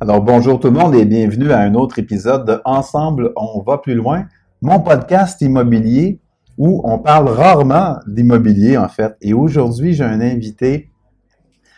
Alors 0.00 0.20
bonjour 0.22 0.58
tout 0.58 0.66
le 0.66 0.72
monde 0.72 0.96
et 0.96 1.04
bienvenue 1.04 1.52
à 1.52 1.60
un 1.60 1.74
autre 1.74 2.00
épisode 2.00 2.44
de 2.44 2.60
Ensemble, 2.64 3.32
on 3.36 3.62
va 3.62 3.78
plus 3.78 3.94
loin, 3.94 4.26
mon 4.62 4.80
podcast 4.80 5.40
immobilier 5.42 6.20
où 6.58 6.80
on 6.84 6.98
parle 6.98 7.28
rarement 7.28 8.00
d'immobilier 8.08 8.76
en 8.76 8.88
fait. 8.88 9.16
Et 9.20 9.32
aujourd'hui, 9.32 9.94
j'ai 9.94 10.02
un 10.02 10.20
invité, 10.20 10.90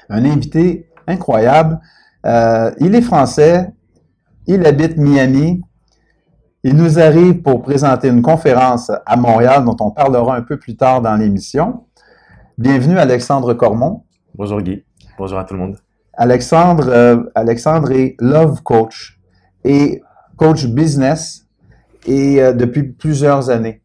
un 0.08 0.24
invité 0.24 0.88
incroyable. 1.06 1.80
Euh, 2.24 2.70
il 2.80 2.94
est 2.94 3.02
français, 3.02 3.68
il 4.46 4.64
habite 4.64 4.96
Miami. 4.96 5.60
Il 6.64 6.76
nous 6.76 7.00
arrive 7.00 7.42
pour 7.42 7.60
présenter 7.60 8.06
une 8.06 8.22
conférence 8.22 8.92
à 9.04 9.16
Montréal 9.16 9.64
dont 9.64 9.76
on 9.80 9.90
parlera 9.90 10.36
un 10.36 10.42
peu 10.42 10.56
plus 10.56 10.76
tard 10.76 11.02
dans 11.02 11.16
l'émission. 11.16 11.86
Bienvenue 12.56 12.98
Alexandre 12.98 13.52
Cormon. 13.52 14.04
Bonjour 14.36 14.60
Guy, 14.60 14.84
bonjour 15.18 15.40
à 15.40 15.44
tout 15.44 15.54
le 15.54 15.60
monde. 15.60 15.78
Alexandre, 16.12 16.88
euh, 16.88 17.24
Alexandre 17.34 17.90
est 17.90 18.14
love 18.20 18.62
coach 18.62 19.18
et 19.64 20.02
coach 20.36 20.66
business 20.66 21.48
et 22.06 22.40
euh, 22.40 22.52
depuis 22.52 22.84
plusieurs 22.84 23.50
années. 23.50 23.82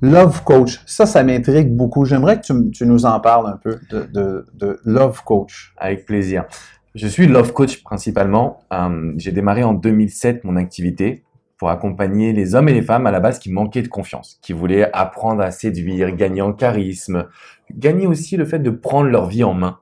Love 0.00 0.42
coach, 0.42 0.80
ça, 0.86 1.04
ça 1.04 1.22
m'intrigue 1.22 1.76
beaucoup. 1.76 2.06
J'aimerais 2.06 2.40
que 2.40 2.46
tu, 2.46 2.70
tu, 2.70 2.86
nous 2.86 3.04
en 3.04 3.20
parles 3.20 3.46
un 3.46 3.58
peu 3.58 3.78
de, 3.90 4.04
de, 4.04 4.46
de, 4.54 4.80
love 4.86 5.22
coach. 5.22 5.74
Avec 5.76 6.06
plaisir. 6.06 6.46
Je 6.94 7.08
suis 7.08 7.26
love 7.26 7.52
coach 7.52 7.82
principalement. 7.82 8.60
Euh, 8.72 9.12
J'ai 9.18 9.32
démarré 9.32 9.64
en 9.64 9.74
2007 9.74 10.44
mon 10.44 10.56
activité 10.56 11.25
pour 11.58 11.70
accompagner 11.70 12.32
les 12.32 12.54
hommes 12.54 12.68
et 12.68 12.74
les 12.74 12.82
femmes 12.82 13.06
à 13.06 13.10
la 13.10 13.20
base 13.20 13.38
qui 13.38 13.50
manquaient 13.50 13.82
de 13.82 13.88
confiance, 13.88 14.38
qui 14.42 14.52
voulaient 14.52 14.90
apprendre 14.92 15.42
à 15.42 15.50
séduire, 15.50 16.14
gagner 16.14 16.42
en 16.42 16.52
charisme, 16.52 17.28
gagner 17.74 18.06
aussi 18.06 18.36
le 18.36 18.44
fait 18.44 18.58
de 18.58 18.70
prendre 18.70 19.08
leur 19.08 19.26
vie 19.26 19.44
en 19.44 19.54
main. 19.54 19.78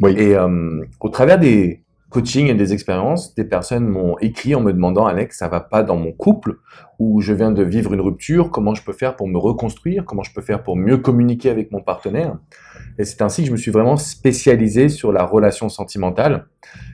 Oui. 0.00 0.14
Et 0.18 0.34
euh, 0.34 0.84
au 1.00 1.08
travers 1.08 1.38
des 1.38 1.84
coachings 2.14 2.46
et 2.46 2.54
des 2.54 2.72
expériences, 2.72 3.34
des 3.34 3.44
personnes 3.44 3.88
m'ont 3.88 4.16
écrit 4.18 4.54
en 4.54 4.60
me 4.60 4.72
demandant 4.72 5.04
Alex, 5.04 5.38
ça 5.38 5.48
va 5.48 5.58
pas 5.58 5.82
dans 5.82 5.96
mon 5.96 6.12
couple 6.12 6.58
où 7.00 7.20
je 7.20 7.32
viens 7.32 7.50
de 7.50 7.64
vivre 7.64 7.92
une 7.92 8.00
rupture, 8.00 8.52
comment 8.52 8.72
je 8.72 8.84
peux 8.84 8.92
faire 8.92 9.16
pour 9.16 9.26
me 9.26 9.36
reconstruire, 9.36 10.04
comment 10.04 10.22
je 10.22 10.32
peux 10.32 10.40
faire 10.40 10.62
pour 10.62 10.76
mieux 10.76 10.98
communiquer 10.98 11.50
avec 11.50 11.72
mon 11.72 11.82
partenaire? 11.82 12.38
Et 12.98 13.04
c'est 13.04 13.20
ainsi 13.20 13.42
que 13.42 13.48
je 13.48 13.52
me 13.52 13.56
suis 13.56 13.72
vraiment 13.72 13.96
spécialisé 13.96 14.88
sur 14.88 15.12
la 15.12 15.24
relation 15.24 15.68
sentimentale, 15.68 16.46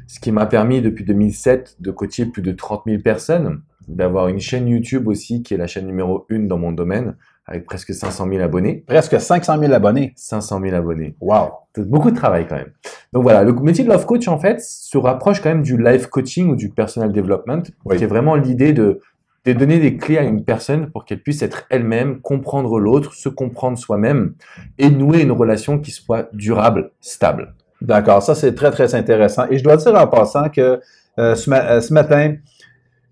ce 0.06 0.20
qui 0.20 0.32
m'a 0.32 0.46
permis 0.46 0.80
depuis 0.80 1.04
2007 1.04 1.76
de 1.80 1.90
coacher 1.90 2.24
plus 2.24 2.40
de 2.40 2.52
30 2.52 2.84
000 2.86 3.02
personnes, 3.02 3.60
d'avoir 3.94 4.28
une 4.28 4.40
chaîne 4.40 4.68
YouTube 4.68 5.08
aussi 5.08 5.42
qui 5.42 5.54
est 5.54 5.56
la 5.56 5.66
chaîne 5.66 5.86
numéro 5.86 6.26
une 6.28 6.48
dans 6.48 6.58
mon 6.58 6.72
domaine 6.72 7.16
avec 7.46 7.64
presque 7.64 7.92
500 7.92 8.28
000 8.28 8.42
abonnés. 8.42 8.84
Presque 8.86 9.20
500 9.20 9.58
000 9.58 9.72
abonnés. 9.72 10.12
500 10.16 10.60
000 10.62 10.74
abonnés. 10.74 11.16
Wow. 11.20 11.50
C'est 11.74 11.88
beaucoup 11.88 12.10
de 12.10 12.16
travail 12.16 12.46
quand 12.48 12.56
même. 12.56 12.72
Donc 13.12 13.24
voilà, 13.24 13.42
le 13.42 13.52
métier 13.54 13.84
de 13.84 13.88
love 13.88 14.06
coach 14.06 14.28
en 14.28 14.38
fait 14.38 14.60
se 14.60 14.96
rapproche 14.96 15.40
quand 15.40 15.48
même 15.48 15.62
du 15.62 15.76
life 15.76 16.06
coaching 16.06 16.50
ou 16.50 16.56
du 16.56 16.70
personal 16.70 17.12
development, 17.12 17.62
oui. 17.84 17.96
qui 17.96 18.04
est 18.04 18.06
vraiment 18.06 18.36
l'idée 18.36 18.72
de, 18.72 19.00
de 19.46 19.52
donner 19.52 19.80
des 19.80 19.96
clés 19.96 20.18
à 20.18 20.22
une 20.22 20.44
personne 20.44 20.90
pour 20.90 21.04
qu'elle 21.04 21.22
puisse 21.22 21.42
être 21.42 21.64
elle-même, 21.70 22.20
comprendre 22.20 22.78
l'autre, 22.78 23.14
se 23.14 23.28
comprendre 23.28 23.78
soi-même 23.78 24.34
et 24.78 24.90
nouer 24.90 25.22
une 25.22 25.32
relation 25.32 25.80
qui 25.80 25.90
soit 25.90 26.28
durable, 26.32 26.92
stable. 27.00 27.54
D'accord, 27.80 28.22
ça 28.22 28.34
c'est 28.34 28.54
très 28.54 28.70
très 28.70 28.94
intéressant. 28.94 29.46
Et 29.50 29.58
je 29.58 29.64
dois 29.64 29.76
dire 29.76 29.94
en 29.94 30.06
passant 30.06 30.50
que 30.50 30.80
euh, 31.18 31.34
ce, 31.34 31.50
ma 31.50 31.64
euh, 31.64 31.80
ce 31.80 31.92
matin, 31.92 32.34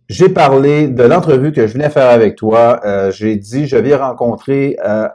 j'ai 0.09 0.31
parlé 0.31 0.89
de 0.89 1.03
l'entrevue 1.03 1.53
que 1.53 1.67
je 1.67 1.75
venais 1.75 1.91
faire 1.91 2.09
avec 2.09 2.35
toi. 2.35 2.81
Euh, 2.85 3.11
j'ai 3.11 3.37
dit, 3.37 3.67
je 3.67 3.77
viens 3.77 3.99
rencontrer 3.99 4.77
euh, 4.85 5.07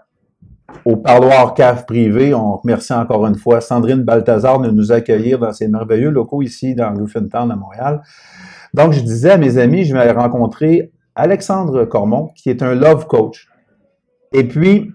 au 0.86 0.98
parloir 0.98 1.56
cave 1.56 1.86
privé. 1.86 2.34
On 2.36 2.58
remercie 2.58 2.94
encore 2.94 3.26
une 3.26 3.36
fois 3.36 3.60
Sandrine 3.60 4.04
Balthazar 4.04 4.60
de 4.60 4.70
nous 4.70 4.92
accueillir 4.92 5.40
dans 5.40 5.52
ces 5.52 5.68
merveilleux 5.68 6.12
locaux 6.12 6.44
ici 6.44 6.76
dans 6.76 6.92
Griffintown 6.94 7.52
à 7.52 7.56
Montréal. 7.56 8.02
Donc, 8.76 8.94
je 8.94 9.02
disais 9.02 9.32
à 9.32 9.38
mes 9.38 9.58
amis, 9.58 9.84
je 9.84 9.96
vais 9.96 10.12
rencontrer 10.12 10.92
Alexandre 11.16 11.86
Cormon, 11.86 12.30
qui 12.36 12.52
est 12.52 12.62
un 12.62 12.76
love 12.76 13.08
coach. 13.08 13.48
Et 14.32 14.48
puis, 14.48 14.92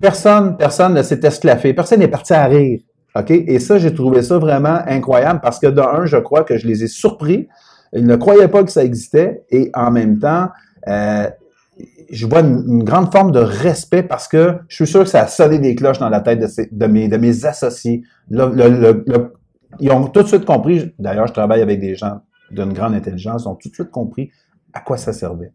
personne, 0.00 0.56
personne 0.56 0.94
ne 0.94 1.02
s'est 1.02 1.20
esclaffé. 1.22 1.74
Personne 1.74 2.00
n'est 2.00 2.08
parti 2.08 2.32
à 2.32 2.44
rire. 2.46 2.80
OK? 3.14 3.30
Et 3.30 3.58
ça, 3.60 3.78
j'ai 3.78 3.94
trouvé 3.94 4.22
ça 4.22 4.38
vraiment 4.38 4.80
incroyable 4.86 5.40
parce 5.40 5.60
que 5.60 5.68
de 5.68 5.80
un, 5.80 6.06
je 6.06 6.16
crois 6.16 6.42
que 6.42 6.58
je 6.58 6.66
les 6.66 6.82
ai 6.82 6.88
surpris 6.88 7.48
ils 7.92 8.06
ne 8.06 8.16
croyaient 8.16 8.48
pas 8.48 8.62
que 8.64 8.70
ça 8.70 8.84
existait 8.84 9.44
et 9.50 9.70
en 9.74 9.90
même 9.90 10.18
temps, 10.18 10.48
euh, 10.88 11.28
je 12.10 12.26
vois 12.26 12.40
une, 12.40 12.64
une, 12.66 12.84
grande 12.84 13.12
forme 13.12 13.32
de 13.32 13.38
respect 13.38 14.02
parce 14.02 14.28
que 14.28 14.56
je 14.68 14.76
suis 14.76 14.86
sûr 14.86 15.04
que 15.04 15.08
ça 15.08 15.22
a 15.22 15.26
sonné 15.26 15.58
des 15.58 15.74
cloches 15.74 15.98
dans 15.98 16.08
la 16.08 16.20
tête 16.20 16.40
de, 16.40 16.46
ces, 16.46 16.68
de, 16.70 16.86
mes, 16.86 17.08
de 17.08 17.16
mes 17.16 17.44
associés. 17.46 18.02
Le, 18.28 18.48
le, 18.48 19.04
le, 19.06 19.34
ils 19.78 19.90
ont 19.90 20.06
tout 20.08 20.22
de 20.22 20.28
suite 20.28 20.44
compris, 20.44 20.92
d'ailleurs 20.98 21.26
je 21.26 21.32
travaille 21.32 21.62
avec 21.62 21.80
des 21.80 21.94
gens 21.94 22.20
d'une 22.50 22.72
grande 22.72 22.94
intelligence, 22.94 23.44
ils 23.44 23.48
ont 23.48 23.54
tout 23.54 23.68
de 23.68 23.74
suite 23.74 23.90
compris 23.90 24.30
à 24.72 24.80
quoi 24.80 24.96
ça 24.96 25.12
servait. 25.12 25.52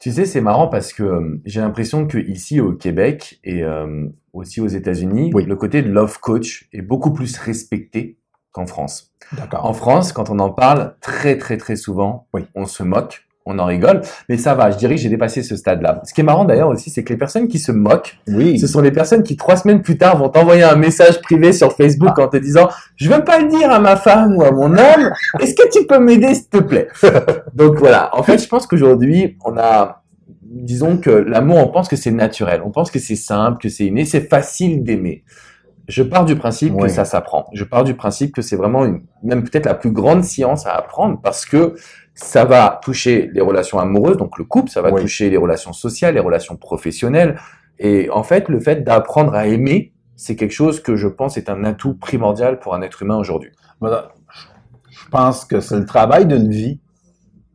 Tu 0.00 0.10
sais, 0.12 0.26
c'est 0.26 0.40
marrant 0.40 0.68
parce 0.68 0.92
que 0.92 1.02
euh, 1.02 1.40
j'ai 1.44 1.60
l'impression 1.60 2.06
que 2.06 2.18
ici 2.18 2.60
au 2.60 2.72
Québec 2.72 3.40
et 3.44 3.62
euh, 3.62 4.06
aussi 4.32 4.60
aux 4.60 4.66
États-Unis, 4.66 5.30
oui. 5.32 5.44
le 5.44 5.56
côté 5.56 5.82
de 5.82 5.88
love 5.88 6.18
coach 6.20 6.68
est 6.72 6.82
beaucoup 6.82 7.12
plus 7.12 7.38
respecté 7.38 8.18
qu'en 8.54 8.66
France. 8.66 9.12
En 9.52 9.74
France, 9.74 10.12
quand 10.12 10.30
on 10.30 10.38
en 10.38 10.50
parle 10.50 10.94
très 11.00 11.36
très 11.36 11.56
très 11.58 11.76
souvent, 11.76 12.28
oui. 12.32 12.46
on 12.54 12.66
se 12.66 12.84
moque, 12.84 13.26
on 13.46 13.58
en 13.58 13.66
rigole, 13.66 14.00
mais 14.28 14.38
ça 14.38 14.54
va, 14.54 14.70
je 14.70 14.78
dirais 14.78 14.94
que 14.94 15.00
j'ai 15.00 15.08
dépassé 15.08 15.42
ce 15.42 15.56
stade-là. 15.56 16.00
Ce 16.04 16.14
qui 16.14 16.20
est 16.20 16.24
marrant 16.24 16.44
d'ailleurs 16.44 16.68
aussi, 16.68 16.88
c'est 16.88 17.02
que 17.02 17.12
les 17.12 17.18
personnes 17.18 17.48
qui 17.48 17.58
se 17.58 17.72
moquent, 17.72 18.16
oui. 18.28 18.58
ce 18.58 18.68
sont 18.68 18.80
les 18.80 18.92
personnes 18.92 19.24
qui 19.24 19.36
trois 19.36 19.56
semaines 19.56 19.82
plus 19.82 19.98
tard 19.98 20.16
vont 20.16 20.28
t'envoyer 20.28 20.62
un 20.62 20.76
message 20.76 21.20
privé 21.20 21.52
sur 21.52 21.72
Facebook 21.72 22.12
ah. 22.16 22.22
en 22.22 22.28
te 22.28 22.36
disant 22.36 22.70
«Je 22.96 23.10
veux 23.10 23.24
pas 23.24 23.40
le 23.40 23.48
dire 23.48 23.70
à 23.70 23.80
ma 23.80 23.96
femme 23.96 24.36
ou 24.36 24.44
à 24.44 24.52
mon 24.52 24.72
homme, 24.72 25.10
est-ce 25.40 25.54
que 25.54 25.68
tu 25.70 25.84
peux 25.86 25.98
m'aider 25.98 26.34
s'il 26.34 26.48
te 26.48 26.58
plaît?» 26.58 26.88
Donc 27.54 27.76
voilà, 27.78 28.16
en 28.16 28.22
fait, 28.22 28.38
je 28.38 28.48
pense 28.48 28.66
qu'aujourd'hui, 28.66 29.36
on 29.44 29.58
a 29.58 30.04
disons 30.42 30.98
que 30.98 31.10
l'amour, 31.10 31.58
on 31.58 31.68
pense 31.68 31.88
que 31.88 31.96
c'est 31.96 32.12
naturel, 32.12 32.62
on 32.64 32.70
pense 32.70 32.92
que 32.92 33.00
c'est 33.00 33.16
simple, 33.16 33.60
que 33.60 33.68
c'est 33.68 33.86
inné, 33.86 34.04
c'est 34.04 34.28
facile 34.28 34.84
d'aimer. 34.84 35.24
Je 35.88 36.02
pars 36.02 36.24
du 36.24 36.36
principe 36.36 36.72
oui. 36.74 36.82
que 36.82 36.88
ça 36.88 37.04
s'apprend. 37.04 37.46
Je 37.52 37.64
pars 37.64 37.84
du 37.84 37.94
principe 37.94 38.34
que 38.34 38.42
c'est 38.42 38.56
vraiment 38.56 38.84
une, 38.84 39.02
même 39.22 39.44
peut-être 39.44 39.66
la 39.66 39.74
plus 39.74 39.90
grande 39.90 40.24
science 40.24 40.66
à 40.66 40.72
apprendre 40.72 41.20
parce 41.22 41.44
que 41.44 41.74
ça 42.14 42.44
va 42.44 42.80
toucher 42.82 43.30
les 43.32 43.40
relations 43.40 43.78
amoureuses, 43.78 44.16
donc 44.16 44.38
le 44.38 44.44
couple, 44.44 44.70
ça 44.70 44.80
va 44.80 44.92
oui. 44.92 45.02
toucher 45.02 45.30
les 45.30 45.36
relations 45.36 45.72
sociales, 45.72 46.14
les 46.14 46.20
relations 46.20 46.56
professionnelles. 46.56 47.38
Et 47.78 48.08
en 48.10 48.22
fait, 48.22 48.48
le 48.48 48.60
fait 48.60 48.84
d'apprendre 48.84 49.34
à 49.34 49.46
aimer, 49.46 49.92
c'est 50.16 50.36
quelque 50.36 50.52
chose 50.52 50.80
que 50.80 50.96
je 50.96 51.08
pense 51.08 51.36
est 51.36 51.50
un 51.50 51.64
atout 51.64 51.94
primordial 51.94 52.60
pour 52.60 52.74
un 52.74 52.82
être 52.82 53.02
humain 53.02 53.16
aujourd'hui. 53.16 53.50
Je 53.82 55.08
pense 55.10 55.44
que 55.44 55.60
c'est 55.60 55.76
le 55.76 55.84
travail 55.84 56.26
d'une 56.26 56.50
vie 56.50 56.80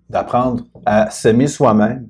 d'apprendre 0.09 0.65
à 0.85 1.09
s'aimer 1.09 1.47
soi-même, 1.47 2.07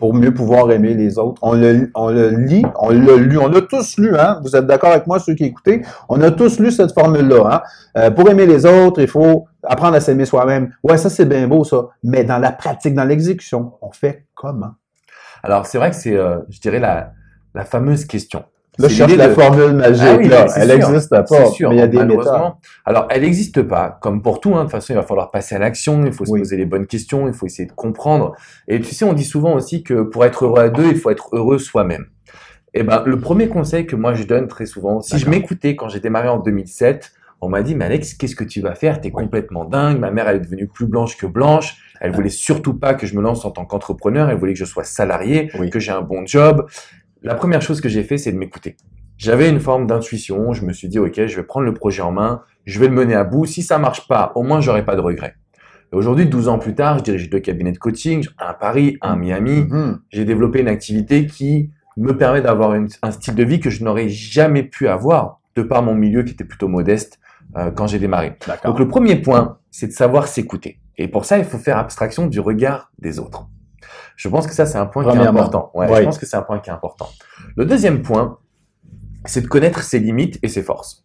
pour 0.00 0.14
mieux 0.14 0.34
pouvoir 0.34 0.72
aimer 0.72 0.94
les 0.94 1.18
autres. 1.18 1.38
On 1.42 1.52
le, 1.52 1.90
on 1.94 2.10
le 2.10 2.30
lit, 2.30 2.64
on 2.80 2.90
l'a 2.90 3.16
lu, 3.16 3.38
on 3.38 3.48
l'a 3.48 3.60
tous 3.60 3.98
lu, 3.98 4.16
hein? 4.18 4.40
Vous 4.42 4.56
êtes 4.56 4.66
d'accord 4.66 4.90
avec 4.90 5.06
moi, 5.06 5.20
ceux 5.20 5.34
qui 5.34 5.44
écoutez? 5.44 5.82
On 6.08 6.20
a 6.22 6.30
tous 6.30 6.58
lu 6.58 6.72
cette 6.72 6.92
formule-là, 6.92 7.44
hein? 7.52 7.60
Euh, 7.98 8.10
pour 8.10 8.28
aimer 8.28 8.46
les 8.46 8.66
autres, 8.66 9.00
il 9.00 9.08
faut 9.08 9.46
apprendre 9.62 9.94
à 9.94 10.00
s'aimer 10.00 10.24
soi-même. 10.24 10.72
Ouais, 10.82 10.96
ça 10.96 11.10
c'est 11.10 11.26
bien 11.26 11.46
beau, 11.46 11.62
ça. 11.64 11.88
Mais 12.02 12.24
dans 12.24 12.38
la 12.38 12.50
pratique, 12.50 12.94
dans 12.94 13.04
l'exécution, 13.04 13.74
on 13.82 13.92
fait 13.92 14.26
comment? 14.34 14.72
Alors, 15.42 15.66
c'est 15.66 15.78
vrai 15.78 15.90
que 15.90 15.96
c'est, 15.96 16.16
euh, 16.16 16.38
je 16.48 16.60
dirais, 16.60 16.80
la, 16.80 17.12
la 17.54 17.64
fameuse 17.64 18.06
question. 18.06 18.42
Là, 18.80 18.88
je 18.88 18.94
cherche 18.94 19.16
la 19.16 19.28
de... 19.28 19.34
formule 19.34 19.72
magique. 19.72 20.02
Ah 20.06 20.16
oui, 20.16 20.28
là. 20.28 20.46
Elle 20.56 20.68
n'existe 20.68 21.10
pas. 21.10 21.46
Sûr, 21.46 21.70
mais 21.70 21.76
il 21.76 21.78
y 21.78 21.82
a 21.82 21.86
des 21.86 22.04
méthodes. 22.04 22.52
Alors, 22.84 23.06
elle 23.10 23.22
n'existe 23.22 23.62
pas. 23.62 23.98
Comme 24.00 24.22
pour 24.22 24.40
tout, 24.40 24.54
hein, 24.54 24.58
de 24.58 24.62
toute 24.62 24.72
façon, 24.72 24.92
il 24.94 24.96
va 24.96 25.02
falloir 25.02 25.30
passer 25.30 25.54
à 25.54 25.58
l'action. 25.58 26.04
Il 26.04 26.12
faut 26.12 26.24
se 26.24 26.30
oui. 26.30 26.40
poser 26.40 26.56
les 26.56 26.66
bonnes 26.66 26.86
questions. 26.86 27.28
Il 27.28 27.34
faut 27.34 27.46
essayer 27.46 27.66
de 27.66 27.72
comprendre. 27.72 28.34
Et 28.68 28.80
tu 28.80 28.94
sais, 28.94 29.04
on 29.04 29.12
dit 29.12 29.24
souvent 29.24 29.54
aussi 29.54 29.82
que 29.82 30.02
pour 30.02 30.24
être 30.24 30.44
heureux 30.44 30.60
à 30.60 30.68
deux, 30.68 30.86
il 30.86 30.96
faut 30.96 31.10
être 31.10 31.28
heureux 31.32 31.58
soi-même. 31.58 32.06
Eh 32.72 32.82
ben, 32.82 33.02
le 33.04 33.18
premier 33.18 33.48
conseil 33.48 33.84
que 33.84 33.96
moi 33.96 34.14
je 34.14 34.22
donne 34.22 34.46
très 34.46 34.66
souvent, 34.66 35.00
si 35.00 35.18
je 35.18 35.28
m'écoutais 35.28 35.74
quand 35.74 35.88
j'ai 35.88 35.98
démarré 35.98 36.28
en 36.28 36.38
2007, 36.38 37.12
on 37.42 37.48
m'a 37.48 37.62
dit, 37.62 37.74
mais 37.74 37.86
Alex, 37.86 38.14
qu'est-ce 38.14 38.36
que 38.36 38.44
tu 38.44 38.60
vas 38.60 38.74
faire? 38.74 39.00
T'es 39.00 39.10
complètement 39.10 39.64
dingue. 39.64 39.98
Ma 39.98 40.10
mère, 40.10 40.28
elle 40.28 40.36
est 40.36 40.40
devenue 40.40 40.66
plus 40.66 40.86
blanche 40.86 41.16
que 41.16 41.26
blanche. 41.26 41.76
Elle 42.00 42.12
voulait 42.12 42.28
surtout 42.28 42.74
pas 42.74 42.94
que 42.94 43.06
je 43.06 43.16
me 43.16 43.22
lance 43.22 43.44
en 43.44 43.50
tant 43.50 43.64
qu'entrepreneur. 43.64 44.28
Elle 44.28 44.36
voulait 44.36 44.52
que 44.52 44.58
je 44.58 44.64
sois 44.66 44.84
salarié, 44.84 45.50
oui. 45.58 45.70
que 45.70 45.78
j'ai 45.78 45.92
un 45.92 46.02
bon 46.02 46.26
job. 46.26 46.66
La 47.22 47.34
première 47.34 47.62
chose 47.62 47.80
que 47.80 47.88
j'ai 47.88 48.02
fait, 48.02 48.18
c'est 48.18 48.32
de 48.32 48.38
m'écouter. 48.38 48.76
J'avais 49.18 49.50
une 49.50 49.60
forme 49.60 49.86
d'intuition. 49.86 50.52
Je 50.52 50.64
me 50.64 50.72
suis 50.72 50.88
dit, 50.88 50.98
OK, 50.98 51.14
je 51.14 51.36
vais 51.36 51.42
prendre 51.42 51.66
le 51.66 51.74
projet 51.74 52.02
en 52.02 52.12
main. 52.12 52.42
Je 52.64 52.80
vais 52.80 52.88
le 52.88 52.94
mener 52.94 53.14
à 53.14 53.24
bout. 53.24 53.44
Si 53.44 53.62
ça 53.62 53.78
marche 53.78 54.08
pas, 54.08 54.32
au 54.34 54.42
moins, 54.42 54.60
j'aurai 54.60 54.84
pas 54.84 54.96
de 54.96 55.00
regrets. 55.00 55.34
Et 55.92 55.96
aujourd'hui, 55.96 56.26
12 56.26 56.48
ans 56.48 56.58
plus 56.58 56.74
tard, 56.74 56.98
je 56.98 57.04
dirige 57.04 57.28
deux 57.28 57.40
cabinets 57.40 57.72
de 57.72 57.78
coaching, 57.78 58.26
un 58.38 58.46
à 58.46 58.54
Paris, 58.54 58.96
un 59.02 59.12
à 59.12 59.16
Miami. 59.16 59.62
Mm-hmm. 59.62 59.96
J'ai 60.10 60.24
développé 60.24 60.60
une 60.60 60.68
activité 60.68 61.26
qui 61.26 61.70
me 61.96 62.16
permet 62.16 62.40
d'avoir 62.40 62.72
un 62.72 63.10
style 63.10 63.34
de 63.34 63.44
vie 63.44 63.60
que 63.60 63.68
je 63.68 63.84
n'aurais 63.84 64.08
jamais 64.08 64.62
pu 64.62 64.88
avoir 64.88 65.40
de 65.56 65.62
par 65.62 65.82
mon 65.82 65.94
milieu 65.94 66.22
qui 66.22 66.32
était 66.32 66.44
plutôt 66.44 66.68
modeste 66.68 67.18
euh, 67.56 67.70
quand 67.70 67.86
j'ai 67.86 67.98
démarré. 67.98 68.36
Donc 68.64 68.78
le 68.78 68.88
premier 68.88 69.16
point, 69.16 69.58
c'est 69.70 69.88
de 69.88 69.92
savoir 69.92 70.28
s'écouter. 70.28 70.80
Et 70.96 71.08
pour 71.08 71.24
ça, 71.24 71.38
il 71.38 71.44
faut 71.44 71.58
faire 71.58 71.76
abstraction 71.76 72.26
du 72.26 72.40
regard 72.40 72.92
des 72.98 73.18
autres. 73.18 73.48
Je 74.16 74.28
pense 74.28 74.46
que 74.46 74.54
ça, 74.54 74.66
c'est 74.66 74.78
un 74.78 74.86
point 74.86 75.04
qui 75.04 75.16
est 75.16 75.20
important. 75.20 75.70
Ouais, 75.74 75.88
Je 75.94 76.02
pense 76.02 76.18
que 76.18 76.26
c'est 76.26 76.36
un 76.36 76.42
point 76.42 76.58
qui 76.58 76.70
est 76.70 76.72
important. 76.72 77.08
Le 77.56 77.64
deuxième 77.64 78.02
point, 78.02 78.38
c'est 79.24 79.42
de 79.42 79.46
connaître 79.46 79.82
ses 79.82 79.98
limites 79.98 80.38
et 80.42 80.48
ses 80.48 80.62
forces. 80.62 81.04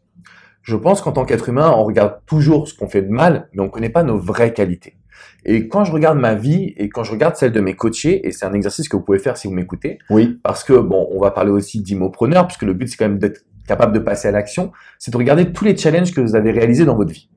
Je 0.61 0.75
pense 0.75 1.01
qu'en 1.01 1.11
tant 1.11 1.25
qu'être 1.25 1.49
humain, 1.49 1.71
on 1.75 1.83
regarde 1.83 2.21
toujours 2.25 2.67
ce 2.67 2.73
qu'on 2.73 2.87
fait 2.87 3.03
de 3.03 3.11
mal, 3.11 3.49
mais 3.53 3.61
on 3.61 3.65
ne 3.65 3.69
connaît 3.69 3.89
pas 3.89 4.03
nos 4.03 4.17
vraies 4.17 4.53
qualités. 4.53 4.97
Et 5.45 5.67
quand 5.67 5.83
je 5.85 5.91
regarde 5.91 6.17
ma 6.17 6.33
vie 6.33 6.73
et 6.77 6.89
quand 6.89 7.03
je 7.03 7.11
regarde 7.11 7.35
celle 7.35 7.51
de 7.51 7.59
mes 7.59 7.75
coachés, 7.75 8.27
et 8.27 8.31
c'est 8.31 8.45
un 8.45 8.53
exercice 8.53 8.89
que 8.89 8.97
vous 8.97 9.03
pouvez 9.03 9.19
faire 9.19 9.37
si 9.37 9.47
vous 9.47 9.53
m'écoutez, 9.53 9.99
oui. 10.09 10.39
parce 10.43 10.63
que 10.63 10.73
bon, 10.73 11.07
on 11.11 11.19
va 11.19 11.29
parler 11.29 11.51
aussi 11.51 11.81
d'immopreneur, 11.81 12.47
puisque 12.47 12.63
le 12.63 12.73
but 12.73 12.87
c'est 12.87 12.97
quand 12.97 13.07
même 13.07 13.19
d'être 13.19 13.41
capable 13.67 13.93
de 13.93 13.99
passer 13.99 14.27
à 14.27 14.31
l'action, 14.31 14.71
c'est 14.97 15.11
de 15.11 15.17
regarder 15.17 15.51
tous 15.51 15.65
les 15.65 15.77
challenges 15.77 16.13
que 16.13 16.21
vous 16.21 16.35
avez 16.35 16.51
réalisés 16.51 16.85
dans 16.85 16.95
votre 16.95 17.13
vie. 17.13 17.29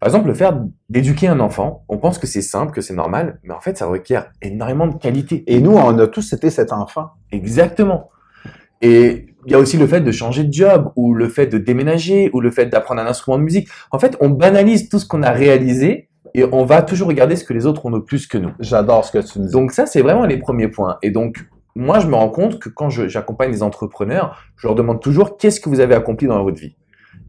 Par 0.00 0.08
exemple, 0.08 0.28
le 0.28 0.34
faire 0.34 0.60
d'éduquer 0.90 1.28
un 1.28 1.40
enfant, 1.40 1.84
on 1.88 1.98
pense 1.98 2.18
que 2.18 2.26
c'est 2.26 2.42
simple, 2.42 2.72
que 2.72 2.80
c'est 2.80 2.94
normal, 2.94 3.40
mais 3.42 3.54
en 3.54 3.60
fait, 3.60 3.78
ça 3.78 3.86
requiert 3.86 4.30
énormément 4.42 4.86
de 4.86 4.96
qualité. 4.96 5.42
Et 5.46 5.60
nous, 5.60 5.72
on 5.72 5.98
a 5.98 6.06
tous 6.06 6.32
été 6.32 6.50
cet 6.50 6.72
enfant. 6.72 7.10
Exactement. 7.32 8.10
Et 8.82 9.26
il 9.46 9.52
y 9.52 9.54
a 9.54 9.58
aussi 9.58 9.78
le 9.78 9.86
fait 9.86 10.00
de 10.00 10.12
changer 10.12 10.44
de 10.44 10.52
job, 10.52 10.92
ou 10.96 11.14
le 11.14 11.28
fait 11.28 11.46
de 11.46 11.56
déménager, 11.56 12.30
ou 12.34 12.40
le 12.40 12.50
fait 12.50 12.66
d'apprendre 12.66 13.00
un 13.00 13.06
instrument 13.06 13.38
de 13.38 13.44
musique. 13.44 13.68
En 13.90 13.98
fait, 13.98 14.16
on 14.20 14.28
banalise 14.28 14.88
tout 14.88 14.98
ce 14.98 15.06
qu'on 15.06 15.22
a 15.22 15.30
réalisé 15.30 16.08
et 16.34 16.44
on 16.44 16.64
va 16.66 16.82
toujours 16.82 17.08
regarder 17.08 17.36
ce 17.36 17.44
que 17.44 17.54
les 17.54 17.64
autres 17.64 17.86
ont 17.86 17.90
de 17.90 17.98
plus 17.98 18.26
que 18.26 18.36
nous. 18.36 18.50
J'adore 18.60 19.04
ce 19.04 19.12
que 19.12 19.18
tu 19.26 19.38
me 19.38 19.46
dis. 19.46 19.52
Donc 19.52 19.72
ça, 19.72 19.86
c'est 19.86 20.02
vraiment 20.02 20.26
les 20.26 20.36
premiers 20.36 20.68
points. 20.68 20.98
Et 21.02 21.10
donc, 21.10 21.46
moi, 21.74 22.00
je 22.00 22.06
me 22.06 22.14
rends 22.14 22.28
compte 22.28 22.58
que 22.58 22.68
quand 22.68 22.90
j'accompagne 22.90 23.50
des 23.50 23.62
entrepreneurs, 23.62 24.36
je 24.56 24.66
leur 24.66 24.74
demande 24.74 25.00
toujours 25.00 25.36
qu'est-ce 25.38 25.60
que 25.60 25.68
vous 25.68 25.80
avez 25.80 25.94
accompli 25.94 26.26
dans 26.26 26.42
votre 26.42 26.58
vie? 26.58 26.74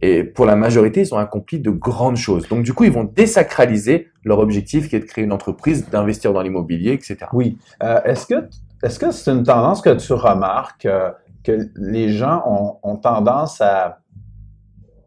Et 0.01 0.23
pour 0.23 0.45
la 0.45 0.55
majorité, 0.55 1.01
ils 1.01 1.13
ont 1.13 1.17
accompli 1.17 1.59
de 1.59 1.69
grandes 1.69 2.17
choses. 2.17 2.47
Donc 2.47 2.63
du 2.63 2.73
coup, 2.73 2.83
ils 2.83 2.91
vont 2.91 3.03
désacraliser 3.03 4.09
leur 4.23 4.39
objectif 4.39 4.89
qui 4.89 4.95
est 4.95 4.99
de 4.99 5.05
créer 5.05 5.23
une 5.23 5.33
entreprise, 5.33 5.89
d'investir 5.89 6.33
dans 6.33 6.41
l'immobilier, 6.41 6.91
etc. 6.93 7.17
Oui. 7.33 7.57
Euh, 7.83 8.01
est-ce 8.03 8.27
que 8.27 8.47
est-ce 8.83 8.99
que 8.99 9.11
c'est 9.11 9.31
une 9.31 9.43
tendance 9.43 9.81
que 9.81 9.89
tu 9.89 10.13
remarques 10.13 10.85
euh, 10.85 11.09
que 11.43 11.69
les 11.75 12.09
gens 12.09 12.43
ont, 12.45 12.77
ont, 12.83 12.97
tendance 12.97 13.59
à 13.59 13.99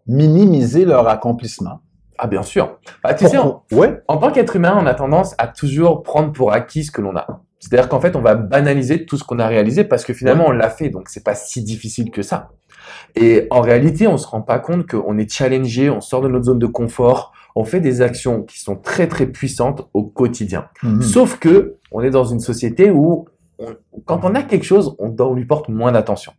minimiser 0.08 0.84
leur 0.84 1.06
accomplissement? 1.08 1.80
Ah 2.18 2.26
bien 2.26 2.42
sûr. 2.42 2.78
Bah, 3.02 3.14
tu 3.14 3.26
sais, 3.28 3.38
ouais. 3.72 4.02
en 4.08 4.16
tant 4.16 4.30
qu'être 4.32 4.56
humain, 4.56 4.76
on 4.78 4.86
a 4.86 4.94
tendance 4.94 5.34
à 5.38 5.46
toujours 5.46 6.02
prendre 6.02 6.32
pour 6.32 6.52
acquis 6.52 6.84
ce 6.84 6.90
que 6.90 7.00
l'on 7.00 7.16
a. 7.16 7.42
C'est-à-dire 7.60 7.88
qu'en 7.88 8.00
fait, 8.00 8.16
on 8.16 8.20
va 8.20 8.34
banaliser 8.34 9.06
tout 9.06 9.16
ce 9.16 9.24
qu'on 9.24 9.38
a 9.38 9.46
réalisé 9.46 9.84
parce 9.84 10.04
que 10.04 10.14
finalement, 10.14 10.46
on 10.48 10.50
l'a 10.50 10.70
fait, 10.70 10.88
donc 10.88 11.08
c'est 11.08 11.24
pas 11.24 11.34
si 11.34 11.62
difficile 11.62 12.10
que 12.10 12.22
ça. 12.22 12.50
Et 13.16 13.46
en 13.50 13.60
réalité, 13.60 14.06
on 14.06 14.18
se 14.18 14.26
rend 14.26 14.42
pas 14.42 14.58
compte 14.58 14.86
qu'on 14.86 15.18
est 15.18 15.30
challengé, 15.30 15.90
on 15.90 16.00
sort 16.00 16.22
de 16.22 16.28
notre 16.28 16.46
zone 16.46 16.58
de 16.58 16.66
confort, 16.66 17.32
on 17.54 17.64
fait 17.64 17.80
des 17.80 18.00
actions 18.00 18.42
qui 18.42 18.60
sont 18.60 18.76
très 18.76 19.08
très 19.08 19.26
puissantes 19.26 19.88
au 19.94 20.04
quotidien. 20.04 20.66
Mhm. 20.82 21.02
Sauf 21.02 21.38
que 21.38 21.76
on 21.92 22.02
est 22.02 22.10
dans 22.10 22.24
une 22.24 22.40
société 22.40 22.90
où 22.90 23.26
quand 24.06 24.24
on 24.24 24.34
a 24.34 24.42
quelque 24.42 24.64
chose, 24.64 24.94
on, 24.98 25.14
on 25.18 25.34
lui 25.34 25.44
porte 25.44 25.68
moins 25.68 25.92
d'attention. 25.92 26.32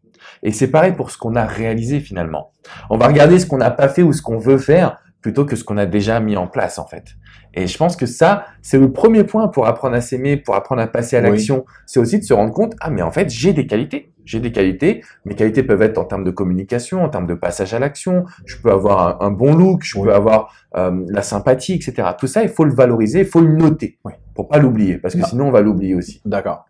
Et 0.44 0.52
c'est 0.52 0.68
pareil 0.68 0.94
pour 0.94 1.12
ce 1.12 1.18
qu'on 1.18 1.36
a 1.36 1.46
réalisé 1.46 2.00
finalement. 2.00 2.52
On 2.90 2.98
va 2.98 3.08
regarder 3.08 3.40
ce 3.40 3.46
qu'on 3.46 3.58
n'a 3.58 3.72
pas 3.72 3.90
fait 3.90 4.04
ou 4.04 4.14
ce 4.14 4.22
qu'on 4.22 4.38
veut 4.38 4.58
faire 4.58 4.98
plutôt 5.22 5.46
que 5.46 5.56
ce 5.56 5.64
qu'on 5.64 5.78
a 5.78 5.86
déjà 5.86 6.20
mis 6.20 6.36
en 6.38 6.48
place 6.48 6.80
en 6.80 6.86
fait. 6.86 7.16
Et 7.54 7.68
je 7.68 7.78
pense 7.78 7.96
que 7.96 8.06
ça, 8.06 8.46
c'est 8.62 8.78
le 8.78 8.92
premier 8.92 9.24
point 9.24 9.48
pour 9.48 9.68
apprendre 9.68 9.96
à 9.96 10.02
s'aimer, 10.02 10.38
pour 10.38 10.56
apprendre 10.56 10.82
à 10.82 10.88
passer 10.88 11.18
à 11.18 11.22
l'action. 11.22 11.66
C'est 11.86 12.00
aussi 12.00 12.20
de 12.20 12.24
se 12.24 12.34
rendre 12.34 12.54
compte, 12.54 12.76
ah 12.80 12.90
mais 12.90 13.02
en 13.02 13.12
fait, 13.12 13.30
j'ai 13.30 13.54
des 13.54 13.68
qualités. 13.68 14.14
J'ai 14.24 14.40
des 14.40 14.52
qualités. 14.52 15.04
Mes 15.26 15.36
qualités 15.36 15.64
peuvent 15.64 15.82
être 15.82 15.98
en 15.98 16.06
termes 16.06 16.24
de 16.24 16.32
communication, 16.32 17.04
en 17.04 17.10
termes 17.10 17.28
de 17.28 17.34
passage 17.34 17.74
à 17.74 17.80
l'action. 17.80 18.26
Je 18.46 18.56
peux 18.58 18.72
avoir 18.72 19.22
un, 19.22 19.32
bon 19.32 19.54
look, 19.54 19.84
je 19.84 20.00
peux 20.00 20.14
avoir 20.14 20.54
euh, 20.78 21.04
la 21.10 21.22
sympathie, 21.22 21.74
etc. 21.74 22.10
Tout 22.18 22.28
ça, 22.28 22.44
il 22.44 22.50
faut 22.50 22.64
le 22.64 22.74
valoriser, 22.74 23.20
il 23.20 23.26
faut 23.26 23.42
le 23.42 23.54
noter 23.54 23.98
oui. 24.06 24.14
pour 24.36 24.48
pas 24.48 24.60
l'oublier, 24.60 24.98
parce 24.98 25.16
que 25.16 25.24
sinon 25.26 25.48
on 25.48 25.52
va 25.52 25.62
l'oublier 25.62 25.96
aussi. 25.96 26.22
D'accord. 26.24 26.66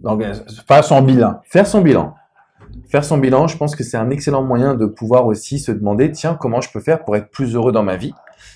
Donc, 0.00 0.22
euh, 0.22 0.34
faire 0.66 0.84
son 0.84 1.02
bilan. 1.02 1.40
Faire 1.44 1.66
son 1.66 1.80
bilan. 1.80 2.14
Faire 2.88 3.04
son 3.04 3.18
bilan, 3.18 3.46
je 3.46 3.56
pense 3.56 3.76
que 3.76 3.84
c'est 3.84 3.96
un 3.96 4.10
excellent 4.10 4.42
moyen 4.42 4.74
de 4.74 4.86
pouvoir 4.86 5.26
aussi 5.26 5.58
se 5.58 5.72
demander, 5.72 6.10
tiens, 6.10 6.36
comment 6.38 6.60
je 6.60 6.70
peux 6.70 6.80
faire 6.80 7.04
pour 7.04 7.16
être 7.16 7.30
plus 7.30 7.54
heureux 7.54 7.72
dans 7.72 7.82
ma 7.82 7.96
vie 7.96 8.14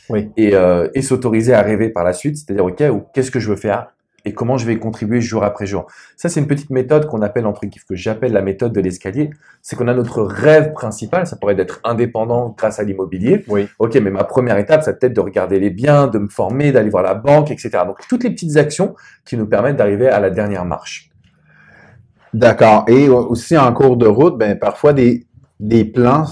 oui. 0.09 0.31
et, 0.37 0.55
euh, 0.55 0.89
et 0.95 1.03
s'autoriser 1.03 1.55
à 1.55 1.63
rêver 1.63 1.91
par 1.91 2.05
la 2.05 2.13
suite, 2.13 2.37
c'est-à-dire, 2.37 2.65
ok, 2.65 2.83
qu'est-ce 3.13 3.31
que 3.31 3.41
je 3.41 3.51
veux 3.51 3.57
faire 3.57 3.89
et 4.25 4.33
comment 4.35 4.57
je 4.57 4.67
vais 4.67 4.79
contribuer 4.79 5.21
jour 5.21 5.45
après 5.45 5.67
jour. 5.67 5.87
Ça, 6.17 6.29
c'est 6.29 6.41
une 6.41 6.47
petite 6.47 6.71
méthode 6.71 7.07
qu'on 7.07 7.23
appelle, 7.23 7.47
entre 7.47 7.63
que 7.63 7.95
j'appelle 7.95 8.33
la 8.33 8.43
méthode 8.43 8.73
de 8.73 8.81
l'escalier. 8.81 9.31
C'est 9.63 9.77
qu'on 9.77 9.89
a 9.89 9.95
notre 9.95 10.23
rêve 10.23 10.73
principal, 10.73 11.27
ça 11.27 11.37
pourrait 11.37 11.53
être 11.53 11.59
d'être 11.59 11.81
indépendant 11.85 12.55
grâce 12.57 12.79
à 12.79 12.83
l'immobilier. 12.83 13.45
Oui. 13.49 13.69
Ok, 13.79 13.95
mais 13.97 14.11
ma 14.11 14.25
première 14.25 14.59
étape, 14.59 14.83
ça 14.83 14.93
peut-être 14.93 15.15
de 15.15 15.21
regarder 15.21 15.59
les 15.59 15.71
biens, 15.71 16.07
de 16.07 16.19
me 16.19 16.29
former, 16.29 16.73
d'aller 16.73 16.91
voir 16.91 17.03
la 17.03 17.15
banque, 17.15 17.51
etc. 17.51 17.71
Donc, 17.87 17.99
toutes 18.09 18.25
les 18.25 18.31
petites 18.31 18.57
actions 18.57 18.95
qui 19.25 19.37
nous 19.37 19.47
permettent 19.47 19.77
d'arriver 19.77 20.09
à 20.09 20.21
la 20.21 20.31
dernière 20.31 20.65
marche. 20.65 21.12
D'accord. 22.35 22.85
Et 22.89 23.09
aussi 23.09 23.57
en 23.57 23.73
cours 23.73 23.97
de 23.97 24.07
route, 24.07 24.39
ben 24.39 24.59
parfois 24.59 24.93
des, 24.93 25.27
des 25.61 25.85
plans 25.85 26.27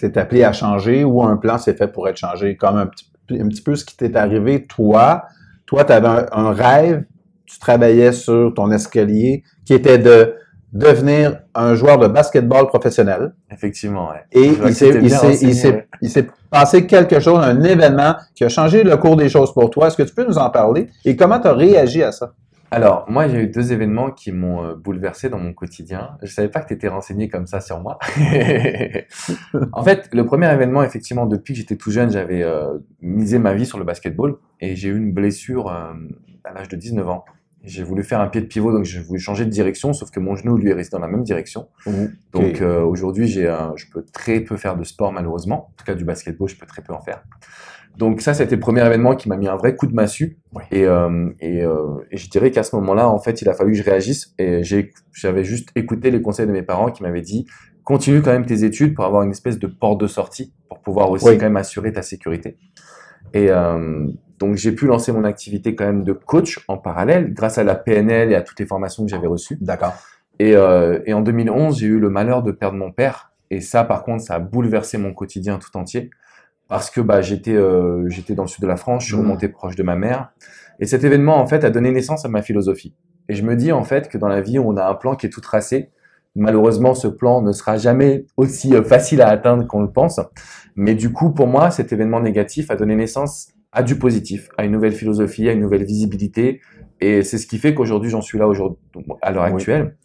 c'est 0.00 0.16
appelé 0.16 0.44
à 0.44 0.52
changer 0.52 1.04
ou 1.04 1.22
un 1.22 1.36
plan 1.36 1.58
c'est 1.58 1.76
fait 1.76 1.88
pour 1.88 2.08
être 2.08 2.16
changé. 2.16 2.56
Comme 2.56 2.76
un 2.76 2.86
petit, 2.86 3.06
un 3.38 3.48
petit 3.48 3.60
peu 3.60 3.76
ce 3.76 3.84
qui 3.84 3.96
t'est 3.96 4.16
arrivé, 4.16 4.66
toi, 4.66 5.24
toi, 5.66 5.84
tu 5.84 5.92
avais 5.92 6.26
un, 6.32 6.52
rêve, 6.52 7.04
tu 7.44 7.58
travaillais 7.58 8.12
sur 8.12 8.52
ton 8.54 8.70
escalier 8.72 9.44
qui 9.64 9.74
était 9.74 9.98
de 9.98 10.34
devenir 10.72 11.40
un 11.54 11.74
joueur 11.74 11.98
de 11.98 12.06
basketball 12.06 12.66
professionnel. 12.68 13.34
Effectivement, 13.52 14.08
ouais. 14.10 14.24
Et 14.32 14.52
il 16.02 16.08
s'est 16.08 16.28
passé 16.50 16.86
quelque 16.86 17.20
chose, 17.20 17.38
un 17.44 17.62
événement 17.62 18.14
qui 18.34 18.44
a 18.44 18.48
changé 18.48 18.82
le 18.82 18.96
cours 18.96 19.16
des 19.16 19.28
choses 19.28 19.52
pour 19.52 19.68
toi. 19.68 19.88
Est-ce 19.88 19.96
que 19.96 20.02
tu 20.04 20.14
peux 20.14 20.26
nous 20.26 20.38
en 20.38 20.48
parler? 20.48 20.88
Et 21.04 21.14
comment 21.14 21.38
tu 21.38 21.48
as 21.48 21.52
réagi 21.52 22.02
à 22.02 22.12
ça? 22.12 22.32
Alors, 22.72 23.04
moi, 23.08 23.26
j'ai 23.26 23.42
eu 23.42 23.46
deux 23.48 23.72
événements 23.72 24.10
qui 24.12 24.30
m'ont 24.30 24.64
euh, 24.64 24.74
bouleversé 24.74 25.28
dans 25.28 25.38
mon 25.38 25.52
quotidien. 25.52 26.16
Je 26.22 26.32
savais 26.32 26.48
pas 26.48 26.60
que 26.60 26.68
tu 26.68 26.74
étais 26.74 26.88
renseigné 26.88 27.28
comme 27.28 27.46
ça 27.46 27.60
sur 27.60 27.80
moi. 27.80 27.98
en 29.72 29.82
fait, 29.82 30.08
le 30.12 30.24
premier 30.24 30.52
événement, 30.52 30.82
effectivement, 30.84 31.26
depuis 31.26 31.54
que 31.54 31.58
j'étais 31.58 31.76
tout 31.76 31.90
jeune, 31.90 32.10
j'avais 32.12 32.42
euh, 32.42 32.78
misé 33.02 33.38
ma 33.38 33.54
vie 33.54 33.66
sur 33.66 33.78
le 33.78 33.84
basketball 33.84 34.36
et 34.60 34.76
j'ai 34.76 34.88
eu 34.88 34.96
une 34.96 35.12
blessure 35.12 35.68
euh, 35.68 35.92
à 36.44 36.52
l'âge 36.52 36.68
de 36.68 36.76
19 36.76 37.08
ans. 37.08 37.24
J'ai 37.64 37.82
voulu 37.82 38.04
faire 38.04 38.20
un 38.20 38.28
pied 38.28 38.40
de 38.40 38.46
pivot, 38.46 38.72
donc 38.72 38.84
j'ai 38.84 39.00
voulu 39.00 39.18
changer 39.18 39.44
de 39.44 39.50
direction, 39.50 39.92
sauf 39.92 40.10
que 40.10 40.20
mon 40.20 40.34
genou, 40.34 40.56
lui, 40.56 40.70
est 40.70 40.74
resté 40.74 40.92
dans 40.92 41.02
la 41.02 41.08
même 41.08 41.24
direction. 41.24 41.68
Mmh. 41.84 42.06
Donc 42.32 42.62
aujourd'hui, 42.62 43.26
j'ai, 43.26 43.54
je 43.76 43.84
peux 43.92 44.02
très 44.02 44.40
peu 44.40 44.56
faire 44.56 44.78
de 44.78 44.84
sport, 44.84 45.12
malheureusement. 45.12 45.66
En 45.68 45.72
tout 45.76 45.84
cas, 45.84 45.94
du 45.94 46.06
basketball, 46.06 46.48
je 46.48 46.56
peux 46.56 46.64
très 46.64 46.80
peu 46.80 46.94
en 46.94 47.02
faire. 47.02 47.22
Donc 47.96 48.22
ça, 48.22 48.32
c'était 48.32 48.54
le 48.54 48.60
premier 48.60 48.84
événement 48.84 49.14
qui 49.14 49.28
m'a 49.28 49.36
mis 49.36 49.48
un 49.48 49.56
vrai 49.56 49.76
coup 49.76 49.86
de 49.86 49.94
massue. 49.94 50.38
Et, 50.70 50.86
euh, 50.86 51.28
et, 51.40 51.62
euh, 51.62 51.98
et, 52.10 52.16
je 52.16 52.30
dirais 52.30 52.50
qu'à 52.50 52.62
ce 52.62 52.74
moment-là, 52.76 53.08
en 53.08 53.18
fait, 53.18 53.42
il 53.42 53.48
a 53.48 53.54
fallu 53.54 53.72
que 53.72 53.78
je 53.78 53.82
réagisse. 53.82 54.34
Et 54.38 54.62
j'avais 55.12 55.44
juste 55.44 55.68
écouté 55.74 56.10
les 56.10 56.22
conseils 56.22 56.46
de 56.46 56.52
mes 56.52 56.62
parents 56.62 56.90
qui 56.90 57.02
m'avaient 57.02 57.20
dit 57.20 57.46
continue 57.84 58.22
quand 58.22 58.32
même 58.32 58.46
tes 58.46 58.64
études 58.64 58.94
pour 58.94 59.04
avoir 59.04 59.22
une 59.22 59.32
espèce 59.32 59.58
de 59.58 59.66
porte 59.66 60.00
de 60.00 60.06
sortie 60.06 60.52
pour 60.68 60.78
pouvoir 60.78 61.10
aussi 61.10 61.24
quand 61.24 61.42
même 61.42 61.56
assurer 61.56 61.92
ta 61.92 62.02
sécurité. 62.02 62.56
Et 63.34 63.50
euh, 63.50 64.06
donc 64.38 64.56
j'ai 64.56 64.72
pu 64.72 64.86
lancer 64.86 65.12
mon 65.12 65.24
activité 65.24 65.74
quand 65.74 65.86
même 65.86 66.04
de 66.04 66.12
coach 66.12 66.60
en 66.68 66.78
parallèle 66.78 67.32
grâce 67.34 67.58
à 67.58 67.64
la 67.64 67.74
PNL 67.74 68.32
et 68.32 68.34
à 68.34 68.42
toutes 68.42 68.60
les 68.60 68.66
formations 68.66 69.04
que 69.04 69.10
j'avais 69.10 69.26
reçues. 69.26 69.58
D'accord. 69.60 69.94
Et, 70.38 70.54
euh, 70.56 71.00
et 71.04 71.12
en 71.12 71.20
2011, 71.20 71.78
j'ai 71.78 71.86
eu 71.86 71.98
le 71.98 72.10
malheur 72.10 72.42
de 72.42 72.52
perdre 72.52 72.78
mon 72.78 72.92
père. 72.92 73.32
Et 73.50 73.60
ça, 73.60 73.84
par 73.84 74.04
contre, 74.04 74.22
ça 74.22 74.34
a 74.34 74.38
bouleversé 74.38 74.96
mon 74.96 75.12
quotidien 75.12 75.58
tout 75.58 75.76
entier 75.76 76.10
parce 76.70 76.88
que 76.88 77.00
bah, 77.00 77.20
j'étais 77.20 77.54
euh, 77.54 78.08
j'étais 78.08 78.34
dans 78.34 78.44
le 78.44 78.48
sud 78.48 78.62
de 78.62 78.68
la 78.68 78.76
France, 78.76 79.02
je 79.02 79.08
suis 79.08 79.16
mmh. 79.16 79.20
remonté 79.20 79.48
proche 79.48 79.76
de 79.76 79.82
ma 79.82 79.96
mère. 79.96 80.30
Et 80.78 80.86
cet 80.86 81.04
événement, 81.04 81.36
en 81.36 81.46
fait, 81.46 81.64
a 81.64 81.70
donné 81.70 81.90
naissance 81.90 82.24
à 82.24 82.28
ma 82.28 82.40
philosophie. 82.40 82.94
Et 83.28 83.34
je 83.34 83.42
me 83.42 83.54
dis, 83.54 83.70
en 83.70 83.84
fait, 83.84 84.08
que 84.08 84.16
dans 84.16 84.28
la 84.28 84.40
vie, 84.40 84.58
on 84.58 84.76
a 84.76 84.88
un 84.88 84.94
plan 84.94 85.14
qui 85.14 85.26
est 85.26 85.30
tout 85.30 85.42
tracé. 85.42 85.90
Malheureusement, 86.36 86.94
ce 86.94 87.08
plan 87.08 87.42
ne 87.42 87.52
sera 87.52 87.76
jamais 87.76 88.24
aussi 88.36 88.74
euh, 88.74 88.82
facile 88.82 89.20
à 89.20 89.28
atteindre 89.28 89.66
qu'on 89.66 89.82
le 89.82 89.90
pense. 89.90 90.20
Mais 90.76 90.94
du 90.94 91.12
coup, 91.12 91.30
pour 91.30 91.48
moi, 91.48 91.70
cet 91.70 91.92
événement 91.92 92.20
négatif 92.20 92.70
a 92.70 92.76
donné 92.76 92.94
naissance 92.94 93.48
à 93.72 93.82
du 93.82 93.96
positif, 93.96 94.48
à 94.56 94.64
une 94.64 94.72
nouvelle 94.72 94.92
philosophie, 94.92 95.48
à 95.48 95.52
une 95.52 95.60
nouvelle 95.60 95.84
visibilité. 95.84 96.60
Et 97.00 97.22
c'est 97.22 97.38
ce 97.38 97.46
qui 97.46 97.58
fait 97.58 97.74
qu'aujourd'hui, 97.74 98.10
j'en 98.10 98.20
suis 98.20 98.38
là 98.38 98.46
aujourd'hui, 98.46 98.78
à 99.22 99.32
l'heure 99.32 99.44
actuelle. 99.44 99.96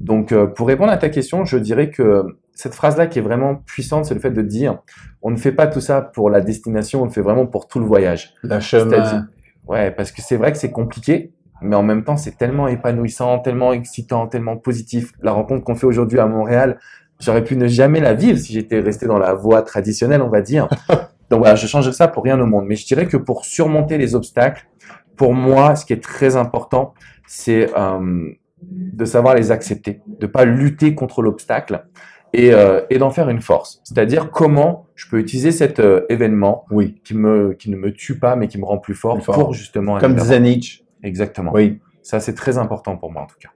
Donc, 0.00 0.32
euh, 0.32 0.46
pour 0.46 0.68
répondre 0.68 0.92
à 0.92 0.96
ta 0.96 1.08
question, 1.08 1.44
je 1.44 1.56
dirais 1.56 1.90
que 1.90 2.24
cette 2.60 2.74
phrase-là 2.74 3.06
qui 3.06 3.18
est 3.18 3.22
vraiment 3.22 3.54
puissante, 3.54 4.04
c'est 4.04 4.12
le 4.12 4.20
fait 4.20 4.32
de 4.32 4.42
dire, 4.42 4.80
on 5.22 5.30
ne 5.30 5.38
fait 5.38 5.52
pas 5.52 5.66
tout 5.66 5.80
ça 5.80 6.02
pour 6.02 6.28
la 6.28 6.42
destination, 6.42 7.00
on 7.00 7.04
le 7.06 7.10
fait 7.10 7.22
vraiment 7.22 7.46
pour 7.46 7.68
tout 7.68 7.78
le 7.78 7.86
voyage. 7.86 8.34
La 8.42 8.60
chemin. 8.60 9.28
Ouais, 9.66 9.90
parce 9.90 10.12
que 10.12 10.20
c'est 10.20 10.36
vrai 10.36 10.52
que 10.52 10.58
c'est 10.58 10.70
compliqué, 10.70 11.32
mais 11.62 11.74
en 11.74 11.82
même 11.82 12.04
temps, 12.04 12.18
c'est 12.18 12.36
tellement 12.36 12.68
épanouissant, 12.68 13.38
tellement 13.38 13.72
excitant, 13.72 14.26
tellement 14.26 14.58
positif. 14.58 15.12
La 15.22 15.32
rencontre 15.32 15.64
qu'on 15.64 15.74
fait 15.74 15.86
aujourd'hui 15.86 16.18
à 16.18 16.26
Montréal, 16.26 16.78
j'aurais 17.18 17.44
pu 17.44 17.56
ne 17.56 17.66
jamais 17.66 18.00
la 18.00 18.12
vivre 18.12 18.38
si 18.38 18.52
j'étais 18.52 18.80
resté 18.80 19.06
dans 19.06 19.18
la 19.18 19.32
voie 19.32 19.62
traditionnelle, 19.62 20.20
on 20.20 20.28
va 20.28 20.42
dire. 20.42 20.68
Donc 21.30 21.38
voilà, 21.38 21.54
je 21.54 21.66
change 21.66 21.90
ça 21.92 22.08
pour 22.08 22.24
rien 22.24 22.38
au 22.38 22.46
monde. 22.46 22.66
Mais 22.66 22.76
je 22.76 22.86
dirais 22.86 23.06
que 23.06 23.16
pour 23.16 23.46
surmonter 23.46 23.96
les 23.96 24.14
obstacles, 24.14 24.68
pour 25.16 25.32
moi, 25.32 25.76
ce 25.76 25.86
qui 25.86 25.94
est 25.94 26.02
très 26.02 26.36
important, 26.36 26.92
c'est 27.26 27.70
euh, 27.74 28.32
de 28.60 29.04
savoir 29.06 29.34
les 29.34 29.50
accepter, 29.50 30.02
de 30.06 30.26
pas 30.26 30.44
lutter 30.44 30.94
contre 30.94 31.22
l'obstacle, 31.22 31.86
et, 32.32 32.52
euh, 32.52 32.82
et 32.90 32.98
d'en 32.98 33.10
faire 33.10 33.28
une 33.28 33.40
force. 33.40 33.80
C'est-à-dire 33.84 34.30
comment 34.30 34.86
je 34.94 35.08
peux 35.08 35.18
utiliser 35.18 35.52
cet 35.52 35.80
euh, 35.80 36.06
événement 36.08 36.64
oui. 36.70 37.00
qui, 37.04 37.14
me, 37.14 37.54
qui 37.54 37.70
ne 37.70 37.76
me 37.76 37.92
tue 37.92 38.18
pas, 38.18 38.36
mais 38.36 38.48
qui 38.48 38.58
me 38.58 38.64
rend 38.64 38.78
plus 38.78 38.94
fort, 38.94 39.18
pour 39.18 39.52
justement... 39.52 39.98
Comme 39.98 40.14
disait 40.14 40.40
Nietzsche. 40.40 40.84
Exactement. 41.02 41.50
Oui. 41.52 41.80
Ça, 42.02 42.20
c'est 42.20 42.34
très 42.34 42.58
important 42.58 42.96
pour 42.96 43.10
moi 43.12 43.22
en 43.22 43.26
tout 43.26 43.38
cas. 43.40 43.50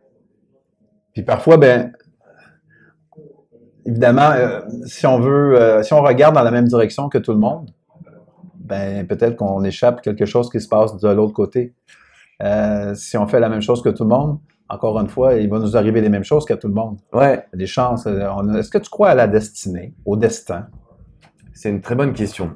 Puis 1.12 1.22
parfois, 1.22 1.56
ben, 1.56 1.92
évidemment, 3.86 4.30
euh, 4.32 4.60
si 4.86 5.06
on 5.06 5.20
veut, 5.20 5.80
si 5.82 5.92
on 5.92 6.02
regarde 6.02 6.34
dans 6.34 6.42
la 6.42 6.50
même 6.50 6.66
direction 6.66 7.08
que 7.08 7.18
tout 7.18 7.32
le 7.32 7.38
monde, 7.38 7.70
ben 8.56 9.06
peut-être 9.06 9.36
qu'on 9.36 9.62
échappe 9.62 10.00
quelque 10.00 10.24
chose 10.24 10.50
qui 10.50 10.60
se 10.60 10.68
passe 10.68 10.96
de 10.96 11.08
l'autre 11.08 11.34
côté. 11.34 11.74
Si 12.94 13.16
on 13.16 13.26
fait 13.26 13.40
la 13.40 13.48
même 13.48 13.60
chose 13.60 13.82
que 13.82 13.90
tout 13.90 14.02
le 14.04 14.08
monde, 14.08 14.38
encore 14.68 14.98
une 14.98 15.08
fois, 15.08 15.34
il 15.34 15.48
va 15.48 15.58
nous 15.58 15.76
arriver 15.76 16.00
les 16.00 16.08
mêmes 16.08 16.24
choses 16.24 16.44
qu'à 16.44 16.56
tout 16.56 16.68
le 16.68 16.74
monde. 16.74 16.98
Ouais. 17.12 17.44
Des 17.52 17.66
chances. 17.66 18.06
Est-ce 18.06 18.70
que 18.70 18.78
tu 18.78 18.90
crois 18.90 19.10
à 19.10 19.14
la 19.14 19.26
destinée, 19.26 19.94
au 20.04 20.16
destin? 20.16 20.66
C'est 21.52 21.70
une 21.70 21.80
très 21.80 21.94
bonne 21.94 22.12
question. 22.12 22.52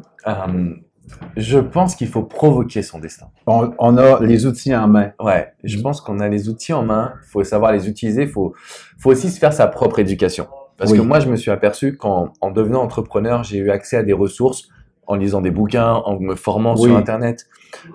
je 1.36 1.58
pense 1.58 1.94
qu'il 1.94 2.08
faut 2.08 2.24
provoquer 2.24 2.82
son 2.82 2.98
destin. 2.98 3.28
On, 3.46 3.72
on, 3.78 3.96
a 3.96 4.20
les 4.20 4.46
outils 4.46 4.74
en 4.74 4.88
main. 4.88 5.12
Ouais, 5.20 5.52
je 5.64 5.80
pense 5.80 6.00
qu'on 6.00 6.20
a 6.20 6.28
les 6.28 6.48
outils 6.48 6.72
en 6.72 6.82
main. 6.82 7.14
Il 7.24 7.30
faut 7.30 7.44
savoir 7.44 7.72
les 7.72 7.88
utiliser. 7.88 8.22
Il 8.22 8.30
faut, 8.30 8.54
faut 8.98 9.10
aussi 9.10 9.30
se 9.30 9.38
faire 9.38 9.52
sa 9.52 9.66
propre 9.66 9.98
éducation. 9.98 10.48
Parce 10.78 10.92
que 10.92 11.00
moi, 11.00 11.18
je 11.18 11.28
me 11.28 11.36
suis 11.36 11.50
aperçu 11.50 11.96
qu'en 11.96 12.32
en 12.40 12.50
devenant 12.52 12.82
entrepreneur, 12.82 13.42
j'ai 13.42 13.58
eu 13.58 13.70
accès 13.70 13.96
à 13.96 14.02
des 14.04 14.12
ressources 14.12 14.68
en 15.08 15.16
lisant 15.16 15.40
des 15.40 15.50
bouquins, 15.50 15.94
en 15.94 16.20
me 16.20 16.36
formant 16.36 16.76
sur 16.76 16.96
Internet, 16.96 17.46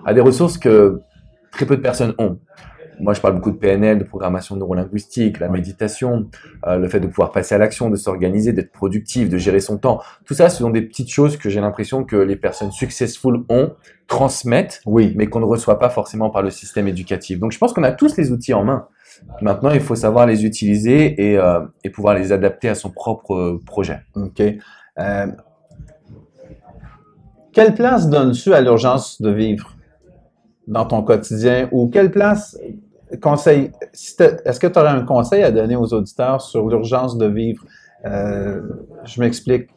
à 0.04 0.12
des 0.12 0.20
ressources 0.20 0.58
que 0.58 1.00
très 1.50 1.64
peu 1.64 1.76
de 1.76 1.80
personnes 1.82 2.14
ont. 2.18 2.38
Moi, 3.00 3.14
je 3.14 3.20
parle 3.20 3.34
beaucoup 3.34 3.50
de 3.50 3.56
PNL, 3.56 3.98
de 3.98 4.04
programmation 4.04 4.56
neurolinguistique, 4.56 5.40
la 5.40 5.48
méditation, 5.48 6.28
euh, 6.66 6.76
le 6.76 6.88
fait 6.88 7.00
de 7.00 7.06
pouvoir 7.06 7.32
passer 7.32 7.54
à 7.54 7.58
l'action, 7.58 7.90
de 7.90 7.96
s'organiser, 7.96 8.52
d'être 8.52 8.72
productif, 8.72 9.28
de 9.28 9.38
gérer 9.38 9.60
son 9.60 9.78
temps. 9.78 10.00
Tout 10.24 10.34
ça, 10.34 10.48
ce 10.48 10.58
sont 10.58 10.70
des 10.70 10.82
petites 10.82 11.10
choses 11.10 11.36
que 11.36 11.48
j'ai 11.50 11.60
l'impression 11.60 12.04
que 12.04 12.16
les 12.16 12.36
personnes 12.36 12.72
successful 12.72 13.44
ont, 13.48 13.72
transmettent, 14.06 14.80
oui. 14.86 15.14
mais 15.16 15.26
qu'on 15.26 15.40
ne 15.40 15.44
reçoit 15.44 15.78
pas 15.78 15.88
forcément 15.88 16.30
par 16.30 16.42
le 16.42 16.50
système 16.50 16.88
éducatif. 16.88 17.38
Donc, 17.38 17.52
je 17.52 17.58
pense 17.58 17.72
qu'on 17.72 17.82
a 17.82 17.92
tous 17.92 18.16
les 18.16 18.32
outils 18.32 18.54
en 18.54 18.64
main. 18.64 18.86
Maintenant, 19.40 19.70
il 19.70 19.80
faut 19.80 19.94
savoir 19.94 20.26
les 20.26 20.44
utiliser 20.44 21.30
et, 21.30 21.38
euh, 21.38 21.60
et 21.82 21.90
pouvoir 21.90 22.14
les 22.14 22.32
adapter 22.32 22.68
à 22.68 22.74
son 22.74 22.90
propre 22.90 23.34
euh, 23.34 23.62
projet. 23.64 24.00
OK. 24.14 24.42
Euh, 24.98 25.26
quelle 27.52 27.74
place 27.74 28.08
donnes-tu 28.08 28.52
à 28.52 28.60
l'urgence 28.60 29.22
de 29.22 29.30
vivre? 29.30 29.74
Dans 30.66 30.84
ton 30.84 31.02
quotidien 31.02 31.68
ou 31.72 31.88
quelle 31.88 32.10
place 32.10 32.58
conseil 33.20 33.70
est-ce 33.92 34.58
que 34.58 34.66
tu 34.66 34.78
aurais 34.78 34.88
un 34.88 35.04
conseil 35.04 35.42
à 35.42 35.50
donner 35.50 35.76
aux 35.76 35.92
auditeurs 35.92 36.40
sur 36.40 36.68
l'urgence 36.68 37.16
de 37.16 37.26
vivre? 37.26 37.64
Je 38.04 39.20
m'explique. 39.20 39.68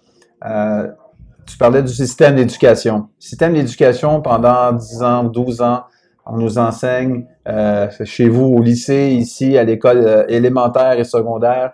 Tu 1.46 1.58
parlais 1.58 1.84
du 1.84 1.94
système 1.94 2.36
d'éducation. 2.36 3.10
Système 3.20 3.53
d'éducation 3.53 4.22
pendant 4.22 4.72
10 4.72 5.03
ans 5.03 5.24
12 5.25 5.62
ans 5.62 5.84
on 6.29 6.38
nous 6.38 6.58
enseigne 6.58 7.25
euh, 7.48 7.89
chez 8.03 8.27
vous 8.27 8.44
au 8.44 8.62
lycée, 8.62 9.15
ici, 9.17 9.58
à 9.58 9.63
l'école 9.63 10.00
euh, 10.00 10.25
élémentaire 10.27 11.00
et 11.00 11.06
secondaire, 11.06 11.72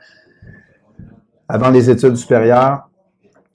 avant 1.50 1.72
les 1.72 1.90
études 1.90 2.16
supérieures. 2.16 2.88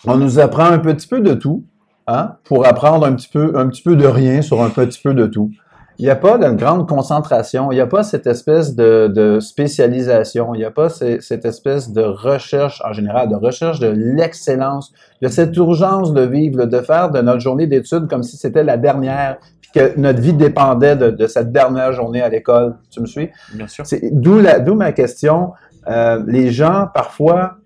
On 0.06 0.16
nous 0.16 0.38
apprend 0.38 0.64
un 0.64 0.78
petit 0.78 1.06
peu 1.06 1.20
de 1.20 1.34
tout, 1.34 1.64
hein, 2.08 2.36
pour 2.44 2.66
apprendre 2.66 3.06
un 3.06 3.12
petit 3.12 3.28
peu, 3.28 3.52
un 3.54 3.68
petit 3.68 3.82
peu 3.82 3.94
de 3.94 4.06
rien 4.06 4.42
sur 4.42 4.62
un 4.62 4.70
petit 4.70 5.00
peu 5.00 5.14
de 5.14 5.26
tout. 5.26 5.50
Il 5.98 6.04
n'y 6.04 6.10
a 6.10 6.16
pas 6.16 6.38
de 6.38 6.48
grande 6.52 6.88
concentration, 6.88 7.72
il 7.72 7.74
n'y 7.74 7.80
a 7.80 7.86
pas 7.86 8.04
cette 8.04 8.28
espèce 8.28 8.76
de, 8.76 9.38
spécialisation, 9.40 10.54
il 10.54 10.58
n'y 10.58 10.64
a 10.64 10.70
pas 10.70 10.88
cette 10.88 11.44
espèce 11.44 11.92
de 11.92 12.02
recherche 12.02 12.80
en 12.84 12.92
général, 12.92 13.28
de 13.28 13.34
recherche 13.34 13.80
de 13.80 13.88
l'excellence, 13.88 14.92
de 15.20 15.26
cette 15.26 15.56
urgence 15.56 16.14
de 16.14 16.22
vivre, 16.22 16.66
de 16.66 16.80
faire 16.80 17.10
de 17.10 17.20
notre 17.20 17.40
journée 17.40 17.66
d'études 17.66 18.08
comme 18.08 18.22
si 18.22 18.36
c'était 18.36 18.62
la 18.62 18.76
dernière, 18.76 19.38
que 19.74 19.98
notre 19.98 20.20
vie 20.20 20.34
dépendait 20.34 20.94
de, 20.94 21.26
cette 21.26 21.50
dernière 21.50 21.92
journée 21.92 22.22
à 22.22 22.28
l'école. 22.28 22.76
Tu 22.90 23.00
me 23.00 23.06
suis? 23.06 23.28
Bien 23.54 23.66
sûr. 23.66 23.84
D'où 24.12 24.74
ma 24.74 24.92
question. 24.92 25.52
Euh, 25.88 26.22
les 26.26 26.52
gens, 26.52 26.86
parfois, 26.94 27.56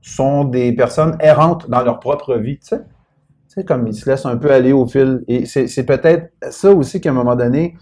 sont 0.00 0.44
des 0.44 0.72
personnes 0.72 1.16
errantes 1.20 1.68
dans 1.68 1.82
leur 1.82 1.98
propre 1.98 2.36
vie, 2.36 2.58
tu 2.58 2.68
sais. 2.68 2.80
Tu 3.54 3.60
sais, 3.60 3.64
comme 3.64 3.86
ils 3.86 3.94
se 3.94 4.10
laissent 4.10 4.26
un 4.26 4.36
peu 4.36 4.50
aller 4.50 4.72
au 4.72 4.84
fil. 4.84 5.22
Et 5.28 5.46
c'est 5.46 5.86
peut-être 5.86 6.32
ça 6.50 6.72
aussi 6.72 7.00
qu'à 7.00 7.10
un 7.10 7.12
moment 7.12 7.36
donné, 7.36 7.76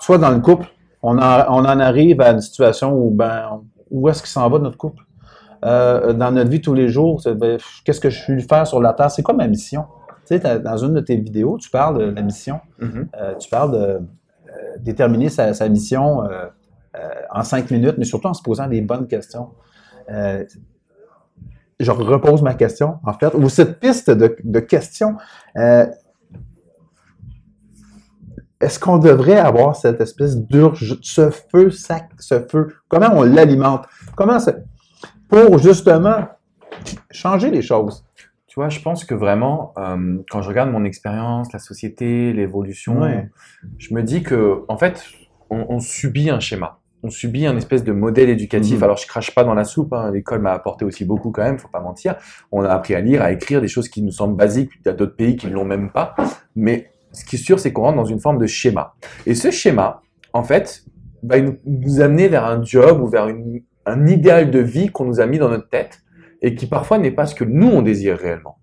soit 0.00 0.18
dans 0.18 0.30
le 0.30 0.40
couple, 0.40 0.66
on 1.02 1.18
en, 1.18 1.44
on 1.48 1.60
en 1.60 1.78
arrive 1.78 2.20
à 2.20 2.32
une 2.32 2.40
situation 2.40 2.92
où, 2.92 3.10
ben, 3.10 3.62
où 3.92 4.08
est-ce 4.08 4.22
qu'il 4.22 4.30
s'en 4.30 4.50
va 4.50 4.58
notre 4.58 4.76
couple? 4.76 5.04
Euh, 5.64 6.12
dans 6.12 6.32
notre 6.32 6.50
vie 6.50 6.60
tous 6.60 6.74
les 6.74 6.88
jours, 6.88 7.22
ben, 7.36 7.58
qu'est-ce 7.84 8.00
que 8.00 8.10
je 8.10 8.20
suis 8.20 8.42
faire 8.42 8.66
sur 8.66 8.80
la 8.80 8.92
terre? 8.92 9.10
C'est 9.10 9.22
quoi 9.22 9.34
ma 9.34 9.46
mission? 9.46 9.84
Tu 10.26 10.36
sais, 10.36 10.58
dans 10.58 10.76
une 10.78 10.94
de 10.94 11.00
tes 11.00 11.16
vidéos, 11.16 11.58
tu 11.58 11.70
parles 11.70 11.98
de 11.98 12.04
la 12.06 12.22
mission. 12.22 12.58
Mm-hmm. 12.80 13.06
Euh, 13.20 13.34
tu 13.36 13.48
parles 13.48 13.72
de 13.72 13.78
euh, 13.78 14.00
déterminer 14.80 15.28
sa, 15.28 15.68
mission 15.68 16.24
euh, 16.24 16.48
en 17.30 17.44
cinq 17.44 17.70
minutes, 17.70 17.96
mais 17.98 18.04
surtout 18.04 18.26
en 18.26 18.34
se 18.34 18.42
posant 18.42 18.66
des 18.66 18.80
bonnes 18.80 19.06
questions. 19.06 19.50
Je 21.84 21.90
repose 21.90 22.42
ma 22.42 22.54
question, 22.54 22.98
en 23.04 23.12
fait, 23.12 23.34
ou 23.34 23.48
cette 23.48 23.78
piste 23.80 24.10
de, 24.10 24.60
questions. 24.60 25.16
est-ce 28.60 28.78
qu'on 28.78 28.98
devrait 28.98 29.38
avoir 29.38 29.76
cette 29.76 30.00
espèce 30.00 30.36
d'urgence, 30.36 30.98
ce 31.02 31.30
feu, 31.30 31.70
sac, 31.70 32.08
ce 32.18 32.40
feu? 32.40 32.74
Comment 32.88 33.10
on 33.14 33.22
l'alimente? 33.22 33.86
Comment 34.16 34.38
c'est 34.38 34.64
pour 35.28 35.58
justement 35.58 36.28
changer 37.10 37.50
les 37.50 37.62
choses? 37.62 38.04
Tu 38.54 38.60
vois, 38.60 38.68
je 38.68 38.78
pense 38.78 39.04
que 39.04 39.16
vraiment, 39.16 39.72
euh, 39.78 40.18
quand 40.30 40.40
je 40.40 40.48
regarde 40.48 40.70
mon 40.70 40.84
expérience, 40.84 41.52
la 41.52 41.58
société, 41.58 42.32
l'évolution, 42.32 43.00
je 43.78 43.92
me 43.92 44.00
dis 44.00 44.22
que, 44.22 44.64
en 44.68 44.78
fait, 44.78 45.02
on, 45.50 45.80
subit 45.80 46.30
un 46.30 46.38
schéma. 46.38 46.78
On 47.04 47.10
subit 47.10 47.44
un 47.44 47.54
espèce 47.58 47.84
de 47.84 47.92
modèle 47.92 48.30
éducatif. 48.30 48.78
Mhm. 48.78 48.82
Alors, 48.82 48.96
je 48.96 49.06
crache 49.06 49.34
pas 49.34 49.44
dans 49.44 49.52
la 49.52 49.64
soupe. 49.64 49.92
Hein. 49.92 50.10
L'école 50.10 50.40
m'a 50.40 50.52
apporté 50.52 50.86
aussi 50.86 51.04
beaucoup 51.04 51.30
quand 51.30 51.42
même, 51.42 51.58
faut 51.58 51.68
pas 51.68 51.80
mentir. 51.80 52.16
On 52.50 52.62
a 52.64 52.70
appris 52.70 52.94
à 52.94 53.00
lire, 53.02 53.20
à 53.20 53.30
écrire 53.30 53.60
des 53.60 53.68
choses 53.68 53.90
qui 53.90 54.00
nous 54.00 54.10
semblent 54.10 54.36
basiques. 54.36 54.70
Il 54.80 54.88
y 54.88 54.90
a 54.90 54.94
d'autres 54.94 55.14
pays 55.14 55.36
qui 55.36 55.46
ne 55.48 55.52
l'ont 55.52 55.66
même 55.66 55.92
pas. 55.92 56.14
Mais 56.56 56.92
ce 57.12 57.26
qui 57.26 57.36
est 57.36 57.38
sûr, 57.38 57.60
c'est 57.60 57.74
qu'on 57.74 57.82
rentre 57.82 57.98
dans 57.98 58.06
une 58.06 58.20
forme 58.20 58.38
de 58.38 58.46
schéma. 58.46 58.94
Et 59.26 59.34
ce 59.34 59.50
schéma, 59.50 60.00
en 60.32 60.44
fait, 60.44 60.86
bah, 61.22 61.36
il 61.36 61.58
nous 61.66 62.00
amener 62.00 62.28
vers 62.28 62.46
un 62.46 62.62
job 62.62 63.02
ou 63.02 63.06
vers 63.06 63.28
un 63.84 64.06
idéal 64.06 64.50
de 64.50 64.60
vie 64.60 64.88
qu'on 64.88 65.04
nous 65.04 65.20
a 65.20 65.26
mis 65.26 65.38
dans 65.38 65.50
notre 65.50 65.68
tête 65.68 66.00
et 66.40 66.54
qui 66.54 66.66
parfois 66.66 66.96
n'est 66.96 67.10
pas 67.10 67.26
ce 67.26 67.34
que 67.34 67.44
nous 67.44 67.68
on 67.68 67.82
désire 67.82 68.16
réellement. 68.16 68.58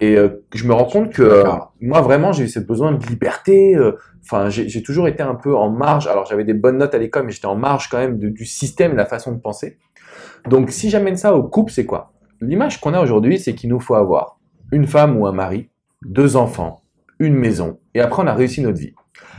Et 0.00 0.16
euh, 0.16 0.44
je 0.54 0.66
me 0.66 0.72
rends 0.72 0.84
compte 0.84 1.12
que 1.12 1.22
euh, 1.22 1.44
moi 1.80 2.00
vraiment 2.00 2.32
j'ai 2.32 2.44
eu 2.44 2.48
ce 2.48 2.60
besoin 2.60 2.92
de 2.92 3.04
liberté. 3.06 3.74
Euh, 3.74 3.92
enfin, 4.22 4.48
j'ai 4.48 4.82
toujours 4.82 5.08
été 5.08 5.22
un 5.22 5.34
peu 5.34 5.56
en 5.56 5.70
marge. 5.70 6.06
Alors 6.06 6.26
j'avais 6.26 6.44
des 6.44 6.54
bonnes 6.54 6.78
notes 6.78 6.94
à 6.94 6.98
l'école, 6.98 7.24
mais 7.26 7.32
j'étais 7.32 7.46
en 7.46 7.56
marge 7.56 7.88
quand 7.88 7.98
même 7.98 8.18
du 8.18 8.44
système, 8.44 8.92
de 8.92 8.96
la 8.96 9.06
façon 9.06 9.32
de 9.32 9.40
penser. 9.40 9.78
Donc 10.46 10.70
si 10.70 10.90
j'amène 10.90 11.16
ça 11.16 11.34
au 11.34 11.42
couple, 11.42 11.72
c'est 11.72 11.86
quoi? 11.86 12.12
L'image 12.40 12.80
qu'on 12.80 12.94
a 12.94 13.02
aujourd'hui, 13.02 13.38
c'est 13.38 13.54
qu'il 13.54 13.70
nous 13.70 13.80
faut 13.80 13.96
avoir 13.96 14.38
une 14.70 14.86
femme 14.86 15.16
ou 15.16 15.26
un 15.26 15.32
mari, 15.32 15.70
deux 16.02 16.36
enfants, 16.36 16.82
une 17.18 17.34
maison, 17.34 17.80
et 17.94 18.00
après 18.00 18.22
on 18.22 18.26
a 18.26 18.34
réussi 18.34 18.60
notre 18.60 18.78
vie. 18.78 18.94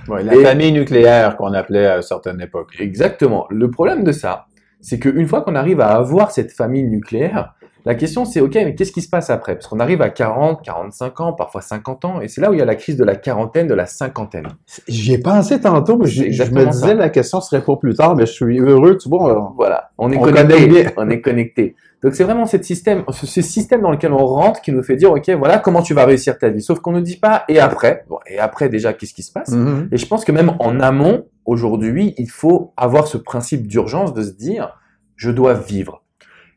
la 0.08 0.34
famille 0.42 0.74
nucléaire 0.74 1.38
qu'on 1.38 1.54
appelait 1.54 1.86
à 1.86 1.96
une 1.98 2.02
certaine 2.02 2.42
époque. 2.42 2.76
Exactement. 2.80 3.48
Le 3.50 3.72
problème 3.72 4.04
de 4.04 4.12
ça, 4.12 4.48
c'est 4.82 5.00
qu'une 5.00 5.28
fois 5.28 5.42
qu'on 5.42 5.56
arrive 5.56 5.80
à 5.80 5.96
avoir 5.96 6.32
cette 6.32 6.52
famille 6.52 6.84
nucléaire, 6.84 7.54
la 7.86 7.96
question 7.96 8.26
c'est 8.26 8.42
ok, 8.42 8.56
mais 8.56 8.76
qu'est-ce 8.76 8.92
qui 8.92 9.02
se 9.02 9.10
passe 9.10 9.30
après? 9.30 9.56
Parce 9.56 9.68
qu'on 9.68 9.80
arrive 9.80 10.02
à 10.02 10.10
40, 10.10 10.64
45 10.64 11.20
ans, 11.22 11.34
parfois 11.34 11.62
50 11.62 12.06
ans, 12.06 12.22
et 12.22 12.28
c'est 12.28 12.42
là 12.42 12.50
où 12.50 12.54
il 12.54 12.60
y 12.60 12.62
a 12.62 12.66
la 12.66 12.76
crise 12.76 12.98
de 12.98 13.04
la 13.04 13.16
quarantaine, 13.16 13.68
de 13.68 13.74
la 13.74 13.86
cinquantaine. 13.86 14.48
J'y 14.88 15.14
ai 15.14 15.18
pensé 15.18 15.60
tantôt, 15.62 15.98
mais 15.98 16.08
je, 16.08 16.24
me 16.52 16.66
disais 16.66 16.94
la 16.94 17.10
question 17.10 17.42
serait 17.42 17.62
pour 17.62 17.80
plus 17.80 17.96
tard, 17.96 18.16
mais 18.16 18.26
je 18.26 18.34
suis 18.34 18.60
heureux, 18.60 18.98
tu 18.98 19.10
vois. 19.10 19.54
Voilà, 19.56 19.92
on 19.98 20.12
est 20.12 20.20
connecté, 20.20 20.88
on 20.98 21.10
est 21.10 21.22
connecté. 21.22 21.76
Donc 22.02 22.16
c'est 22.16 22.24
vraiment 22.24 22.46
ce 22.46 22.62
système, 22.62 23.04
ce 23.12 23.42
système 23.42 23.82
dans 23.82 23.92
lequel 23.92 24.14
on 24.14 24.26
rentre 24.26 24.62
qui 24.62 24.72
nous 24.72 24.84
fait 24.84 24.96
dire 24.96 25.12
ok, 25.12 25.30
voilà 25.32 25.60
comment 25.60 25.82
tu 25.82 25.94
vas 25.94 26.06
réussir 26.06 26.38
ta 26.38 26.50
vie. 26.50 26.62
Sauf 26.62 26.80
qu'on 26.80 26.94
ne 26.94 27.02
dit 27.02 27.18
pas 27.18 27.44
et 27.50 27.60
après? 27.60 28.06
Bon, 28.10 28.20
et 28.26 28.40
après 28.40 28.70
déjà, 28.70 28.94
qu'est-ce 28.94 29.14
qui 29.14 29.24
se 29.24 29.32
passe? 29.32 29.52
Mm-hmm. 29.52 29.90
Et 29.92 29.98
je 29.98 30.06
pense 30.06 30.24
que 30.24 30.32
même 30.32 30.54
en 30.60 30.80
amont, 30.80 31.26
aujourd'hui, 31.46 32.14
il 32.18 32.30
faut 32.30 32.74
avoir 32.78 33.08
ce 33.08 33.18
principe 33.18 33.68
d'urgence 33.68 34.14
de 34.14 34.22
se 34.22 34.32
dire 34.32 34.78
je 35.18 35.32
dois 35.32 35.54
vivre. 35.54 36.04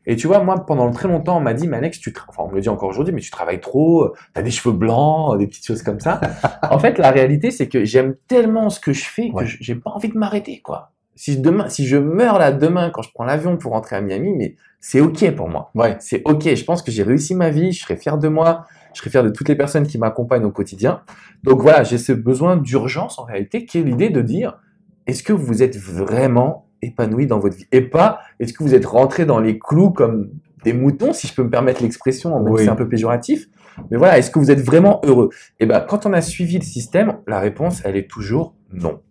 Et 0.05 0.15
tu 0.15 0.27
vois, 0.27 0.43
moi, 0.43 0.65
pendant 0.65 0.89
très 0.91 1.07
longtemps, 1.07 1.37
on 1.37 1.41
m'a 1.41 1.53
dit, 1.53 1.67
mais 1.67 1.77
Alex, 1.77 1.99
tu 1.99 2.13
enfin, 2.27 2.43
on 2.43 2.49
me 2.49 2.55
le 2.55 2.61
dit 2.61 2.69
encore 2.69 2.89
aujourd'hui, 2.89 3.13
mais 3.13 3.21
tu 3.21 3.31
travailles 3.31 3.61
trop, 3.61 4.13
tu 4.33 4.39
as 4.39 4.43
des 4.43 4.51
cheveux 4.51 4.75
blancs, 4.75 5.37
des 5.37 5.47
petites 5.47 5.65
choses 5.65 5.83
comme 5.83 5.99
ça. 5.99 6.19
en 6.69 6.79
fait, 6.79 6.97
la 6.97 7.11
réalité, 7.11 7.51
c'est 7.51 7.69
que 7.69 7.85
j'aime 7.85 8.15
tellement 8.27 8.69
ce 8.69 8.79
que 8.79 8.93
je 8.93 9.05
fais 9.05 9.29
que 9.29 9.45
j'ai 9.45 9.75
pas 9.75 9.91
envie 9.91 10.09
de 10.09 10.17
m'arrêter, 10.17 10.61
quoi. 10.61 10.91
Si 11.15 11.37
demain, 11.39 11.69
si 11.69 11.85
je 11.85 11.97
meurs 11.97 12.39
là 12.39 12.51
demain 12.51 12.89
quand 12.89 13.03
je 13.03 13.11
prends 13.13 13.23
l'avion 13.23 13.55
pour 13.55 13.73
rentrer 13.73 13.95
à 13.95 14.01
Miami, 14.01 14.33
mais 14.35 14.55
c'est 14.79 14.99
ok 14.99 15.31
pour 15.35 15.47
moi. 15.47 15.69
Ouais. 15.75 15.95
C'est 15.99 16.23
ok. 16.25 16.55
Je 16.55 16.63
pense 16.63 16.81
que 16.81 16.91
j'ai 16.91 17.03
réussi 17.03 17.35
ma 17.35 17.51
vie. 17.51 17.71
Je 17.71 17.83
serai 17.83 17.95
fier 17.95 18.17
de 18.17 18.27
moi. 18.27 18.65
Je 18.93 18.99
serai 18.99 19.11
fier 19.11 19.23
de 19.23 19.29
toutes 19.29 19.47
les 19.47 19.55
personnes 19.55 19.85
qui 19.85 19.97
m'accompagnent 19.97 20.45
au 20.45 20.51
quotidien. 20.51 21.01
Donc 21.43 21.61
voilà, 21.61 21.83
j'ai 21.83 21.97
ce 21.97 22.13
besoin 22.13 22.57
d'urgence 22.57 23.19
en 23.19 23.23
réalité, 23.23 23.65
qui 23.65 23.79
est 23.79 23.83
l'idée 23.83 24.09
de 24.09 24.21
dire, 24.21 24.59
est-ce 25.07 25.23
que 25.23 25.33
vous 25.33 25.61
êtes 25.61 25.77
vraiment 25.77 26.67
épanoui 26.83 27.27
dans 27.27 27.39
votre 27.39 27.55
vie 27.55 27.67
Et 27.71 27.81
pas, 27.81 28.19
est-ce 28.39 28.53
que 28.53 28.63
vous 28.63 28.75
êtes 28.75 28.85
rentré 28.85 29.25
dans 29.25 29.39
les 29.39 29.59
clous 29.59 29.91
comme 29.91 30.29
des 30.63 30.73
moutons, 30.73 31.13
si 31.13 31.27
je 31.27 31.33
peux 31.33 31.43
me 31.43 31.49
permettre 31.49 31.81
l'expression, 31.81 32.39
même 32.39 32.57
c'est 32.57 32.69
un 32.69 32.75
peu 32.75 32.87
péjoratif. 32.87 33.47
Mais 33.91 33.97
voilà, 33.97 34.17
est-ce 34.17 34.31
que 34.31 34.39
vous 34.39 34.51
êtes 34.51 34.61
vraiment 34.61 35.01
heureux? 35.03 35.29
Et 35.59 35.63
eh 35.63 35.65
ben, 35.65 35.81
quand 35.81 36.05
on 36.05 36.13
a 36.13 36.21
suivi 36.21 36.57
le 36.57 36.63
système, 36.63 37.17
la 37.27 37.39
réponse, 37.39 37.81
elle 37.83 37.97
est 37.97 38.09
toujours 38.09 38.55
non. 38.71 39.01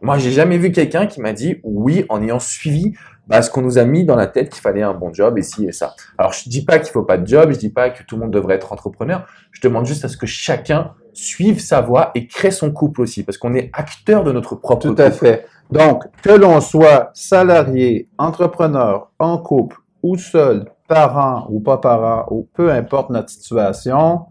Moi, 0.00 0.18
j'ai 0.18 0.32
jamais 0.32 0.58
vu 0.58 0.72
quelqu'un 0.72 1.06
qui 1.06 1.20
m'a 1.20 1.32
dit 1.32 1.60
oui 1.62 2.04
en 2.08 2.20
ayant 2.22 2.40
suivi 2.40 2.92
bah, 3.28 3.40
ce 3.40 3.50
qu'on 3.50 3.62
nous 3.62 3.78
a 3.78 3.84
mis 3.84 4.04
dans 4.04 4.16
la 4.16 4.26
tête 4.26 4.48
qu'il 4.48 4.60
fallait 4.60 4.82
un 4.82 4.94
bon 4.94 5.12
job 5.12 5.38
et 5.38 5.42
ci 5.42 5.64
et 5.64 5.72
ça. 5.72 5.94
Alors, 6.18 6.32
je 6.32 6.48
dis 6.48 6.64
pas 6.64 6.78
qu'il 6.78 6.90
faut 6.92 7.04
pas 7.04 7.18
de 7.18 7.26
job, 7.26 7.52
je 7.52 7.58
dis 7.58 7.70
pas 7.70 7.90
que 7.90 8.02
tout 8.02 8.16
le 8.16 8.22
monde 8.22 8.32
devrait 8.32 8.56
être 8.56 8.72
entrepreneur. 8.72 9.26
Je 9.52 9.60
demande 9.60 9.86
juste 9.86 10.04
à 10.04 10.08
ce 10.08 10.16
que 10.16 10.26
chacun 10.26 10.94
suive 11.12 11.60
sa 11.60 11.80
voie 11.80 12.10
et 12.14 12.26
crée 12.26 12.50
son 12.50 12.70
couple 12.70 13.02
aussi, 13.02 13.22
parce 13.22 13.38
qu'on 13.38 13.54
est 13.54 13.70
acteur 13.72 14.24
de 14.24 14.32
notre 14.32 14.54
propre 14.54 14.88
Tout 14.88 15.02
à 15.02 15.10
fait. 15.10 15.46
Donc, 15.70 16.04
que 16.22 16.30
l'on 16.30 16.60
soit 16.60 17.10
salarié, 17.14 18.08
entrepreneur, 18.18 19.10
en 19.18 19.38
couple 19.38 19.76
ou 20.02 20.16
seul, 20.16 20.66
parent 20.88 21.46
ou 21.50 21.60
pas 21.60 21.78
parent, 21.78 22.26
ou 22.30 22.48
peu 22.54 22.70
importe 22.70 23.10
notre 23.10 23.30
situation, 23.30 24.26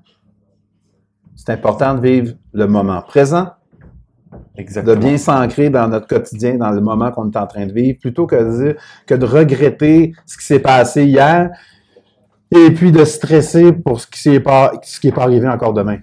c'est 1.36 1.52
important 1.52 1.96
de 1.96 2.02
vivre 2.02 2.34
le 2.54 2.68
moment 2.68 3.02
présent, 3.02 3.48
de 4.58 4.96
bien 4.96 5.18
s'ancrer 5.18 5.70
dans 5.70 5.88
notre 5.88 6.08
quotidien, 6.08 6.58
dans 6.58 6.72
le 6.72 6.82
moment 6.82 7.12
qu'on 7.12 7.32
est 7.32 7.38
en 7.38 7.48
train 7.48 7.66
de 7.66 7.74
vivre, 7.74 7.98
plutôt 8.00 8.28
que 8.28 8.36
de, 8.36 8.64
dire, 8.64 8.76
que 9.08 9.16
de 9.16 9.26
regretter 9.26 10.14
ce 10.26 10.38
qui 10.38 10.46
s'est 10.46 10.60
passé 10.60 11.06
hier 11.06 11.50
et 12.52 12.72
puis 12.72 12.92
de 12.92 13.06
stresser 13.06 13.72
pour 13.72 14.02
ce 14.02 14.08
qui 14.08 14.30
n'est 14.30 14.40
pas, 14.40 14.74
ce 14.84 15.00
qui 15.00 15.08
est 15.08 15.12
pas 15.12 15.24
arrivé 15.24 15.48
encore 15.48 15.74
demain. 15.74 16.00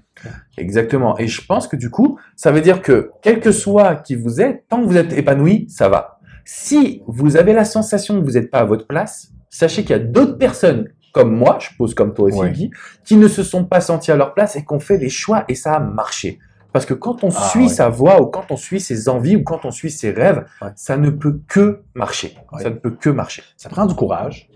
Exactement. 0.57 1.19
Et 1.19 1.27
je 1.27 1.45
pense 1.45 1.69
que 1.69 1.77
du 1.77 1.91
coup, 1.91 2.19
ça 2.37 2.51
veut 2.51 2.61
dire 2.61 2.83
que 2.83 3.11
quel 3.23 3.41
que 3.41 3.53
soit 3.53 3.97
qui 3.97 4.15
vous 4.15 4.41
êtes, 4.41 4.67
tant 4.69 4.83
que 4.83 4.87
vous 4.87 4.97
êtes 4.97 5.13
épanoui, 5.13 5.67
ça 5.69 5.89
va. 5.89 6.21
Si 6.45 7.03
vous 7.07 7.37
avez 7.37 7.53
la 7.53 7.65
sensation 7.65 8.21
que 8.21 8.25
vous 8.25 8.33
n'êtes 8.33 8.51
pas 8.51 8.61
à 8.61 8.65
votre 8.65 8.87
place, 8.87 9.33
sachez 9.51 9.83
qu'il 9.83 9.91
y 9.91 10.01
a 10.01 10.03
d'autres 10.03 10.39
personnes 10.39 10.89
comme 11.13 11.35
moi, 11.35 11.59
je 11.61 11.69
pose 11.77 11.95
comme 11.95 12.15
toi 12.15 12.27
aussi, 12.27 12.51
Guy, 12.51 12.71
qui 13.05 13.17
ne 13.17 13.29
se 13.29 13.43
sont 13.43 13.65
pas 13.65 13.81
sentis 13.81 14.13
à 14.13 14.17
leur 14.17 14.35
place 14.35 14.57
et 14.57 14.65
qui 14.65 14.73
ont 14.73 14.81
fait 14.81 14.99
des 14.99 15.09
choix 15.09 15.45
et 15.49 15.55
ça 15.55 15.75
a 15.75 15.81
marché. 15.81 16.39
Parce 16.73 16.85
que 16.85 16.95
quand 16.95 17.25
on 17.25 17.31
ah, 17.31 17.49
suit 17.49 17.69
sa 17.69 17.89
voie 17.89 18.21
ou 18.21 18.27
quand 18.27 18.51
on 18.51 18.57
suit 18.57 18.81
ses 18.81 19.09
envies 19.09 19.37
ou 19.37 19.43
quand 19.43 19.65
on 19.65 19.71
suit 19.71 19.91
ses 19.91 20.11
rêves, 20.11 20.45
ça 20.77 20.97
ne 20.97 21.11
peut 21.11 21.41
que 21.49 21.83
marcher. 21.95 22.37
Ça 22.59 22.71
ne 22.71 22.75
peut 22.77 22.91
que 22.91 23.11
marcher. 23.11 23.43
Ça 23.57 23.69
prend 23.69 23.87
du 23.87 23.95
courage. 23.95 24.49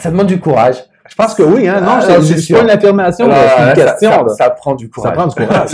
Ça 0.00 0.10
demande 0.10 0.28
du 0.28 0.40
courage. 0.40 0.84
Je 1.06 1.14
pense 1.16 1.34
que 1.34 1.42
oui, 1.42 1.68
hein. 1.68 1.80
Non, 1.82 1.98
ah, 1.98 2.20
c'est 2.22 2.54
pas 2.54 2.62
une 2.62 2.70
affirmation, 2.70 3.28
c'est 3.30 3.68
une 3.68 3.74
question. 3.74 4.28
Ça, 4.28 4.50
prend 4.50 4.74
du 4.74 4.88
courage. 4.88 5.12
Ça 5.12 5.16
prend 5.16 5.26
du 5.26 5.46
courage. 5.46 5.70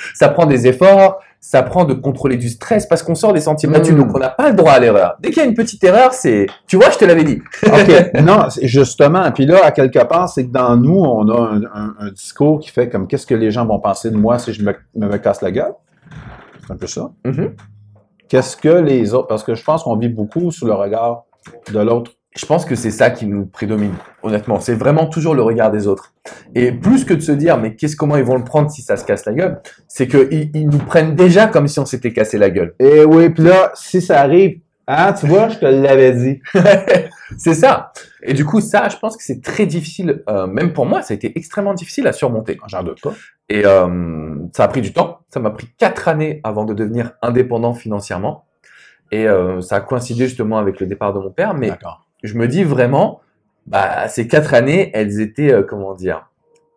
ça, 0.14 0.28
prend 0.30 0.46
des 0.46 0.66
efforts, 0.66 1.20
ça 1.40 1.62
prend 1.62 1.84
de 1.84 1.94
contrôler 1.94 2.36
du 2.36 2.48
stress 2.48 2.84
parce 2.84 3.04
qu'on 3.04 3.14
sort 3.14 3.32
des 3.32 3.40
sentiers 3.40 3.68
battus, 3.68 3.94
hmm. 3.94 3.98
donc 3.98 4.16
on 4.16 4.18
n'a 4.18 4.30
pas 4.30 4.48
le 4.48 4.56
droit 4.56 4.72
à 4.72 4.80
l'erreur. 4.80 5.14
Dès 5.20 5.30
qu'il 5.30 5.42
y 5.42 5.46
a 5.46 5.48
une 5.48 5.54
petite 5.54 5.82
erreur, 5.84 6.12
c'est, 6.12 6.46
tu 6.66 6.76
vois, 6.76 6.90
je 6.90 6.98
te 6.98 7.04
l'avais 7.04 7.22
dit. 7.22 7.40
ok, 7.66 8.20
non, 8.22 8.48
justement. 8.62 9.30
Puis 9.30 9.46
là, 9.46 9.64
à 9.64 9.70
quelque 9.70 10.02
part, 10.04 10.28
c'est 10.28 10.44
que 10.44 10.50
dans 10.50 10.76
nous, 10.76 10.98
on 10.98 11.28
a 11.28 11.60
un, 12.00 12.10
discours 12.10 12.58
qui 12.58 12.70
fait 12.70 12.88
comme 12.88 13.06
qu'est-ce 13.06 13.26
que 13.26 13.34
les 13.34 13.52
gens 13.52 13.66
vont 13.66 13.78
penser 13.78 14.10
de 14.10 14.16
moi 14.16 14.38
si 14.40 14.52
je 14.52 14.62
me, 14.62 14.74
me, 14.96 15.16
casse 15.18 15.40
la 15.40 15.52
gueule? 15.52 15.74
C'est 16.66 16.72
un 16.72 16.76
peu 16.76 16.86
ça. 16.88 17.10
Mm-hmm. 17.24 17.50
Qu'est-ce 18.28 18.56
que 18.56 18.68
les 18.68 19.14
autres, 19.14 19.28
parce 19.28 19.44
que 19.44 19.54
je 19.54 19.62
pense 19.62 19.84
qu'on 19.84 19.96
vit 19.96 20.08
beaucoup 20.08 20.50
sous 20.50 20.66
le 20.66 20.74
regard 20.74 21.24
de 21.72 21.78
l'autre 21.78 22.10
je 22.36 22.46
pense 22.46 22.64
que 22.64 22.74
c'est 22.74 22.90
ça 22.90 23.10
qui 23.10 23.26
nous 23.26 23.46
prédomine, 23.46 23.94
honnêtement. 24.22 24.58
C'est 24.58 24.74
vraiment 24.74 25.06
toujours 25.06 25.34
le 25.34 25.42
regard 25.42 25.70
des 25.70 25.86
autres. 25.86 26.12
Et 26.54 26.72
plus 26.72 27.04
que 27.04 27.14
de 27.14 27.20
se 27.20 27.30
dire, 27.30 27.58
mais 27.58 27.76
qu'est-ce, 27.76 27.96
comment 27.96 28.16
ils 28.16 28.24
vont 28.24 28.36
le 28.36 28.44
prendre 28.44 28.70
si 28.70 28.82
ça 28.82 28.96
se 28.96 29.04
casse 29.04 29.24
la 29.24 29.34
gueule, 29.34 29.60
c'est 29.86 30.08
qu'ils 30.08 30.50
ils 30.52 30.68
nous 30.68 30.78
prennent 30.78 31.14
déjà 31.14 31.46
comme 31.46 31.68
si 31.68 31.78
on 31.78 31.86
s'était 31.86 32.12
cassé 32.12 32.36
la 32.38 32.50
gueule. 32.50 32.74
Et 32.80 33.04
oui, 33.04 33.30
puis 33.30 33.44
là, 33.44 33.70
si 33.74 34.02
ça 34.02 34.20
arrive, 34.20 34.58
ah, 34.86 35.14
tu 35.18 35.26
vois, 35.26 35.48
je 35.48 35.58
te 35.58 35.64
l'avais 35.64 36.12
dit. 36.12 36.40
c'est 37.38 37.54
ça. 37.54 37.92
Et 38.22 38.34
du 38.34 38.44
coup, 38.44 38.60
ça, 38.60 38.88
je 38.88 38.96
pense 38.96 39.16
que 39.16 39.22
c'est 39.22 39.40
très 39.40 39.64
difficile, 39.64 40.22
euh, 40.28 40.46
même 40.46 40.72
pour 40.72 40.86
moi, 40.86 41.02
ça 41.02 41.14
a 41.14 41.14
été 41.14 41.38
extrêmement 41.38 41.72
difficile 41.72 42.06
à 42.06 42.12
surmonter. 42.12 42.58
J'en 42.66 42.82
doute 42.82 43.00
pas. 43.00 43.14
Et 43.48 43.64
euh, 43.64 44.34
ça 44.54 44.64
a 44.64 44.68
pris 44.68 44.80
du 44.80 44.92
temps. 44.92 45.20
Ça 45.28 45.38
m'a 45.38 45.50
pris 45.50 45.68
quatre 45.78 46.08
années 46.08 46.40
avant 46.42 46.64
de 46.64 46.74
devenir 46.74 47.12
indépendant 47.22 47.74
financièrement. 47.74 48.46
Et 49.12 49.28
euh, 49.28 49.60
ça 49.60 49.76
a 49.76 49.80
coïncidé 49.80 50.26
justement 50.26 50.58
avec 50.58 50.80
le 50.80 50.86
départ 50.86 51.12
de 51.14 51.20
mon 51.20 51.30
père. 51.30 51.54
Mais 51.54 51.68
D'accord 51.68 52.03
je 52.24 52.36
me 52.36 52.48
dis 52.48 52.64
vraiment, 52.64 53.20
bah, 53.66 54.08
ces 54.08 54.26
quatre 54.26 54.54
années, 54.54 54.90
elles 54.94 55.20
étaient, 55.20 55.52
euh, 55.52 55.62
comment 55.62 55.94
dire, 55.94 56.30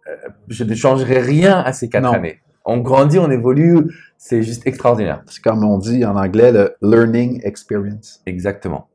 euh, 0.07 0.15
je 0.47 0.63
ne 0.63 0.75
changerai 0.75 1.19
rien 1.19 1.59
à 1.59 1.73
ces 1.73 1.89
quatre 1.89 2.13
années. 2.13 2.39
On 2.65 2.77
grandit, 2.79 3.17
on 3.17 3.31
évolue, 3.31 3.93
c'est 4.17 4.43
juste 4.43 4.67
extraordinaire. 4.67 5.23
C'est 5.25 5.41
comme 5.41 5.63
on 5.63 5.77
dit 5.77 6.05
en 6.05 6.17
anglais, 6.17 6.51
le 6.51 6.75
learning 6.81 7.41
experience. 7.43 8.21
Exactement. 8.25 8.89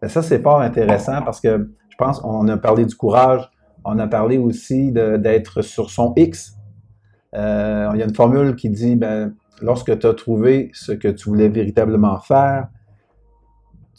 Ben, 0.00 0.08
ça, 0.08 0.22
c'est 0.22 0.40
fort 0.40 0.60
intéressant 0.60 1.22
parce 1.22 1.40
que 1.40 1.68
je 1.88 1.96
pense 1.98 2.20
on 2.24 2.46
a 2.48 2.56
parlé 2.56 2.86
du 2.86 2.94
courage, 2.94 3.50
on 3.84 3.98
a 3.98 4.06
parlé 4.06 4.38
aussi 4.38 4.92
d'être 4.92 5.62
sur 5.62 5.90
son 5.90 6.12
X. 6.16 6.56
Euh, 7.34 7.90
il 7.94 7.98
y 7.98 8.02
a 8.02 8.04
une 8.04 8.14
formule 8.14 8.54
qui 8.54 8.70
dit, 8.70 8.94
ben, 8.94 9.34
lorsque 9.60 9.98
tu 9.98 10.06
as 10.06 10.14
trouvé 10.14 10.70
ce 10.72 10.92
que 10.92 11.08
tu 11.08 11.28
voulais 11.28 11.48
véritablement 11.48 12.20
faire, 12.20 12.68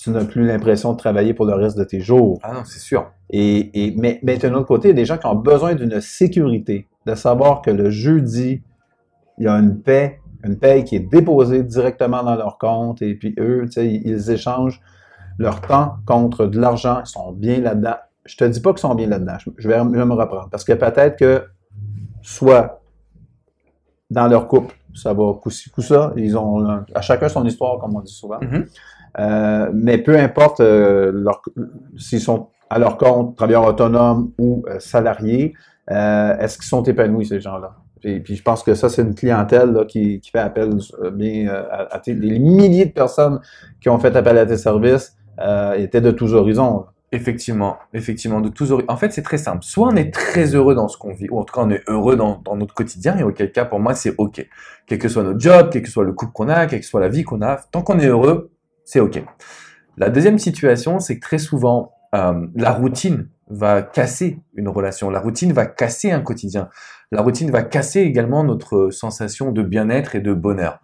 tu 0.01 0.09
n'as 0.09 0.25
plus 0.25 0.47
l'impression 0.47 0.93
de 0.93 0.97
travailler 0.97 1.35
pour 1.35 1.45
le 1.45 1.53
reste 1.53 1.77
de 1.77 1.83
tes 1.83 1.99
jours. 1.99 2.39
Ah 2.41 2.53
non, 2.53 2.61
c'est 2.65 2.79
sûr. 2.79 3.11
Et, 3.29 3.85
et, 3.85 3.95
mais, 3.95 4.19
mais 4.23 4.37
d'un 4.37 4.53
autre 4.55 4.65
côté, 4.65 4.87
il 4.87 4.91
y 4.91 4.93
a 4.93 4.95
des 4.95 5.05
gens 5.05 5.19
qui 5.19 5.27
ont 5.27 5.35
besoin 5.35 5.75
d'une 5.75 6.01
sécurité, 6.01 6.87
de 7.05 7.13
savoir 7.13 7.61
que 7.61 7.69
le 7.69 7.91
jeudi, 7.91 8.63
il 9.37 9.45
y 9.45 9.47
a 9.47 9.53
une 9.53 9.79
paix, 9.79 10.19
une 10.43 10.57
paix 10.57 10.83
qui 10.83 10.95
est 10.95 11.07
déposée 11.11 11.61
directement 11.61 12.23
dans 12.23 12.35
leur 12.35 12.57
compte, 12.57 13.03
et 13.03 13.13
puis 13.13 13.35
eux, 13.37 13.65
tu 13.65 13.73
sais, 13.73 13.87
ils 13.87 14.31
échangent 14.31 14.81
leur 15.37 15.61
temps 15.61 15.97
contre 16.07 16.47
de 16.47 16.59
l'argent, 16.59 17.01
ils 17.05 17.09
sont 17.09 17.31
bien 17.31 17.59
là-dedans. 17.59 17.97
Je 18.25 18.37
te 18.37 18.43
dis 18.43 18.59
pas 18.59 18.71
qu'ils 18.71 18.79
sont 18.79 18.95
bien 18.95 19.07
là-dedans, 19.07 19.37
je 19.55 19.67
vais, 19.67 19.83
me 19.83 20.13
reprendre, 20.13 20.49
parce 20.49 20.63
que 20.63 20.73
peut-être 20.73 21.15
que 21.15 21.45
soit 22.23 22.80
dans 24.11 24.27
leur 24.27 24.47
couple, 24.47 24.75
ça 24.93 25.13
va 25.13 25.33
coup-ci, 25.41 25.69
coup-ça, 25.69 26.11
ils 26.17 26.37
ont 26.37 26.83
à 26.93 27.01
chacun 27.01 27.29
son 27.29 27.45
histoire, 27.45 27.79
comme 27.79 27.95
on 27.95 28.01
dit 28.01 28.13
souvent. 28.13 28.39
Mm-hmm. 28.39 28.65
Euh, 29.19 29.69
mais 29.73 29.97
peu 29.97 30.17
importe 30.17 30.59
euh, 30.59 31.25
s'ils 31.97 32.21
sont 32.21 32.49
à 32.69 32.77
leur 32.77 32.97
compte, 32.97 33.35
travailleurs 33.35 33.65
autonomes 33.65 34.31
ou 34.37 34.63
euh, 34.67 34.79
salariés, 34.79 35.53
est-ce 35.89 36.57
qu'ils 36.57 36.67
sont 36.67 36.83
épanouis, 36.83 37.25
ces 37.25 37.41
gens-là? 37.41 37.75
Et 38.03 38.19
puis 38.19 38.35
je 38.35 38.43
pense 38.43 38.63
que 38.63 38.73
ça, 38.75 38.89
c'est 38.89 39.01
une 39.01 39.15
clientèle 39.15 39.85
qui, 39.87 40.21
fait 40.31 40.39
appel 40.39 40.77
bien 41.13 41.53
à, 41.69 41.99
tes, 41.99 42.13
les 42.13 42.39
milliers 42.39 42.85
de 42.85 42.91
personnes 42.91 43.39
qui 43.81 43.89
ont 43.89 43.99
fait 43.99 44.15
appel 44.15 44.37
à 44.37 44.45
tes 44.45 44.57
services 44.57 45.17
étaient 45.75 45.99
de 46.01 46.11
tous 46.11 46.33
horizons. 46.33 46.85
Effectivement, 47.13 47.77
effectivement, 47.93 48.39
de 48.39 48.47
tous. 48.47 48.73
En 48.87 48.95
fait, 48.95 49.11
c'est 49.11 49.21
très 49.21 49.37
simple. 49.37 49.63
Soit 49.63 49.89
on 49.89 49.95
est 49.97 50.13
très 50.13 50.55
heureux 50.55 50.75
dans 50.75 50.87
ce 50.87 50.97
qu'on 50.97 51.13
vit, 51.13 51.27
ou 51.29 51.39
en 51.39 51.43
tout 51.43 51.53
cas 51.53 51.61
on 51.61 51.69
est 51.69 51.83
heureux 51.87 52.15
dans, 52.15 52.41
dans 52.45 52.55
notre 52.55 52.73
quotidien, 52.73 53.17
et 53.17 53.23
auquel 53.23 53.51
cas 53.51 53.65
pour 53.65 53.79
moi 53.79 53.95
c'est 53.95 54.15
ok. 54.17 54.47
Quel 54.87 54.97
que 54.97 55.09
soit 55.09 55.23
notre 55.23 55.39
job, 55.39 55.69
quel 55.73 55.81
que 55.81 55.89
soit 55.89 56.05
le 56.05 56.13
couple 56.13 56.31
qu'on 56.31 56.47
a, 56.47 56.67
quelle 56.67 56.79
que 56.79 56.85
soit 56.85 57.01
la 57.01 57.09
vie 57.09 57.23
qu'on 57.23 57.41
a, 57.41 57.57
tant 57.71 57.81
qu'on 57.81 57.99
est 57.99 58.07
heureux, 58.07 58.51
c'est 58.85 59.01
OK. 59.01 59.21
La 59.97 60.09
deuxième 60.09 60.39
situation, 60.39 60.99
c'est 60.99 61.15
que 61.15 61.21
très 61.21 61.37
souvent, 61.37 61.93
euh, 62.15 62.47
la 62.55 62.71
routine 62.71 63.27
va 63.49 63.81
casser 63.81 64.39
une 64.55 64.69
relation, 64.69 65.09
la 65.09 65.19
routine 65.19 65.51
va 65.51 65.65
casser 65.65 66.11
un 66.11 66.21
quotidien, 66.21 66.69
la 67.11 67.21
routine 67.21 67.51
va 67.51 67.61
casser 67.61 67.99
également 67.99 68.45
notre 68.45 68.89
sensation 68.89 69.51
de 69.51 69.63
bien-être 69.63 70.15
et 70.15 70.21
de 70.21 70.33
bonheur. 70.33 70.79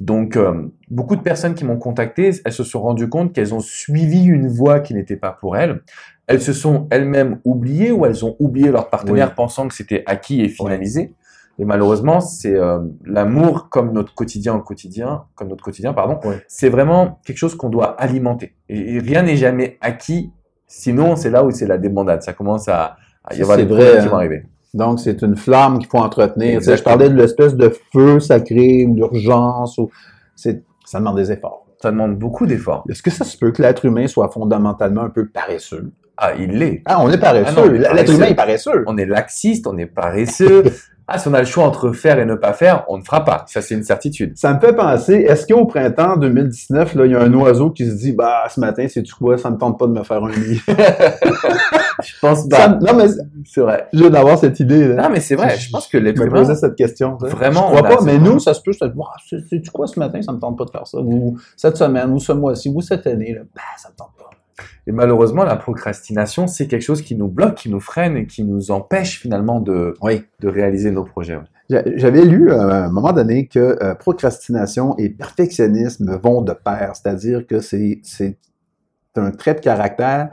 Donc, 0.00 0.36
euh, 0.36 0.66
beaucoup 0.88 1.14
de 1.14 1.20
personnes 1.20 1.54
qui 1.54 1.66
m'ont 1.66 1.76
contacté, 1.76 2.30
elles 2.44 2.52
se 2.52 2.64
sont 2.64 2.80
rendues 2.80 3.10
compte 3.10 3.34
qu'elles 3.34 3.54
ont 3.54 3.60
suivi 3.60 4.24
une 4.24 4.48
voie 4.48 4.80
qui 4.80 4.94
n'était 4.94 5.16
pas 5.16 5.30
pour 5.30 5.58
elles. 5.58 5.82
Elles 6.26 6.40
se 6.40 6.54
sont 6.54 6.88
elles-mêmes 6.90 7.38
oubliées 7.44 7.92
ou 7.92 8.06
elles 8.06 8.24
ont 8.24 8.34
oublié 8.38 8.70
leur 8.70 8.88
partenaire 8.88 9.34
pensant 9.34 9.68
que 9.68 9.74
c'était 9.74 10.02
acquis 10.06 10.40
et 10.40 10.48
finalisé. 10.48 11.12
Et 11.58 11.66
malheureusement, 11.66 12.20
c'est 12.20 12.54
euh, 12.54 12.78
l'amour 13.04 13.68
comme 13.68 13.92
notre 13.92 14.14
quotidien 14.14 14.54
au 14.54 14.60
quotidien, 14.60 15.24
comme 15.34 15.48
notre 15.48 15.62
quotidien, 15.62 15.92
pardon. 15.92 16.18
C'est 16.48 16.70
vraiment 16.70 17.20
quelque 17.26 17.36
chose 17.36 17.54
qu'on 17.54 17.68
doit 17.68 18.00
alimenter. 18.00 18.54
Et, 18.70 19.00
rien 19.00 19.22
n'est 19.22 19.36
jamais 19.36 19.76
acquis. 19.82 20.32
Sinon, 20.66 21.16
c'est 21.16 21.28
là 21.28 21.44
où 21.44 21.50
c'est 21.50 21.66
la 21.66 21.76
débandade. 21.76 22.22
Ça 22.22 22.32
commence 22.32 22.68
à, 22.68 22.96
y 23.36 23.42
avoir 23.42 23.58
des 23.58 23.64
vrai, 23.64 23.98
qui 24.00 24.06
vont 24.06 24.14
hein. 24.14 24.18
arriver. 24.20 24.44
Donc, 24.72 25.00
c'est 25.00 25.22
une 25.22 25.36
flamme 25.36 25.78
qu'il 25.78 25.88
faut 25.88 25.98
entretenir. 25.98 26.60
je 26.60 26.82
parlais 26.82 27.08
de 27.08 27.14
l'espèce 27.14 27.54
de 27.54 27.72
feu 27.92 28.20
sacré, 28.20 28.86
d'urgence. 28.86 29.78
Ou... 29.78 29.90
Ça 30.34 30.98
demande 30.98 31.16
des 31.16 31.32
efforts. 31.32 31.66
Ça 31.82 31.90
demande 31.90 32.18
beaucoup 32.18 32.46
d'efforts. 32.46 32.84
Est-ce 32.88 33.02
que 33.02 33.10
ça 33.10 33.24
se 33.24 33.36
peut 33.36 33.52
que 33.52 33.62
l'être 33.62 33.84
humain 33.84 34.06
soit 34.06 34.28
fondamentalement 34.28 35.02
un 35.02 35.10
peu 35.10 35.26
paresseux? 35.26 35.92
Ah, 36.16 36.34
il 36.38 36.50
l'est. 36.58 36.82
Ah, 36.84 37.00
on 37.00 37.10
est 37.10 37.18
paresseux. 37.18 37.82
Ah 37.88 37.94
l'être 37.94 38.12
humain 38.12 38.26
est 38.26 38.34
paresseux. 38.34 38.84
On 38.86 38.98
est 38.98 39.06
laxiste, 39.06 39.66
on 39.66 39.78
est 39.78 39.86
paresseux. 39.86 40.64
Ah, 41.12 41.18
si 41.18 41.26
on 41.26 41.34
a 41.34 41.40
le 41.40 41.44
choix 41.44 41.64
entre 41.64 41.90
faire 41.90 42.20
et 42.20 42.24
ne 42.24 42.36
pas 42.36 42.52
faire, 42.52 42.84
on 42.86 42.96
ne 42.96 43.02
fera 43.02 43.24
pas. 43.24 43.44
Ça, 43.48 43.60
c'est 43.60 43.74
une 43.74 43.82
certitude. 43.82 44.34
Ça 44.36 44.54
me 44.54 44.60
fait 44.60 44.72
penser, 44.72 45.14
est-ce 45.14 45.44
qu'au 45.44 45.66
printemps 45.66 46.16
2019, 46.16 46.94
là, 46.94 47.04
il 47.04 47.10
y 47.10 47.16
a 47.16 47.20
un 47.20 47.34
oiseau 47.34 47.70
qui 47.70 47.84
se 47.84 47.96
dit, 47.96 48.12
bah, 48.12 48.44
ce 48.48 48.60
matin, 48.60 48.86
c'est 48.88 49.02
tu 49.02 49.12
quoi, 49.14 49.36
ça 49.36 49.50
ne 49.50 49.56
tente 49.56 49.76
pas 49.76 49.88
de 49.88 49.92
me 49.92 50.04
faire 50.04 50.22
un 50.22 50.30
lit. 50.30 50.60
je 50.68 52.12
pense 52.20 52.48
pas. 52.48 52.68
non, 52.68 52.94
mais 52.94 53.06
c'est 53.44 53.60
vrai. 53.60 53.88
Je 53.92 53.98
viens 53.98 54.10
d'avoir 54.10 54.38
cette 54.38 54.60
idée, 54.60 54.86
là. 54.86 55.02
Non, 55.02 55.10
mais 55.10 55.18
c'est 55.18 55.34
vrai. 55.34 55.58
Je, 55.58 55.68
pense 55.68 55.88
que 55.88 55.98
l'être 55.98 56.22
humain. 56.22 56.42
posé 56.42 56.54
cette 56.54 56.76
question. 56.76 57.16
Vraiment. 57.20 57.72
Je 57.72 57.76
crois 57.76 57.96
pas, 57.96 58.04
mais 58.04 58.16
nous, 58.16 58.38
ça 58.38 58.54
se 58.54 58.60
peut, 58.60 58.70
dire, 58.70 58.92
c'est 59.26 59.60
tu 59.62 59.70
quoi 59.72 59.88
ce 59.88 59.98
matin, 59.98 60.22
ça 60.22 60.30
ne 60.30 60.36
me 60.36 60.40
tente 60.40 60.56
pas 60.56 60.64
de 60.64 60.70
faire 60.70 60.86
ça. 60.86 60.98
Ou 60.98 61.36
cette 61.56 61.76
semaine, 61.76 62.12
ou 62.12 62.20
ce 62.20 62.30
mois-ci, 62.30 62.72
ou 62.72 62.80
cette 62.82 63.08
année, 63.08 63.34
là, 63.34 63.40
bah, 63.52 63.62
ça 63.76 63.88
me 63.88 63.96
tente 63.96 64.12
pas. 64.16 64.30
Et 64.86 64.92
malheureusement, 64.92 65.44
la 65.44 65.56
procrastination, 65.56 66.46
c'est 66.46 66.66
quelque 66.66 66.82
chose 66.82 67.02
qui 67.02 67.14
nous 67.14 67.28
bloque, 67.28 67.56
qui 67.56 67.70
nous 67.70 67.80
freine 67.80 68.16
et 68.16 68.26
qui 68.26 68.44
nous 68.44 68.70
empêche 68.70 69.20
finalement 69.20 69.60
de, 69.60 69.94
de 70.40 70.48
réaliser 70.48 70.90
nos 70.90 71.04
projets. 71.04 71.38
J'avais 71.68 72.24
lu 72.24 72.50
à 72.52 72.86
un 72.86 72.90
moment 72.90 73.12
donné 73.12 73.46
que 73.46 73.78
euh, 73.80 73.94
procrastination 73.94 74.96
et 74.98 75.08
perfectionnisme 75.08 76.18
vont 76.20 76.42
de 76.42 76.52
pair, 76.52 76.92
c'est-à-dire 76.94 77.46
que 77.46 77.60
c'est 77.60 78.00
un 79.16 79.30
trait 79.30 79.54
de 79.54 79.60
caractère 79.60 80.30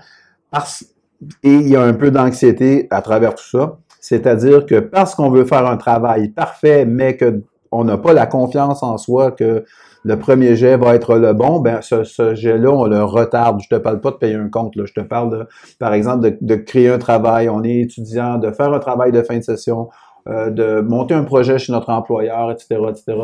et 1.44 1.54
il 1.54 1.68
y 1.68 1.76
a 1.76 1.82
un 1.82 1.94
peu 1.94 2.10
d'anxiété 2.10 2.88
à 2.90 3.02
travers 3.02 3.36
tout 3.36 3.48
ça, 3.48 3.78
c'est-à-dire 4.00 4.66
que 4.66 4.80
parce 4.80 5.14
qu'on 5.14 5.30
veut 5.30 5.46
faire 5.46 5.66
un 5.68 5.78
travail 5.78 6.30
parfait, 6.30 6.86
mais 6.86 7.18
qu'on 7.18 7.84
n'a 7.84 7.98
pas 7.98 8.14
la 8.14 8.26
confiance 8.26 8.82
en 8.82 8.98
soi 8.98 9.32
que 9.32 9.66
le 10.08 10.18
premier 10.18 10.56
jet 10.56 10.78
va 10.78 10.96
être 10.96 11.18
le 11.18 11.34
bon, 11.34 11.60
ben 11.60 11.82
ce, 11.82 12.34
jet-là, 12.34 12.72
on 12.72 12.86
le 12.86 13.04
retarde. 13.04 13.60
Je 13.62 13.68
te 13.68 13.76
parle 13.76 14.00
pas 14.00 14.12
de 14.12 14.16
payer 14.16 14.36
un 14.36 14.48
compte, 14.48 14.74
je 14.82 14.94
te 14.94 15.02
parle, 15.02 15.48
par 15.80 15.94
exemple, 15.94 16.38
de, 16.40 16.56
créer 16.56 16.90
un 16.90 16.98
travail. 16.98 17.50
On 17.50 17.62
est 17.62 17.82
étudiant, 17.82 18.38
de 18.38 18.52
faire 18.52 18.72
un 18.72 18.80
travail 18.80 19.12
de 19.12 19.22
fin 19.22 19.38
de 19.38 19.44
session, 19.44 19.90
euh, 20.30 20.50
de 20.50 20.80
monter 20.80 21.14
un 21.14 21.26
projet 21.26 21.60
chez 21.60 21.74
notre 21.74 21.90
employeur, 21.90 22.52
etc., 22.52 22.80
etc. 22.90 23.18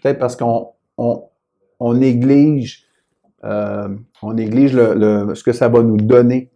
peut-être 0.00 0.20
parce 0.20 0.36
qu'on 0.36 0.68
on, 0.96 1.94
néglige, 1.94 2.84
euh, 3.42 3.88
on 4.22 4.32
néglige 4.34 4.72
le, 4.72 4.94
le, 4.94 5.34
ce 5.34 5.42
que 5.42 5.52
ça 5.52 5.68
va 5.68 5.82
nous 5.82 5.96
donner 5.96 6.52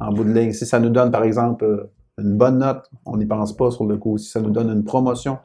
en 0.00 0.12
bout 0.14 0.24
de 0.24 0.32
ligne. 0.32 0.52
Si 0.52 0.64
ça 0.64 0.80
nous 0.80 0.88
donne, 0.88 1.10
par 1.10 1.24
exemple, 1.24 1.90
une 2.16 2.38
bonne 2.38 2.58
note, 2.58 2.88
on 3.04 3.18
n'y 3.18 3.26
pense 3.26 3.54
pas 3.54 3.70
sur 3.70 3.84
le 3.84 3.98
coup. 3.98 4.16
Si 4.16 4.30
ça 4.30 4.40
nous 4.40 4.50
donne 4.50 4.70
une 4.70 4.84
promotion, 4.84 5.36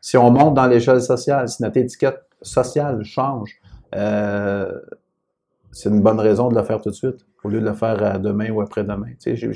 si 0.00 0.16
on 0.16 0.30
monte 0.30 0.54
dans 0.54 0.66
l'échelle 0.68 1.02
sociale, 1.02 1.48
si 1.48 1.64
notre 1.64 1.78
étiquette 1.78 2.25
sociale 2.42 3.02
change, 3.04 3.54
euh, 3.94 4.70
c'est 5.72 5.88
une 5.88 6.00
bonne 6.00 6.20
raison 6.20 6.48
de 6.48 6.54
le 6.54 6.62
faire 6.62 6.80
tout 6.80 6.90
de 6.90 6.94
suite, 6.94 7.26
au 7.44 7.48
lieu 7.48 7.60
de 7.60 7.66
le 7.66 7.74
faire 7.74 8.18
demain 8.20 8.50
ou 8.50 8.60
après-demain. 8.60 9.08
Tu 9.20 9.36
sais, 9.36 9.52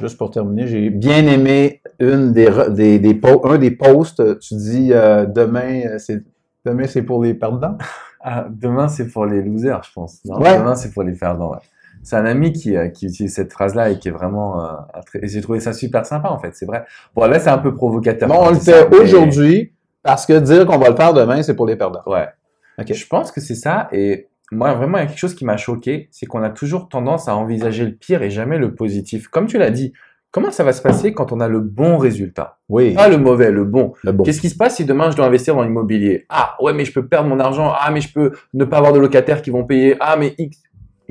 juste 0.00 0.18
pour 0.18 0.30
terminer, 0.30 0.66
j'ai 0.66 0.90
bien 0.90 1.26
aimé 1.26 1.82
une 1.98 2.32
des, 2.32 2.50
des, 2.70 2.98
des 2.98 3.20
un 3.44 3.58
des 3.58 3.70
posts. 3.70 4.38
Tu 4.40 4.54
dis 4.54 4.92
euh, 4.92 5.26
demain, 5.26 5.98
c'est 5.98 6.22
demain 6.64 6.86
c'est 6.86 7.02
pour 7.02 7.22
les 7.22 7.34
perdants. 7.34 7.78
Ah, 8.20 8.46
demain 8.50 8.88
c'est 8.88 9.08
pour 9.08 9.26
les 9.26 9.42
losers, 9.42 9.82
je 9.84 9.92
pense. 9.92 10.22
Demain 10.24 10.74
c'est 10.74 10.92
pour 10.92 11.02
les 11.02 11.12
perdants. 11.12 11.52
C'est 12.02 12.16
un 12.16 12.24
ami 12.24 12.52
qui, 12.52 12.76
euh, 12.76 12.88
qui 12.88 13.06
utilise 13.06 13.34
cette 13.34 13.52
phrase-là 13.52 13.90
et 13.90 13.98
qui 13.98 14.08
est 14.08 14.12
vraiment. 14.12 14.64
Euh, 14.64 14.74
et 15.22 15.28
j'ai 15.28 15.40
trouvé 15.40 15.60
ça 15.60 15.72
super 15.72 16.04
sympa 16.06 16.28
en 16.28 16.38
fait. 16.38 16.54
C'est 16.54 16.66
vrai. 16.66 16.84
Bon 17.14 17.26
là 17.26 17.38
c'est 17.40 17.50
un 17.50 17.58
peu 17.58 17.74
provocateur. 17.74 18.30
On 18.30 18.50
le 18.50 18.56
fait 18.56 18.94
aujourd'hui 18.94 19.72
parce 20.06 20.24
que 20.24 20.38
dire 20.38 20.64
qu'on 20.66 20.78
va 20.78 20.88
le 20.88 20.96
faire 20.96 21.12
demain, 21.12 21.42
c'est 21.42 21.54
pour 21.54 21.66
les 21.66 21.76
perdants. 21.76 22.02
Ouais. 22.06 22.28
Ok. 22.78 22.92
Je 22.92 23.06
pense 23.06 23.32
que 23.32 23.40
c'est 23.40 23.54
ça 23.54 23.88
et 23.92 24.28
moi, 24.52 24.74
vraiment, 24.74 24.98
il 24.98 25.00
y 25.00 25.04
a 25.04 25.06
quelque 25.06 25.18
chose 25.18 25.34
qui 25.34 25.44
m'a 25.44 25.56
choqué, 25.56 26.08
c'est 26.12 26.26
qu'on 26.26 26.42
a 26.42 26.50
toujours 26.50 26.88
tendance 26.88 27.28
à 27.28 27.36
envisager 27.36 27.84
le 27.84 27.92
pire 27.92 28.22
et 28.22 28.30
jamais 28.30 28.58
le 28.58 28.74
positif. 28.74 29.26
Comme 29.26 29.46
tu 29.46 29.58
l'as 29.58 29.70
dit, 29.70 29.92
comment 30.30 30.52
ça 30.52 30.62
va 30.62 30.72
se 30.72 30.82
passer 30.82 31.12
quand 31.12 31.32
on 31.32 31.40
a 31.40 31.48
le 31.48 31.58
bon 31.58 31.98
résultat? 31.98 32.58
Oui. 32.68 32.94
Pas 32.94 33.08
le 33.08 33.18
mauvais, 33.18 33.50
le 33.50 33.64
bon. 33.64 33.94
bon. 34.04 34.22
Qu'est-ce 34.22 34.40
qui 34.40 34.48
se 34.48 34.56
passe 34.56 34.76
si 34.76 34.84
demain 34.84 35.10
je 35.10 35.16
dois 35.16 35.26
investir 35.26 35.56
dans 35.56 35.62
l'immobilier? 35.62 36.26
Ah, 36.28 36.56
ouais, 36.60 36.72
mais 36.72 36.84
je 36.84 36.92
peux 36.92 37.08
perdre 37.08 37.28
mon 37.28 37.40
argent. 37.40 37.72
Ah, 37.76 37.90
mais 37.90 38.00
je 38.00 38.12
peux 38.12 38.32
ne 38.54 38.64
pas 38.64 38.78
avoir 38.78 38.92
de 38.92 39.00
locataires 39.00 39.42
qui 39.42 39.50
vont 39.50 39.64
payer. 39.64 39.96
Ah, 39.98 40.16
mais 40.16 40.34
X. 40.38 40.62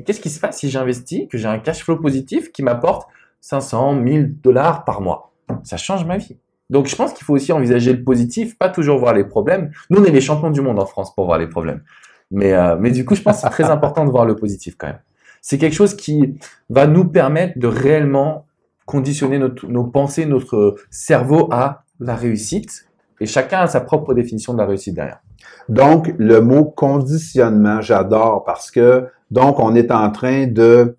Qu'est-ce 0.04 0.20
qui 0.20 0.30
se 0.30 0.40
passe 0.40 0.58
si 0.58 0.70
j'investis, 0.70 1.26
que 1.28 1.36
j'ai 1.36 1.48
un 1.48 1.58
cash 1.58 1.82
flow 1.82 1.96
positif 1.96 2.52
qui 2.52 2.62
m'apporte 2.62 3.08
500, 3.40 3.94
1000 3.94 4.40
dollars 4.40 4.84
par 4.84 5.00
mois? 5.00 5.32
Ça 5.62 5.76
change 5.76 6.04
ma 6.06 6.16
vie. 6.16 6.38
Donc, 6.70 6.86
je 6.86 6.96
pense 6.96 7.12
qu'il 7.12 7.24
faut 7.24 7.34
aussi 7.34 7.52
envisager 7.52 7.92
le 7.92 8.02
positif, 8.02 8.58
pas 8.58 8.68
toujours 8.68 8.98
voir 8.98 9.14
les 9.14 9.24
problèmes. 9.24 9.70
Nous, 9.90 10.00
on 10.00 10.04
est 10.04 10.10
les 10.10 10.20
champions 10.20 10.50
du 10.50 10.60
monde 10.60 10.78
en 10.78 10.86
France 10.86 11.14
pour 11.14 11.26
voir 11.26 11.38
les 11.38 11.46
problèmes. 11.46 11.82
Mais, 12.30 12.52
euh, 12.52 12.76
mais 12.78 12.90
du 12.90 13.04
coup, 13.04 13.14
je 13.14 13.22
pense 13.22 13.36
que 13.36 13.42
c'est 13.42 13.50
très 13.50 13.70
important 13.70 14.04
de 14.04 14.10
voir 14.10 14.24
le 14.24 14.34
positif 14.36 14.74
quand 14.76 14.88
même. 14.88 15.00
C'est 15.40 15.58
quelque 15.58 15.74
chose 15.74 15.94
qui 15.94 16.38
va 16.68 16.86
nous 16.88 17.04
permettre 17.04 17.58
de 17.58 17.68
réellement 17.68 18.46
conditionner 18.84 19.38
notre, 19.38 19.66
nos 19.66 19.84
pensées, 19.84 20.26
notre 20.26 20.76
cerveau 20.90 21.48
à 21.52 21.84
la 22.00 22.16
réussite. 22.16 22.86
Et 23.20 23.26
chacun 23.26 23.60
a 23.60 23.66
sa 23.66 23.80
propre 23.80 24.12
définition 24.12 24.52
de 24.54 24.58
la 24.58 24.66
réussite 24.66 24.94
derrière. 24.94 25.20
Donc, 25.68 26.14
le 26.18 26.40
mot 26.40 26.64
conditionnement, 26.64 27.80
j'adore 27.80 28.44
parce 28.44 28.70
que, 28.70 29.06
donc, 29.30 29.58
on 29.58 29.74
est 29.74 29.90
en 29.90 30.10
train 30.10 30.46
de 30.46 30.96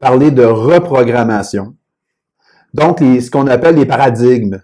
parler 0.00 0.30
de 0.30 0.44
reprogrammation. 0.44 1.74
Donc, 2.74 3.00
les, 3.00 3.20
ce 3.20 3.30
qu'on 3.30 3.46
appelle 3.46 3.76
les 3.76 3.86
paradigmes 3.86 4.60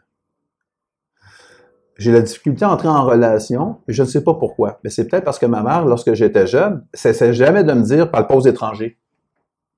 j'ai 2.00 2.12
la 2.12 2.22
difficulté 2.22 2.64
à 2.64 2.70
entrer 2.70 2.88
en 2.88 3.04
relation, 3.04 3.76
je 3.86 4.02
ne 4.02 4.08
sais 4.08 4.24
pas 4.24 4.32
pourquoi. 4.32 4.80
Mais 4.82 4.88
c'est 4.88 5.06
peut-être 5.06 5.24
parce 5.24 5.38
que 5.38 5.44
ma 5.44 5.62
mère, 5.62 5.84
lorsque 5.84 6.14
j'étais 6.14 6.46
jeune, 6.46 6.82
cessait 6.94 7.34
jamais 7.34 7.62
de 7.62 7.74
me 7.74 7.82
dire 7.82 8.10
parle 8.10 8.26
pas 8.26 8.36
aux 8.36 8.46
étrangers. 8.46 8.96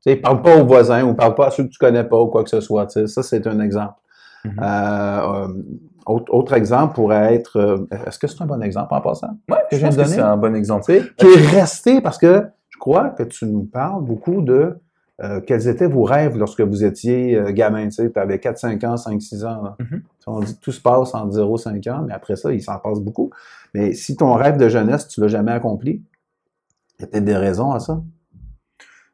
Tu 0.06 0.12
sais, 0.12 0.16
parle 0.16 0.40
pas 0.40 0.56
aux 0.56 0.64
voisins 0.64 1.02
ou 1.02 1.14
parle 1.14 1.34
pas 1.34 1.48
à 1.48 1.50
ceux 1.50 1.64
que 1.64 1.70
tu 1.70 1.78
connais 1.78 2.04
pas 2.04 2.20
ou 2.20 2.28
quoi 2.28 2.44
que 2.44 2.50
ce 2.50 2.60
soit. 2.60 2.86
Tu 2.86 3.00
sais, 3.00 3.06
ça, 3.08 3.24
c'est 3.24 3.44
un 3.48 3.58
exemple. 3.58 3.94
Mm-hmm. 4.44 4.52
euh, 4.62 5.62
autre, 6.06 6.32
autre, 6.32 6.52
exemple 6.52 6.94
pourrait 6.94 7.34
être. 7.34 7.58
Euh, 7.58 7.88
est-ce 8.06 8.20
que 8.20 8.28
c'est 8.28 8.40
un 8.40 8.46
bon 8.46 8.62
exemple 8.62 8.94
en 8.94 9.00
passant? 9.00 9.36
Oui, 9.50 9.58
je 9.72 9.78
pense 9.78 9.96
que 9.96 10.04
c'est 10.04 10.20
un 10.20 10.36
bon 10.36 10.54
exemple. 10.54 10.84
Tu 10.86 11.00
sais, 11.00 11.08
qui 11.16 11.26
est 11.26 11.60
resté 11.60 12.00
parce 12.00 12.18
que 12.18 12.44
je 12.68 12.78
crois 12.78 13.10
que 13.10 13.24
tu 13.24 13.46
nous 13.46 13.64
parles 13.64 14.04
beaucoup 14.04 14.42
de 14.42 14.76
euh, 15.20 15.40
quels 15.40 15.68
étaient 15.68 15.86
vos 15.86 16.04
rêves 16.04 16.36
lorsque 16.36 16.62
vous 16.62 16.84
étiez 16.84 17.36
euh, 17.36 17.52
gamin? 17.52 17.88
Tu 17.88 18.10
avais 18.16 18.38
4, 18.38 18.58
5 18.58 18.84
ans, 18.84 18.96
5, 18.96 19.20
6 19.20 19.44
ans. 19.44 19.76
Mm-hmm. 19.78 20.00
On 20.26 20.40
dit 20.40 20.54
que 20.54 20.60
tout 20.60 20.72
se 20.72 20.80
passe 20.80 21.14
en 21.14 21.30
0, 21.30 21.58
5 21.58 21.86
ans, 21.88 22.04
mais 22.06 22.14
après 22.14 22.36
ça, 22.36 22.52
il 22.52 22.62
s'en 22.62 22.78
passe 22.78 23.00
beaucoup. 23.00 23.30
Mais 23.74 23.92
si 23.92 24.16
ton 24.16 24.34
rêve 24.34 24.56
de 24.56 24.68
jeunesse, 24.68 25.08
tu 25.08 25.20
l'as 25.20 25.28
jamais 25.28 25.52
accompli, 25.52 26.02
il 26.98 27.02
y 27.02 27.04
a 27.04 27.06
peut-être 27.08 27.24
des 27.24 27.36
raisons 27.36 27.72
à 27.72 27.80
ça. 27.80 28.02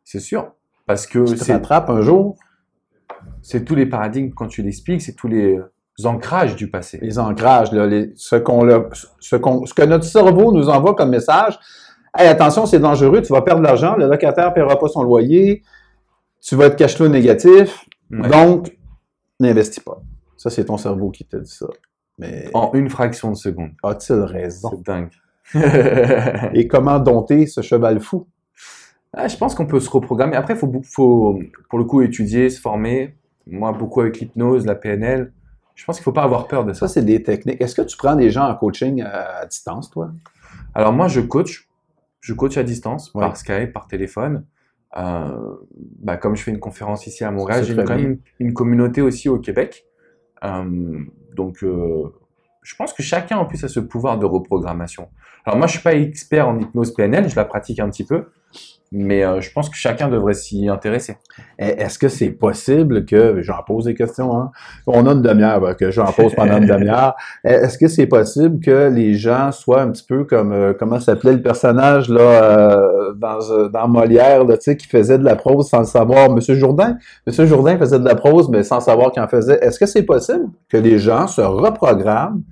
C'est 0.05 0.21
sûr. 0.21 0.53
Parce 0.87 1.07
que. 1.07 1.25
Tu 1.25 1.37
te 1.37 1.53
rattrapes 1.53 1.91
un 1.91 2.01
jour. 2.01 2.37
C'est 3.43 3.65
tous 3.65 3.75
les 3.75 3.87
paradigmes, 3.87 4.31
quand 4.35 4.47
tu 4.47 4.63
l'expliques, 4.63 5.03
c'est 5.03 5.15
tous 5.15 5.29
les 5.29 5.61
ancrages 6.05 6.57
du 6.57 6.71
passé. 6.71 6.99
Les 7.03 7.19
ancrages, 7.19 7.73
là, 7.73 7.89
ce, 8.15 8.37
qu'on, 8.37 8.69
ce, 9.21 9.37
qu'on, 9.37 9.67
ce 9.67 9.75
que 9.75 9.83
notre 9.83 10.05
cerveau 10.05 10.53
nous 10.53 10.69
envoie 10.69 10.95
comme 10.95 11.11
message. 11.11 11.59
Hey, 12.17 12.29
attention, 12.29 12.67
c'est 12.67 12.79
dangereux, 12.79 13.23
tu 13.23 13.33
vas 13.33 13.43
perdre 13.43 13.61
de 13.61 13.67
l'argent, 13.67 13.97
le 13.97 14.09
locataire 14.09 14.49
ne 14.49 14.55
paiera 14.55 14.79
pas 14.79 14.89
son 14.89 15.03
loyer, 15.03 15.63
tu 16.49 16.57
vas 16.57 16.67
être 16.67 16.77
cash 16.77 16.97
flow 16.97 17.09
négatif, 17.09 17.87
donc 18.11 18.75
n'investis 19.39 19.81
pas. 19.81 20.01
Ça, 20.39 20.49
c'est 20.49 20.65
ton 20.65 20.79
cerveau 20.79 21.11
qui 21.11 21.27
te 21.27 21.37
dit 21.37 21.51
ça. 21.51 21.67
Mais... 22.17 22.49
En 22.55 22.73
une 22.73 22.89
fraction 22.89 23.31
de 23.31 23.37
seconde. 23.37 23.73
As-t-il 23.83 24.21
raison? 24.21 24.71
C'est 24.73 24.83
dingue. 24.83 25.11
Et 26.55 26.67
comment 26.67 26.99
dompter 27.01 27.47
ce 27.47 27.61
cheval 27.61 28.01
fou? 28.01 28.27
Ah, 29.13 29.29
je 29.29 29.37
pense 29.37 29.55
qu'on 29.55 29.67
peut 29.67 29.79
se 29.79 29.91
reprogrammer. 29.91 30.37
Après, 30.37 30.55
il 30.55 30.59
faut, 30.59 30.73
faut, 30.85 31.39
pour 31.69 31.79
le 31.79 31.85
coup, 31.85 32.01
étudier, 32.01 32.49
se 32.49 32.61
former. 32.61 33.15
Moi, 33.47 33.73
beaucoup 33.73 34.01
avec 34.01 34.19
l'hypnose, 34.19 34.65
la 34.65 34.75
PNL. 34.75 35.33
Je 35.75 35.85
pense 35.85 35.97
qu'il 35.97 36.03
ne 36.03 36.05
faut 36.05 36.13
pas 36.13 36.25
avoir 36.25 36.49
peur 36.49 36.65
de 36.65 36.73
ça. 36.73 36.81
Ça, 36.81 36.95
c'est 36.95 37.05
des 37.05 37.23
techniques. 37.23 37.61
Est-ce 37.61 37.75
que 37.75 37.83
tu 37.83 37.97
prends 37.97 38.17
des 38.17 38.31
gens 38.31 38.49
en 38.49 38.55
coaching 38.55 39.03
à, 39.03 39.45
distance, 39.45 39.91
toi? 39.91 40.13
Alors, 40.75 40.95
moi, 40.95 41.09
je 41.09 41.21
coach. 41.21 41.69
Je 42.21 42.33
coach 42.33 42.57
à 42.57 42.63
distance, 42.63 43.11
par 43.11 43.37
Skype, 43.37 43.73
par 43.73 43.87
téléphone. 43.87 44.45
Euh, 44.97 45.57
bah, 46.01 46.17
comme 46.17 46.35
je 46.37 46.43
fais 46.43 46.51
une 46.51 46.61
conférence 46.61 47.07
ici 47.07 47.25
à 47.25 47.31
Montréal, 47.31 47.65
j'ai 47.65 47.77
quand 47.77 47.97
même 47.97 48.19
une, 48.39 48.55
communauté 48.55 49.03
aussi 49.03 49.29
au 49.29 49.39
Québec. 49.39 49.85
Euh, 50.45 51.01
donc, 51.35 51.63
euh, 51.63 52.05
je 52.63 52.75
pense 52.75 52.93
que 52.93 53.03
chacun 53.03 53.39
en 53.39 53.45
plus 53.45 53.63
a 53.65 53.69
ce 53.69 53.81
pouvoir 53.81 54.19
de 54.19 54.27
reprogrammation. 54.27 55.09
Alors 55.49 55.57
moi, 55.57 55.67
je 55.67 55.73
suis 55.73 55.83
pas 55.83 55.95
expert 55.95 56.47
en 56.47 56.61
hypnose 56.61 56.93
PNL, 56.93 57.27
je 57.27 57.35
la 57.35 57.47
pratique 57.47 57.81
un 57.81 57.89
petit 57.89 58.05
peu, 58.05 58.25
mais 58.93 59.25
euh, 59.25 59.41
je 59.41 59.51
pense 59.51 59.71
que 59.71 59.77
chacun 59.77 60.11
devrait 60.11 60.35
s'y 60.35 60.69
intéresser. 60.69 61.17
Est-ce 61.59 61.99
que 61.99 62.09
c'est 62.09 62.33
possible 62.33 63.07
que, 63.07 63.41
j'en 63.41 63.63
pose 63.67 63.87
des 63.87 63.95
questions, 63.95 64.37
hein? 64.37 64.51
on 64.87 65.07
a 65.07 65.13
une 65.13 65.23
demi-heure, 65.23 65.75
que 65.79 65.91
j'en 65.91 66.13
pose 66.13 66.35
pendant 66.35 66.59
une 66.59 66.67
demi-heure, 66.69 67.15
est-ce 67.45 67.79
que 67.79 67.89
c'est 67.89 68.05
possible 68.05 68.61
que 68.61 68.91
les 68.91 69.15
gens 69.15 69.51
soient 69.51 69.81
un 69.81 69.91
petit 69.91 70.05
peu 70.07 70.25
comme, 70.25 70.53
euh, 70.53 70.75
comment 70.79 71.01
s'appelait 71.01 71.33
le 71.33 71.41
personnage 71.41 72.11
là 72.11 72.21
euh, 72.21 73.15
dans, 73.15 73.71
dans 73.71 73.89
Molière, 73.89 74.45
là, 74.45 74.59
qui 74.59 74.87
faisait 74.87 75.17
de 75.17 75.25
la 75.25 75.37
prose 75.37 75.71
sans 75.71 75.79
le 75.79 75.87
savoir, 75.87 76.29
Monsieur 76.29 76.57
Jourdain? 76.57 76.99
Monsieur 77.27 77.47
Jourdain 77.47 77.79
faisait 77.79 77.99
de 77.99 78.05
la 78.05 78.17
prose, 78.17 78.51
mais 78.51 78.65
sans 78.65 78.81
savoir 78.81 79.13
qu'il 79.13 79.23
en 79.23 79.29
faisait. 79.29 79.59
Est-ce 79.63 79.79
que 79.79 79.87
c'est 79.87 80.03
possible 80.03 80.51
que 80.69 80.77
les 80.77 80.99
gens 80.99 81.27
se 81.27 81.41
reprogramment 81.41 82.43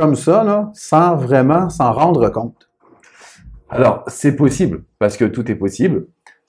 comme 0.00 0.16
ça, 0.16 0.42
là, 0.44 0.70
sans 0.72 1.14
vraiment 1.14 1.68
s'en 1.68 1.92
rendre 1.92 2.30
compte? 2.30 2.70
Alors, 3.68 4.02
c'est 4.06 4.34
possible, 4.34 4.84
parce 4.98 5.18
que 5.18 5.26
tout 5.26 5.50
est 5.50 5.54
possible. 5.54 6.06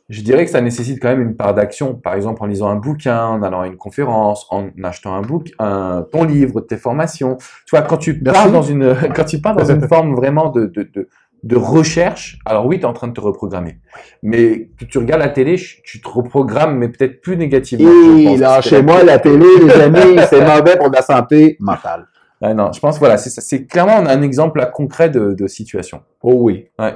Je 0.08 0.22
dirais 0.22 0.46
que 0.46 0.52
ça 0.52 0.62
nécessite 0.62 1.02
quand 1.02 1.10
même 1.10 1.22
une 1.22 1.36
part 1.36 1.54
d'action. 1.54 1.96
Par 1.96 2.14
exemple, 2.16 2.42
en 2.44 2.46
lisant 2.46 2.70
un 2.70 2.78
bouquin, 2.78 3.26
en 3.26 3.44
allant 3.44 3.62
à 3.62 3.68
une 3.68 3.76
conférence, 3.76 4.48
en 4.52 4.70
achetant 4.84 5.14
un 5.16 5.22
book, 5.22 5.52
un, 5.60 6.06
ton 6.12 6.24
livre, 6.24 6.62
tes 6.62 6.78
formations. 6.78 7.38
Tu 7.66 7.76
vois, 7.76 7.82
quand 7.82 7.98
tu 7.98 8.20
pars 8.22 8.50
dans 8.52 8.62
une, 8.62 8.96
quand 9.16 9.26
tu 9.26 9.42
pars 9.42 9.56
dans 9.56 9.66
une 9.66 9.86
forme 9.88 10.16
vraiment 10.16 10.50
de, 10.50 10.66
de, 10.66 10.84
de, 10.84 11.10
de 11.44 11.56
recherche, 11.56 12.40
alors 12.46 12.66
oui, 12.66 12.78
tu 12.78 12.84
es 12.84 12.86
en 12.86 12.94
train 12.94 13.08
de 13.08 13.14
te 13.14 13.22
reprogrammer. 13.22 13.80
Mais 14.24 14.70
que 14.80 14.86
tu 14.86 14.98
regardes 14.98 15.22
la 15.22 15.30
télé, 15.30 15.58
tu 15.58 16.02
te 16.02 16.08
reprogrammes, 16.08 16.78
mais 16.78 16.88
peut-être 16.88 17.22
plus 17.22 17.36
négativement. 17.36 17.92
Et 18.18 18.38
là, 18.38 18.62
chez 18.62 18.82
moi, 18.82 19.04
la 19.04 19.20
télé, 19.20 19.46
les 19.62 19.72
amis, 19.72 20.20
c'est 20.30 20.42
mauvais 20.42 20.78
pour 20.78 20.90
la 20.90 21.02
santé 21.02 21.58
mentale. 21.60 22.08
Non, 22.42 22.72
je 22.72 22.80
pense, 22.80 22.98
voilà, 22.98 23.18
c'est 23.18 23.68
clairement 23.68 23.98
un 23.98 24.22
exemple 24.22 24.68
concret 24.74 25.10
de, 25.10 25.34
de 25.34 25.48
situation. 25.48 26.02
Oh 26.24 26.34
oui. 26.36 26.68
Ouais. 26.80 26.96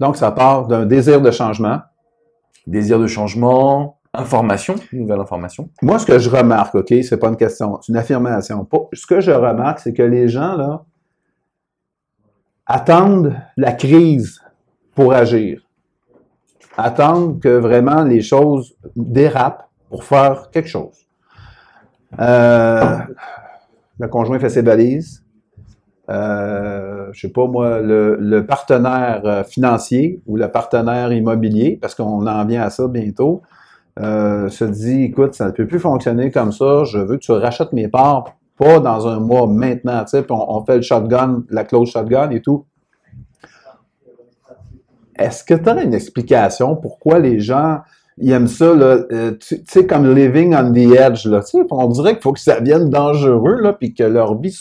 Donc, 0.00 0.16
ça 0.16 0.30
part 0.32 0.66
d'un 0.66 0.86
désir 0.86 1.20
de 1.20 1.30
changement. 1.30 1.80
Désir 2.66 2.98
de 2.98 3.06
changement, 3.06 3.98
information, 4.14 4.74
nouvelle 4.92 5.20
information. 5.20 5.70
Moi, 5.82 5.98
ce 5.98 6.06
que 6.06 6.18
je 6.18 6.30
remarque, 6.30 6.74
OK, 6.74 6.94
c'est 7.02 7.16
pas 7.18 7.28
une 7.28 7.36
question, 7.36 7.78
c'est 7.80 7.92
une 7.92 7.98
affirmation. 7.98 8.66
Ce 8.92 9.06
que 9.06 9.20
je 9.20 9.30
remarque, 9.30 9.80
c'est 9.80 9.92
que 9.92 10.02
les 10.02 10.28
gens, 10.28 10.56
là, 10.56 10.84
attendent 12.66 13.34
la 13.56 13.72
crise 13.72 14.42
pour 14.94 15.12
agir. 15.12 15.62
Attendent 16.76 17.40
que 17.40 17.48
vraiment 17.48 18.04
les 18.04 18.20
choses 18.20 18.76
dérapent 18.94 19.68
pour 19.88 20.04
faire 20.04 20.50
quelque 20.50 20.68
chose. 20.68 21.06
Euh, 22.18 22.98
le 23.98 24.08
conjoint 24.08 24.38
fait 24.38 24.48
ses 24.48 24.62
balises. 24.62 25.24
Euh, 26.10 27.08
je 27.12 27.20
sais 27.20 27.28
pas 27.32 27.46
moi, 27.46 27.80
le, 27.80 28.40
partenaire 28.46 29.22
euh, 29.24 29.44
financier 29.44 30.22
ou 30.26 30.36
le 30.36 30.48
partenaire 30.50 31.12
immobilier, 31.12 31.78
parce 31.80 31.94
qu'on 31.94 32.26
en 32.26 32.44
vient 32.46 32.62
à 32.62 32.70
ça 32.70 32.88
bientôt, 32.88 33.42
euh, 34.00 34.48
se 34.48 34.64
dit, 34.64 35.04
écoute, 35.04 35.34
ça 35.34 35.46
ne 35.46 35.50
peut 35.50 35.66
plus 35.66 35.80
fonctionner 35.80 36.30
comme 36.30 36.52
ça, 36.52 36.84
je 36.84 36.98
veux 36.98 37.16
que 37.16 37.22
tu 37.22 37.32
rachètes 37.32 37.72
mes 37.72 37.88
parts, 37.88 38.36
pas 38.56 38.80
dans 38.80 39.06
un 39.06 39.20
mois 39.20 39.46
maintenant, 39.46 40.04
puis 40.04 40.22
on, 40.30 40.64
fait 40.64 40.76
le 40.76 40.82
shotgun, 40.82 41.44
la 41.50 41.64
close 41.64 41.90
shotgun 41.90 42.30
et 42.30 42.40
tout. 42.40 42.64
Est-ce 45.18 45.44
que 45.44 45.54
tu 45.54 45.68
as 45.68 45.82
une 45.82 45.94
explication 45.94 46.76
pourquoi 46.76 47.18
les 47.18 47.40
gens 47.40 47.80
ils 48.20 48.30
aiment 48.30 48.48
ça, 48.48 48.74
là, 48.74 48.98
euh, 49.12 49.32
tu 49.38 49.62
sais, 49.66 49.86
comme 49.86 50.12
living 50.14 50.54
on 50.54 50.72
the 50.72 50.94
edge, 50.98 51.26
là, 51.26 51.40
tu 51.40 51.58
sais, 51.58 51.66
on 51.70 51.88
dirait 51.88 52.14
qu'il 52.14 52.22
faut 52.22 52.32
que 52.32 52.40
ça 52.40 52.60
vienne 52.60 52.90
dangereux, 52.90 53.60
là, 53.60 53.72
puis 53.72 53.94
que 53.94 54.02
leur 54.02 54.38
vie, 54.40 54.56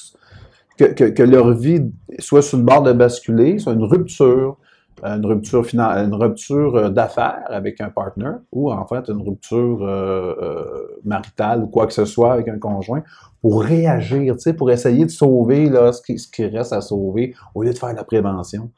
que, 0.77 0.85
que, 0.85 1.23
leur 1.23 1.53
vie 1.53 1.81
soit 2.19 2.41
sur 2.41 2.57
le 2.57 2.63
bord 2.63 2.83
de 2.83 2.93
basculer, 2.93 3.59
soit 3.59 3.73
une 3.73 3.83
rupture, 3.83 4.57
une 5.03 5.25
rupture 5.25 5.65
une 5.73 6.13
rupture 6.13 6.75
euh, 6.75 6.89
d'affaires 6.89 7.43
avec 7.47 7.81
un 7.81 7.89
partner, 7.89 8.31
ou 8.51 8.71
en 8.71 8.85
fait 8.87 9.07
une 9.09 9.21
rupture 9.21 9.79
euh, 9.81 10.99
maritale 11.03 11.63
ou 11.63 11.67
quoi 11.67 11.87
que 11.87 11.93
ce 11.93 12.05
soit 12.05 12.33
avec 12.33 12.47
un 12.47 12.59
conjoint, 12.59 13.03
pour 13.41 13.63
réagir, 13.63 14.35
tu 14.35 14.41
sais, 14.41 14.53
pour 14.53 14.71
essayer 14.71 15.05
de 15.05 15.11
sauver 15.11 15.69
là, 15.69 15.91
ce, 15.93 16.01
qui, 16.01 16.17
ce 16.17 16.27
qui 16.29 16.45
reste 16.45 16.73
à 16.73 16.81
sauver, 16.81 17.35
au 17.55 17.63
lieu 17.63 17.73
de 17.73 17.77
faire 17.77 17.93
la 17.93 18.03
prévention. 18.03 18.71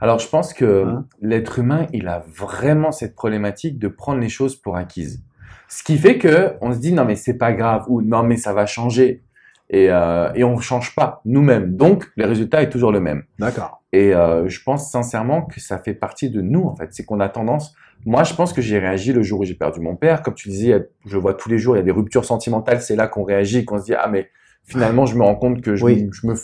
Alors, 0.00 0.18
je 0.18 0.28
pense 0.28 0.52
que 0.52 0.84
hein? 0.86 1.06
l'être 1.20 1.58
humain, 1.58 1.86
il 1.92 2.08
a 2.08 2.24
vraiment 2.28 2.92
cette 2.92 3.14
problématique 3.14 3.78
de 3.78 3.88
prendre 3.88 4.20
les 4.20 4.28
choses 4.28 4.56
pour 4.56 4.76
acquises. 4.76 5.22
Ce 5.68 5.82
qui 5.82 5.96
fait 5.96 6.18
que 6.18 6.52
on 6.60 6.72
se 6.72 6.78
dit 6.78 6.92
non 6.92 7.06
mais 7.06 7.16
c'est 7.16 7.38
pas 7.38 7.54
grave 7.54 7.86
ou 7.88 8.02
non 8.02 8.22
mais 8.22 8.36
ça 8.36 8.52
va 8.52 8.66
changer 8.66 9.22
et, 9.70 9.90
euh, 9.90 10.30
et 10.34 10.44
on 10.44 10.58
change 10.58 10.94
pas 10.94 11.22
nous-mêmes. 11.24 11.76
Donc 11.76 12.10
le 12.14 12.26
résultat 12.26 12.62
est 12.62 12.68
toujours 12.68 12.92
le 12.92 13.00
même. 13.00 13.24
D'accord. 13.38 13.82
Et 13.92 14.14
euh, 14.14 14.46
je 14.48 14.62
pense 14.62 14.90
sincèrement 14.90 15.42
que 15.42 15.60
ça 15.60 15.78
fait 15.78 15.94
partie 15.94 16.28
de 16.28 16.42
nous 16.42 16.64
en 16.64 16.76
fait. 16.76 16.88
C'est 16.92 17.04
qu'on 17.04 17.20
a 17.20 17.28
tendance. 17.30 17.74
Moi, 18.04 18.24
je 18.24 18.34
pense 18.34 18.52
que 18.52 18.60
j'ai 18.60 18.78
réagi 18.78 19.12
le 19.12 19.22
jour 19.22 19.40
où 19.40 19.44
j'ai 19.44 19.54
perdu 19.54 19.80
mon 19.80 19.96
père. 19.96 20.22
Comme 20.22 20.34
tu 20.34 20.48
disais, 20.48 20.90
je 21.06 21.16
vois 21.16 21.34
tous 21.34 21.48
les 21.48 21.58
jours, 21.58 21.76
il 21.76 21.78
y 21.78 21.82
a 21.82 21.84
des 21.84 21.92
ruptures 21.92 22.24
sentimentales. 22.24 22.82
C'est 22.82 22.96
là 22.96 23.06
qu'on 23.06 23.22
réagit, 23.22 23.64
qu'on 23.64 23.78
se 23.78 23.84
dit 23.84 23.94
ah 23.94 24.08
mais 24.08 24.28
finalement 24.64 25.06
je 25.06 25.16
me 25.16 25.22
rends 25.22 25.36
compte 25.36 25.62
que 25.62 25.74
je, 25.74 25.86
je 25.86 26.26
me 26.26 26.34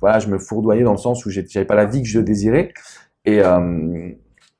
voilà, 0.00 0.18
je 0.18 0.28
me 0.28 0.38
fourdoyais 0.38 0.82
dans 0.82 0.92
le 0.92 0.98
sens 0.98 1.24
où 1.26 1.30
j'avais 1.30 1.64
pas 1.64 1.74
la 1.74 1.84
vie 1.84 2.02
que 2.02 2.08
je 2.08 2.20
désirais. 2.20 2.72
Et 3.24 3.40
euh, 3.42 4.10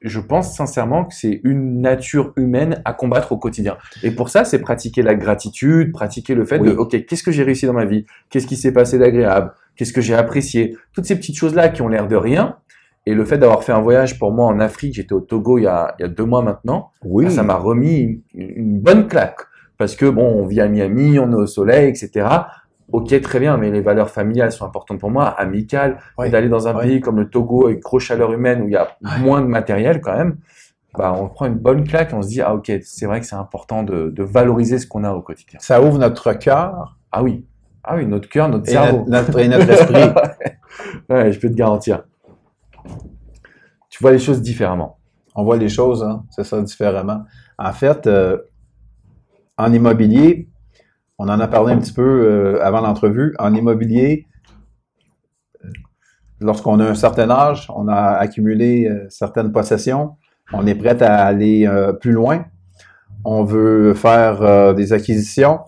je 0.00 0.20
pense 0.20 0.54
sincèrement 0.54 1.04
que 1.04 1.14
c'est 1.14 1.40
une 1.44 1.80
nature 1.80 2.32
humaine 2.36 2.82
à 2.84 2.92
combattre 2.92 3.32
au 3.32 3.36
quotidien. 3.36 3.76
Et 4.02 4.10
pour 4.10 4.28
ça, 4.28 4.44
c'est 4.44 4.60
pratiquer 4.60 5.02
la 5.02 5.14
gratitude, 5.14 5.92
pratiquer 5.92 6.34
le 6.34 6.44
fait 6.44 6.58
de, 6.58 6.70
OK, 6.70 7.04
qu'est-ce 7.06 7.22
que 7.22 7.32
j'ai 7.32 7.42
réussi 7.42 7.66
dans 7.66 7.72
ma 7.72 7.84
vie? 7.84 8.04
Qu'est-ce 8.30 8.46
qui 8.46 8.56
s'est 8.56 8.72
passé 8.72 8.98
d'agréable? 8.98 9.52
Qu'est-ce 9.76 9.92
que 9.92 10.00
j'ai 10.00 10.14
apprécié? 10.14 10.76
Toutes 10.92 11.06
ces 11.06 11.16
petites 11.16 11.36
choses-là 11.36 11.68
qui 11.68 11.82
ont 11.82 11.88
l'air 11.88 12.06
de 12.06 12.16
rien. 12.16 12.56
Et 13.06 13.14
le 13.14 13.24
fait 13.24 13.38
d'avoir 13.38 13.64
fait 13.64 13.72
un 13.72 13.80
voyage 13.80 14.18
pour 14.18 14.32
moi 14.32 14.46
en 14.46 14.60
Afrique, 14.60 14.94
j'étais 14.94 15.14
au 15.14 15.20
Togo 15.20 15.56
il 15.56 15.62
y 15.62 15.66
a, 15.66 15.94
il 15.98 16.02
y 16.02 16.04
a 16.04 16.08
deux 16.08 16.26
mois 16.26 16.42
maintenant, 16.42 16.90
oui. 17.02 17.30
ça 17.30 17.42
m'a 17.42 17.54
remis 17.54 18.22
une, 18.34 18.50
une, 18.50 18.80
bonne 18.80 19.08
claque. 19.08 19.38
Parce 19.78 19.96
que 19.96 20.04
bon, 20.04 20.26
on 20.26 20.44
vit 20.44 20.60
à 20.60 20.68
Miami, 20.68 21.18
on 21.18 21.30
est 21.32 21.34
au 21.34 21.46
soleil, 21.46 21.88
etc 21.88 22.26
ok, 22.92 23.20
très 23.20 23.40
bien, 23.40 23.56
mais 23.56 23.70
les 23.70 23.80
valeurs 23.80 24.10
familiales 24.10 24.52
sont 24.52 24.64
importantes 24.64 24.98
pour 24.98 25.10
moi, 25.10 25.26
amicales, 25.26 25.98
d'aller 26.18 26.48
dans 26.48 26.68
un 26.68 26.74
pays 26.74 27.00
comme 27.00 27.18
le 27.18 27.28
Togo 27.28 27.66
avec 27.66 27.80
grosse 27.80 28.04
chaleur 28.04 28.32
humaine 28.32 28.62
où 28.62 28.68
il 28.68 28.72
y 28.72 28.76
a 28.76 28.96
moins 29.20 29.40
de 29.40 29.46
matériel 29.46 30.00
quand 30.00 30.16
même, 30.16 30.38
bah, 30.96 31.14
on 31.16 31.28
prend 31.28 31.46
une 31.46 31.58
bonne 31.58 31.84
claque 31.84 32.12
et 32.12 32.14
on 32.14 32.22
se 32.22 32.28
dit, 32.28 32.40
ah 32.40 32.54
ok, 32.54 32.72
c'est 32.82 33.06
vrai 33.06 33.20
que 33.20 33.26
c'est 33.26 33.36
important 33.36 33.82
de, 33.82 34.12
valoriser 34.18 34.78
ce 34.78 34.86
qu'on 34.86 35.04
a 35.04 35.12
au 35.12 35.22
quotidien. 35.22 35.58
Ça 35.60 35.82
ouvre 35.82 35.98
notre 35.98 36.32
cœur. 36.32 36.96
Ah 37.12 37.22
oui, 37.22 37.46
ah 37.84 37.96
oui, 37.96 38.06
notre 38.06 38.28
cœur, 38.28 38.48
notre 38.48 38.66
cerveau. 38.66 39.04
Notre, 39.06 39.38
et 39.38 39.48
notre 39.48 39.70
esprit. 39.70 39.94
ouais, 41.08 41.32
je 41.32 41.38
peux 41.38 41.48
te 41.48 41.54
garantir. 41.54 42.04
Tu 43.90 44.02
vois 44.02 44.12
les 44.12 44.18
choses 44.18 44.42
différemment. 44.42 44.98
On 45.34 45.44
voit 45.44 45.56
les 45.56 45.68
choses, 45.68 46.02
hein, 46.02 46.24
c'est 46.30 46.44
ça, 46.44 46.60
différemment. 46.62 47.24
En 47.58 47.72
fait, 47.72 48.06
euh, 48.06 48.38
en 49.56 49.72
immobilier, 49.72 50.48
on 51.18 51.28
en 51.28 51.40
a 51.40 51.48
parlé 51.48 51.72
un 51.72 51.78
petit 51.78 51.92
peu 51.92 52.02
euh, 52.02 52.64
avant 52.64 52.80
l'entrevue. 52.80 53.34
En 53.38 53.52
immobilier, 53.54 54.26
lorsqu'on 56.40 56.78
a 56.78 56.84
un 56.84 56.94
certain 56.94 57.28
âge, 57.30 57.68
on 57.74 57.88
a 57.88 58.12
accumulé 58.12 58.86
euh, 58.86 59.06
certaines 59.08 59.50
possessions, 59.50 60.16
on 60.52 60.66
est 60.66 60.76
prêt 60.76 61.02
à 61.02 61.24
aller 61.24 61.66
euh, 61.66 61.92
plus 61.92 62.12
loin, 62.12 62.44
on 63.24 63.42
veut 63.42 63.94
faire 63.94 64.74
des 64.74 64.92
acquisitions. 64.92 65.58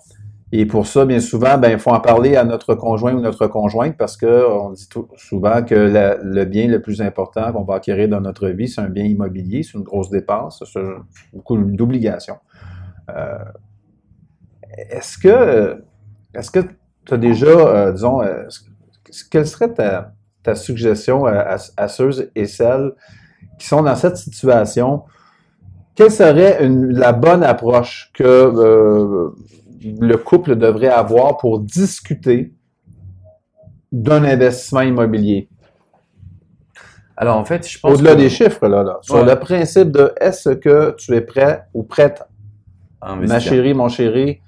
Et 0.53 0.67
pour 0.67 0.87
ça, 0.87 1.05
bien 1.05 1.21
souvent, 1.21 1.59
ben, 1.59 1.71
il 1.71 1.79
faut 1.79 1.91
en 1.91 2.01
parler 2.01 2.35
à 2.37 2.45
notre 2.45 2.75
conjoint 2.75 3.13
ou 3.13 3.21
notre 3.21 3.47
conjointe 3.47 3.97
parce 3.97 4.17
que 4.17 4.49
on 4.49 4.71
dit 4.71 4.89
souvent 5.17 5.63
que 5.63 5.75
le 6.23 6.45
bien 6.45 6.67
le 6.69 6.81
plus 6.81 7.03
important 7.03 7.53
qu'on 7.53 7.65
va 7.65 7.75
acquérir 7.75 8.09
dans 8.09 8.21
notre 8.21 8.49
vie, 8.49 8.69
c'est 8.69 8.81
un 8.81 8.89
bien 8.89 9.05
immobilier, 9.05 9.63
c'est 9.63 9.79
une 9.79 9.85
grosse 9.85 10.11
dépense, 10.11 10.65
c'est 10.73 10.81
beaucoup 11.33 11.57
d'obligations. 11.57 12.39
Est-ce 14.89 15.19
que 15.19 15.83
est-ce 16.35 16.51
que 16.51 16.61
tu 17.05 17.15
as 17.15 17.17
déjà, 17.17 17.47
euh, 17.47 17.93
disons, 17.93 18.23
euh, 18.23 18.45
quelle 19.31 19.47
serait 19.47 19.73
ta, 19.73 20.15
suggestion 20.55 21.27
à, 21.27 21.89
ceux 21.89 22.31
et 22.35 22.47
celles 22.47 22.93
qui 23.59 23.67
sont 23.67 23.83
dans 23.83 23.97
cette 23.97 24.17
situation? 24.17 25.03
Quelle 25.95 26.11
serait 26.11 26.59
la 26.69 27.13
bonne 27.13 27.43
approche 27.43 28.11
que 28.15 28.25
euh, 28.25 29.31
le 29.83 30.17
couple 30.17 30.57
devrait 30.57 30.89
avoir 30.89 31.37
pour 31.37 31.61
discuter 31.61 32.53
d'un 33.93 34.25
investissement 34.25 34.81
immobilier? 34.81 35.49
Alors 37.17 37.37
en 37.37 37.45
fait, 37.45 37.69
je 37.69 37.79
pense 37.79 37.93
au-delà 37.93 38.15
des 38.15 38.31
chiffres 38.31 38.67
là, 38.67 38.99
sur 39.03 39.23
le 39.23 39.37
principe 39.37 39.91
de 39.91 40.15
est-ce 40.19 40.51
que 40.51 40.95
tu 40.97 41.15
es 41.15 41.21
prêt 41.21 41.67
ou 41.75 41.83
prête, 41.83 42.23
ma 43.03 43.41
chérie, 43.41 43.75
mon 43.75 43.91
chéri, 43.91 44.41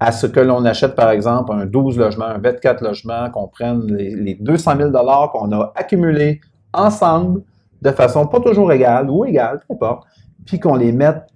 à 0.00 0.12
ce 0.12 0.26
que 0.26 0.40
l'on 0.40 0.64
achète, 0.64 0.94
par 0.94 1.10
exemple, 1.10 1.52
un 1.52 1.66
12 1.66 1.98
logements, 1.98 2.24
un 2.24 2.38
24 2.38 2.82
logements, 2.82 3.30
qu'on 3.30 3.48
prenne 3.48 3.86
les, 3.94 4.34
200 4.34 4.76
000 4.78 4.90
qu'on 4.90 5.52
a 5.52 5.72
accumulés 5.76 6.40
ensemble 6.72 7.42
de 7.82 7.90
façon 7.90 8.26
pas 8.26 8.40
toujours 8.40 8.72
égale 8.72 9.10
ou 9.10 9.26
égale, 9.26 9.60
peu 9.68 9.74
importe, 9.74 10.06
puis 10.46 10.58
qu'on 10.58 10.74
les 10.74 10.92
mette 10.92 11.26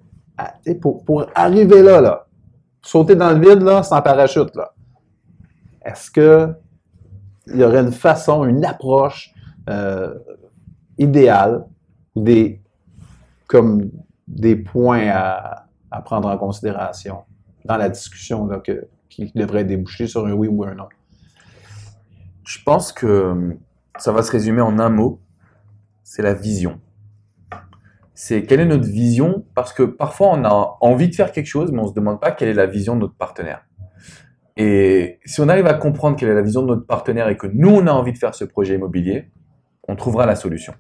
pour, 0.80 1.04
pour, 1.04 1.26
arriver 1.34 1.82
là, 1.82 2.00
là, 2.00 2.26
sauter 2.80 3.14
dans 3.14 3.30
le 3.30 3.38
vide 3.38 3.62
là, 3.62 3.82
sans 3.82 4.00
parachute. 4.00 4.54
Là. 4.56 4.72
Est-ce 5.84 6.10
que 6.10 6.54
il 7.46 7.60
y 7.60 7.64
aurait 7.64 7.82
une 7.82 7.92
façon, 7.92 8.44
une 8.46 8.64
approche 8.64 9.30
euh, 9.68 10.14
idéale 10.96 11.66
ou 12.14 12.22
des, 12.22 12.62
comme 13.46 13.90
des 14.26 14.56
points 14.56 15.10
à, 15.12 15.66
à 15.90 16.00
prendre 16.00 16.28
en 16.28 16.38
considération? 16.38 17.18
Dans 17.64 17.76
la 17.76 17.88
discussion 17.88 18.46
là, 18.46 18.62
qui 19.08 19.32
devrait 19.34 19.64
déboucher 19.64 20.06
sur 20.06 20.26
un 20.26 20.32
oui 20.32 20.48
ou 20.48 20.64
un 20.64 20.74
non? 20.74 20.88
Je 22.46 22.58
pense 22.64 22.92
que 22.92 23.56
ça 23.98 24.12
va 24.12 24.22
se 24.22 24.30
résumer 24.30 24.60
en 24.60 24.78
un 24.78 24.90
mot, 24.90 25.20
c'est 26.02 26.22
la 26.22 26.34
vision. 26.34 26.80
C'est 28.14 28.44
quelle 28.44 28.60
est 28.60 28.66
notre 28.66 28.86
vision 28.86 29.44
Parce 29.54 29.72
que 29.72 29.82
parfois 29.82 30.28
on 30.32 30.44
a 30.44 30.76
envie 30.80 31.08
de 31.08 31.14
faire 31.14 31.32
quelque 31.32 31.46
chose, 31.46 31.72
mais 31.72 31.80
on 31.80 31.84
ne 31.84 31.88
se 31.88 31.94
demande 31.94 32.20
pas 32.20 32.30
quelle 32.30 32.48
est 32.48 32.54
la 32.54 32.66
vision 32.66 32.94
de 32.94 33.00
notre 33.00 33.16
partenaire. 33.16 33.64
Et 34.56 35.18
si 35.24 35.40
on 35.40 35.48
arrive 35.48 35.66
à 35.66 35.74
comprendre 35.74 36.16
quelle 36.16 36.28
est 36.28 36.34
la 36.34 36.42
vision 36.42 36.62
de 36.62 36.68
notre 36.68 36.86
partenaire 36.86 37.28
et 37.28 37.36
que 37.36 37.48
nous 37.48 37.70
on 37.70 37.86
a 37.86 37.92
envie 37.92 38.12
de 38.12 38.18
faire 38.18 38.34
ce 38.34 38.44
projet 38.44 38.76
immobilier, 38.76 39.30
on 39.88 39.96
trouvera 39.96 40.26
la 40.26 40.36
solution. 40.36 40.74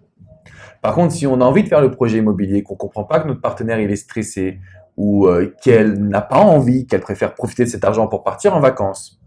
Par 0.80 0.94
contre, 0.94 1.12
si 1.12 1.26
on 1.26 1.40
a 1.40 1.44
envie 1.44 1.64
de 1.64 1.68
faire 1.68 1.80
le 1.80 1.90
projet 1.90 2.18
immobilier, 2.18 2.62
qu'on 2.62 2.76
comprend 2.76 3.04
pas 3.04 3.18
que 3.18 3.26
notre 3.26 3.40
partenaire 3.40 3.80
il 3.80 3.90
est 3.90 3.96
stressé 3.96 4.60
ou 4.96 5.26
euh, 5.26 5.54
qu'elle 5.62 5.94
n'a 5.94 6.20
pas 6.20 6.38
envie, 6.38 6.86
qu'elle 6.86 7.00
préfère 7.00 7.34
profiter 7.34 7.64
de 7.64 7.68
cet 7.68 7.84
argent 7.84 8.06
pour 8.06 8.22
partir 8.22 8.54
en 8.54 8.60
vacances, 8.60 9.20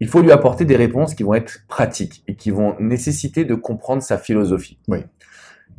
il 0.00 0.08
faut 0.08 0.20
lui 0.20 0.32
apporter 0.32 0.64
des 0.64 0.76
réponses 0.76 1.14
qui 1.14 1.22
vont 1.22 1.34
être 1.34 1.60
pratiques 1.68 2.24
et 2.28 2.36
qui 2.36 2.50
vont 2.50 2.76
nécessiter 2.78 3.44
de 3.44 3.54
comprendre 3.54 4.02
sa 4.02 4.18
philosophie. 4.18 4.78
Oui. 4.88 4.98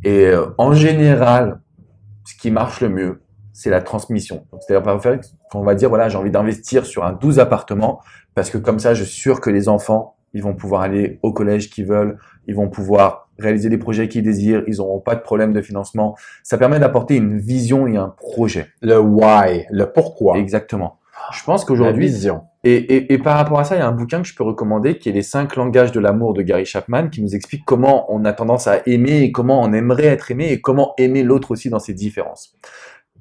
Et 0.04 0.28
euh, 0.28 0.47
en 0.58 0.73
général, 0.73 1.60
ce 2.25 2.36
qui 2.36 2.51
marche 2.51 2.82
le 2.82 2.89
mieux, 2.89 3.21
c'est 3.54 3.69
la 3.69 3.82
transmission. 3.82 4.45
C'est-à-dire 4.60 5.21
qu'on 5.49 5.63
va 5.63 5.75
dire, 5.75 5.89
voilà, 5.89 6.10
j'ai 6.10 6.17
envie 6.17 6.32
d'investir 6.32 6.86
sur 6.86 7.06
un 7.06 7.13
12 7.13 7.39
appartements 7.39 8.01
parce 8.34 8.49
que 8.49 8.58
comme 8.58 8.80
ça, 8.80 8.93
je 8.93 9.04
suis 9.04 9.19
sûr 9.21 9.39
que 9.39 9.49
les 9.49 9.69
enfants, 9.69 10.17
ils 10.34 10.43
vont 10.43 10.54
pouvoir 10.54 10.82
aller 10.82 11.19
au 11.23 11.32
collège 11.32 11.69
qu'ils 11.69 11.86
veulent, 11.86 12.17
ils 12.47 12.56
vont 12.56 12.67
pouvoir 12.67 13.24
réaliser 13.39 13.69
les 13.69 13.78
projets 13.78 14.08
qu'ils 14.08 14.24
désirent, 14.24 14.63
ils 14.67 14.78
n'auront 14.78 15.00
pas 15.00 15.15
de 15.15 15.21
problème 15.21 15.54
de 15.54 15.62
financement. 15.62 16.15
Ça 16.43 16.58
permet 16.58 16.80
d'apporter 16.80 17.15
une 17.15 17.38
vision 17.38 17.88
et 17.88 17.98
un 17.98 18.10
projet. 18.10 18.67
Le 18.82 19.00
why, 19.00 19.65
le 19.69 19.91
pourquoi. 19.91 20.38
Exactement. 20.38 21.00
Je 21.32 21.43
pense 21.43 21.65
qu'aujourd'hui, 21.65 22.08
vision. 22.08 22.43
Et, 22.63 22.76
et, 22.76 23.13
et, 23.13 23.17
par 23.17 23.38
rapport 23.38 23.60
à 23.60 23.63
ça, 23.63 23.76
il 23.76 23.80
y 23.80 23.82
a 23.82 23.88
un 23.88 23.91
bouquin 23.91 24.21
que 24.21 24.28
je 24.28 24.36
peux 24.36 24.43
recommander 24.43 24.98
qui 24.98 25.10
est 25.10 25.12
Les 25.12 25.21
cinq 25.21 25.56
langages 25.56 25.91
de 25.91 26.00
l'amour 26.00 26.34
de 26.34 26.41
Gary 26.41 26.65
Chapman, 26.65 27.10
qui 27.10 27.21
nous 27.21 27.36
explique 27.36 27.63
comment 27.65 28.12
on 28.13 28.26
a 28.26 28.34
tendance 28.34 28.67
à 28.67 28.80
aimer 28.86 29.21
et 29.21 29.32
comment 29.32 29.62
on 29.62 29.71
aimerait 29.74 30.06
être 30.06 30.32
aimé 30.32 30.52
et 30.52 30.62
comment 30.62 30.93
aimer 30.98 31.24
l'autre 31.24 31.52
aussi 31.52 31.69
dans 31.69 31.80
ses 31.80 31.93
différences. 31.93 32.56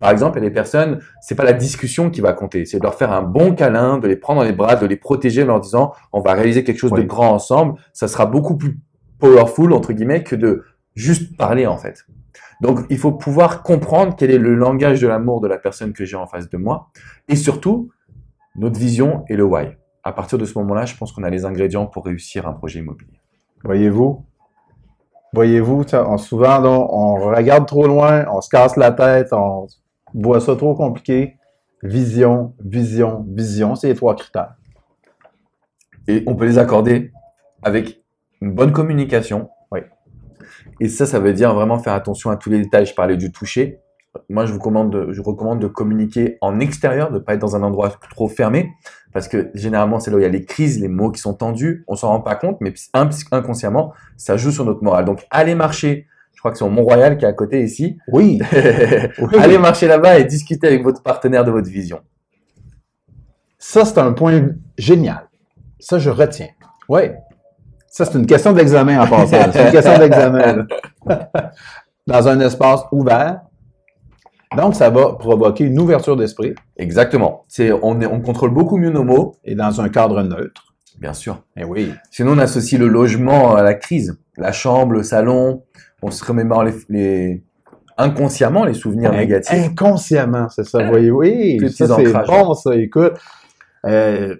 Par 0.00 0.10
exemple, 0.10 0.38
il 0.38 0.42
y 0.42 0.46
a 0.46 0.48
des 0.48 0.54
personnes, 0.54 1.00
c'est 1.20 1.34
pas 1.34 1.44
la 1.44 1.52
discussion 1.52 2.10
qui 2.10 2.20
va 2.20 2.32
compter, 2.32 2.64
c'est 2.66 2.78
de 2.78 2.82
leur 2.82 2.94
faire 2.94 3.12
un 3.12 3.22
bon 3.22 3.54
câlin, 3.54 3.98
de 3.98 4.08
les 4.08 4.16
prendre 4.16 4.40
dans 4.40 4.46
les 4.46 4.52
bras, 4.52 4.76
de 4.76 4.86
les 4.86 4.96
protéger 4.96 5.44
en 5.44 5.46
leur 5.46 5.60
disant 5.60 5.92
on 6.12 6.20
va 6.20 6.34
réaliser 6.34 6.64
quelque 6.64 6.78
chose 6.78 6.92
de 6.92 7.02
grand 7.02 7.30
ensemble. 7.30 7.78
Ça 7.92 8.08
sera 8.08 8.26
beaucoup 8.26 8.56
plus 8.56 8.80
powerful 9.24 9.72
entre 9.72 9.94
guillemets 9.94 10.22
que 10.22 10.36
de 10.36 10.64
juste 10.94 11.34
parler 11.38 11.66
en 11.66 11.78
fait. 11.78 12.04
Donc, 12.60 12.80
il 12.90 12.98
faut 12.98 13.12
pouvoir 13.12 13.62
comprendre 13.62 14.14
quel 14.18 14.30
est 14.30 14.38
le 14.38 14.54
langage 14.54 15.00
de 15.00 15.08
l'amour 15.08 15.40
de 15.40 15.48
la 15.48 15.56
personne 15.56 15.94
que 15.94 16.04
j'ai 16.04 16.16
en 16.16 16.26
face 16.26 16.50
de 16.50 16.58
moi 16.58 16.90
et 17.28 17.36
surtout 17.36 17.90
notre 18.54 18.78
vision 18.78 19.24
et 19.28 19.36
le 19.36 19.44
why. 19.44 19.78
À 20.02 20.12
partir 20.12 20.36
de 20.36 20.44
ce 20.44 20.58
moment-là, 20.58 20.84
je 20.84 20.94
pense 20.94 21.10
qu'on 21.12 21.22
a 21.22 21.30
les 21.30 21.46
ingrédients 21.46 21.86
pour 21.86 22.04
réussir 22.04 22.46
un 22.46 22.52
projet 22.52 22.80
immobilier. 22.80 23.18
Voyez-vous, 23.64 24.26
voyez-vous, 25.32 25.84
souvent 26.18 26.62
on 26.62 27.14
regarde 27.14 27.66
trop 27.66 27.86
loin, 27.86 28.26
on 28.30 28.42
se 28.42 28.50
casse 28.50 28.76
la 28.76 28.92
tête, 28.92 29.32
on 29.32 29.66
voit 30.12 30.40
ça 30.40 30.54
trop 30.54 30.74
compliqué. 30.74 31.38
Vision, 31.82 32.54
vision, 32.62 33.26
vision, 33.26 33.74
c'est 33.74 33.88
les 33.88 33.94
trois 33.94 34.14
critères. 34.16 34.54
Et 36.08 36.22
on 36.26 36.34
peut 36.34 36.44
les 36.44 36.58
accorder 36.58 37.10
avec 37.62 38.03
une 38.40 38.52
bonne 38.52 38.72
communication. 38.72 39.48
Oui. 39.72 39.80
Et 40.80 40.88
ça, 40.88 41.06
ça 41.06 41.18
veut 41.18 41.32
dire 41.32 41.54
vraiment 41.54 41.78
faire 41.78 41.94
attention 41.94 42.30
à 42.30 42.36
tous 42.36 42.50
les 42.50 42.60
détails. 42.60 42.86
Je 42.86 42.94
parlais 42.94 43.16
du 43.16 43.32
toucher. 43.32 43.80
Moi, 44.28 44.46
je 44.46 44.52
vous 44.52 44.58
recommande, 44.58 45.08
je 45.10 45.20
recommande 45.20 45.60
de 45.60 45.66
communiquer 45.66 46.38
en 46.40 46.60
extérieur, 46.60 47.10
de 47.10 47.14
ne 47.14 47.18
pas 47.18 47.34
être 47.34 47.40
dans 47.40 47.56
un 47.56 47.62
endroit 47.62 47.90
trop 48.10 48.28
fermé, 48.28 48.70
parce 49.12 49.26
que 49.26 49.50
généralement, 49.54 49.98
c'est 49.98 50.10
là 50.10 50.16
où 50.16 50.20
il 50.20 50.22
y 50.22 50.26
a 50.26 50.30
les 50.30 50.44
crises, 50.44 50.80
les 50.80 50.88
mots 50.88 51.10
qui 51.10 51.20
sont 51.20 51.34
tendus. 51.34 51.84
On 51.88 51.96
s'en 51.96 52.08
rend 52.08 52.20
pas 52.20 52.36
compte, 52.36 52.60
mais 52.60 52.72
inconsciemment, 52.92 53.92
ça 54.16 54.36
joue 54.36 54.52
sur 54.52 54.64
notre 54.64 54.84
morale. 54.84 55.04
Donc, 55.04 55.26
allez 55.30 55.54
marcher. 55.54 56.06
Je 56.32 56.40
crois 56.40 56.52
que 56.52 56.58
c'est 56.58 56.64
au 56.64 56.70
Mont-Royal 56.70 57.16
qui 57.16 57.24
est 57.24 57.28
à 57.28 57.32
côté 57.32 57.64
ici. 57.64 57.98
Oui. 58.08 58.40
allez 59.38 59.58
marcher 59.58 59.88
là-bas 59.88 60.18
et 60.18 60.24
discuter 60.24 60.66
avec 60.66 60.82
votre 60.82 61.02
partenaire 61.02 61.44
de 61.44 61.50
votre 61.50 61.68
vision. 61.68 62.00
Ça, 63.58 63.84
c'est 63.84 63.98
un 63.98 64.12
point 64.12 64.50
génial. 64.76 65.28
Ça, 65.80 65.98
je 65.98 66.10
retiens. 66.10 66.50
Oui. 66.88 67.02
Ça, 67.94 68.04
c'est 68.04 68.18
une 68.18 68.26
question 68.26 68.52
d'examen 68.52 69.00
en 69.00 69.06
passant. 69.06 69.52
C'est 69.52 69.66
une 69.66 69.70
question 69.70 69.96
d'examen. 69.96 70.66
Dans 72.08 72.26
un 72.26 72.40
espace 72.40 72.80
ouvert. 72.90 73.42
Donc, 74.56 74.74
ça 74.74 74.90
va 74.90 75.12
provoquer 75.12 75.62
une 75.62 75.78
ouverture 75.78 76.16
d'esprit. 76.16 76.56
Exactement. 76.76 77.44
C'est, 77.46 77.70
on, 77.70 78.00
on 78.02 78.20
contrôle 78.20 78.50
beaucoup 78.50 78.78
mieux 78.78 78.90
nos 78.90 79.04
mots. 79.04 79.36
Et 79.44 79.54
dans 79.54 79.80
un 79.80 79.88
cadre 79.90 80.24
neutre. 80.24 80.74
Bien 80.98 81.12
sûr. 81.12 81.44
Eh 81.56 81.62
oui. 81.62 81.92
Sinon, 82.10 82.32
on 82.32 82.38
associe 82.38 82.80
le 82.80 82.88
logement 82.88 83.54
à 83.54 83.62
la 83.62 83.74
crise. 83.74 84.18
La 84.36 84.50
chambre, 84.50 84.94
le 84.94 85.04
salon. 85.04 85.62
On 86.02 86.10
se 86.10 86.24
remémore 86.24 86.64
les, 86.88 87.44
inconsciemment 87.96 88.64
les 88.64 88.74
souvenirs 88.74 89.12
négatifs. 89.12 89.52
Inconsciemment, 89.52 90.48
c'est 90.48 90.64
ça. 90.64 90.82
Voyez, 90.82 91.12
oui, 91.12 91.60
ça 91.70 91.86
c'est 91.86 92.12
bon, 92.26 92.54
ça. 92.54 92.74
Écoute, 92.74 93.12
euh, 93.86 94.34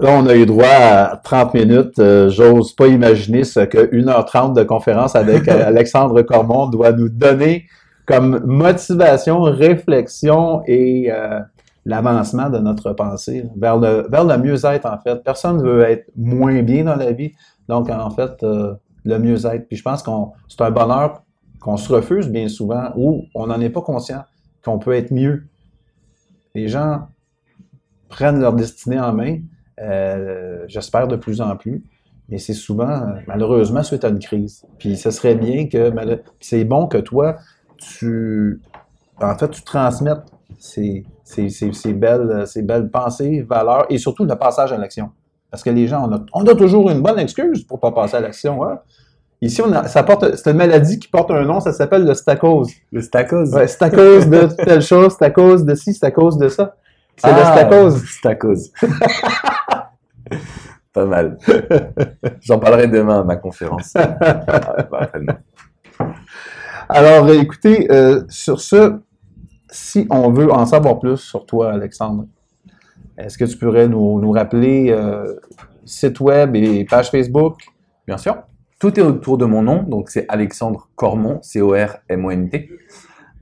Là, 0.00 0.18
on 0.18 0.26
a 0.26 0.34
eu 0.34 0.46
droit 0.46 0.66
à 0.66 1.16
30 1.16 1.54
minutes. 1.54 1.98
Euh, 1.98 2.30
j'ose 2.30 2.72
pas 2.72 2.86
imaginer 2.86 3.44
ce 3.44 3.60
que 3.60 3.78
1h30 3.78 4.54
de 4.54 4.62
conférence 4.62 5.14
avec 5.14 5.48
euh, 5.48 5.64
Alexandre 5.66 6.22
Cormont 6.22 6.68
doit 6.68 6.92
nous 6.92 7.08
donner 7.08 7.66
comme 8.06 8.42
motivation, 8.44 9.42
réflexion 9.42 10.62
et 10.66 11.12
euh, 11.12 11.40
l'avancement 11.84 12.48
de 12.50 12.58
notre 12.58 12.92
pensée 12.92 13.44
vers 13.56 13.76
le, 13.76 14.06
vers 14.10 14.24
le 14.24 14.38
mieux-être, 14.38 14.86
en 14.86 14.98
fait. 14.98 15.22
Personne 15.22 15.58
ne 15.58 15.62
veut 15.62 15.82
être 15.82 16.10
moins 16.16 16.62
bien 16.62 16.84
dans 16.84 16.96
la 16.96 17.12
vie. 17.12 17.32
Donc, 17.68 17.90
en 17.90 18.10
fait, 18.10 18.42
le 18.42 19.18
mieux-être. 19.18 19.68
Puis 19.68 19.76
je 19.76 19.82
pense 19.82 20.02
qu'on 20.02 20.32
c'est 20.48 20.60
un 20.62 20.70
bonheur 20.70 21.22
qu'on 21.60 21.76
se 21.76 21.92
refuse 21.92 22.28
bien 22.28 22.48
souvent 22.48 22.90
ou 22.96 23.24
on 23.34 23.46
n'en 23.46 23.60
est 23.60 23.70
pas 23.70 23.82
conscient 23.82 24.24
qu'on 24.64 24.78
peut 24.78 24.94
être 24.94 25.12
mieux. 25.12 25.44
Les 26.54 26.68
gens 26.68 27.06
prennent 28.08 28.40
leur 28.40 28.52
destinée 28.52 29.00
en 29.00 29.12
main 29.12 29.38
euh, 29.80 30.64
j'espère 30.66 31.08
de 31.08 31.16
plus 31.16 31.40
en 31.40 31.56
plus. 31.56 31.82
Mais 32.28 32.38
c'est 32.38 32.54
souvent, 32.54 33.06
malheureusement, 33.26 33.82
suite 33.82 34.04
à 34.04 34.08
une 34.08 34.18
crise. 34.18 34.64
Puis 34.78 34.96
ce 34.96 35.10
serait 35.10 35.34
bien 35.34 35.68
que, 35.68 35.92
c'est 36.40 36.64
bon 36.64 36.86
que 36.86 36.98
toi, 36.98 37.36
tu, 37.78 38.60
en 39.20 39.36
fait, 39.36 39.50
tu 39.50 39.62
transmettes 39.62 40.24
ces, 40.58 41.04
belles, 41.94 42.44
ces 42.46 42.62
belles 42.62 42.90
pensées, 42.90 43.42
valeurs 43.42 43.86
et 43.90 43.98
surtout 43.98 44.24
le 44.24 44.36
passage 44.36 44.72
à 44.72 44.78
l'action. 44.78 45.10
Parce 45.50 45.62
que 45.62 45.70
les 45.70 45.86
gens, 45.86 46.08
on 46.32 46.46
a, 46.46 46.54
toujours 46.54 46.90
une 46.90 47.02
bonne 47.02 47.18
excuse 47.18 47.64
pour 47.64 47.76
ne 47.78 47.80
pas 47.82 47.92
passer 47.92 48.16
à 48.16 48.20
l'action. 48.20 48.64
Hein. 48.64 48.78
Ici, 49.42 49.60
on 49.60 49.72
a, 49.72 49.88
ça 49.88 50.04
porte, 50.04 50.36
c'est 50.36 50.50
une 50.50 50.56
maladie 50.56 50.98
qui 50.98 51.08
porte 51.08 51.30
un 51.32 51.44
nom, 51.44 51.60
ça 51.60 51.72
s'appelle 51.72 52.04
le 52.04 52.14
stacose. 52.14 52.70
Le 52.92 53.02
stacose? 53.02 53.52
Ouais, 53.52 53.66
c'est 53.66 53.82
à 53.82 53.90
cause 53.90 54.28
de 54.28 54.46
telle 54.64 54.80
chose, 54.80 55.16
c'est 55.18 55.24
à 55.24 55.30
cause 55.30 55.64
de 55.64 55.74
ci, 55.74 55.92
c'est 55.92 56.06
à 56.06 56.12
cause 56.12 56.38
de 56.38 56.48
ça. 56.48 56.76
C'est 57.16 57.28
ah, 57.28 57.52
stacose. 57.52 58.04
Stacose. 58.04 58.72
Pas 60.92 61.06
mal. 61.06 61.38
J'en 62.40 62.58
parlerai 62.58 62.88
demain 62.88 63.20
à 63.20 63.24
ma 63.24 63.36
conférence. 63.36 63.94
Alors, 66.88 67.30
écoutez, 67.30 67.90
euh, 67.90 68.24
sur 68.28 68.60
ce, 68.60 68.98
si 69.70 70.06
on 70.10 70.30
veut 70.30 70.52
en 70.52 70.66
savoir 70.66 70.98
plus 70.98 71.16
sur 71.16 71.46
toi, 71.46 71.72
Alexandre, 71.72 72.26
est-ce 73.16 73.38
que 73.38 73.44
tu 73.44 73.56
pourrais 73.56 73.88
nous, 73.88 74.30
rappeler 74.32 74.90
euh, 74.90 75.34
site 75.84 76.20
web 76.20 76.54
et 76.56 76.84
page 76.84 77.10
Facebook? 77.10 77.62
Bien 78.06 78.18
sûr. 78.18 78.36
Tout 78.78 78.98
est 78.98 79.02
autour 79.02 79.38
de 79.38 79.44
mon 79.44 79.62
nom, 79.62 79.82
donc 79.84 80.10
c'est 80.10 80.26
Alexandre 80.28 80.88
Cormont, 80.96 81.40
C-O-R-M-O-N-T. 81.42 82.68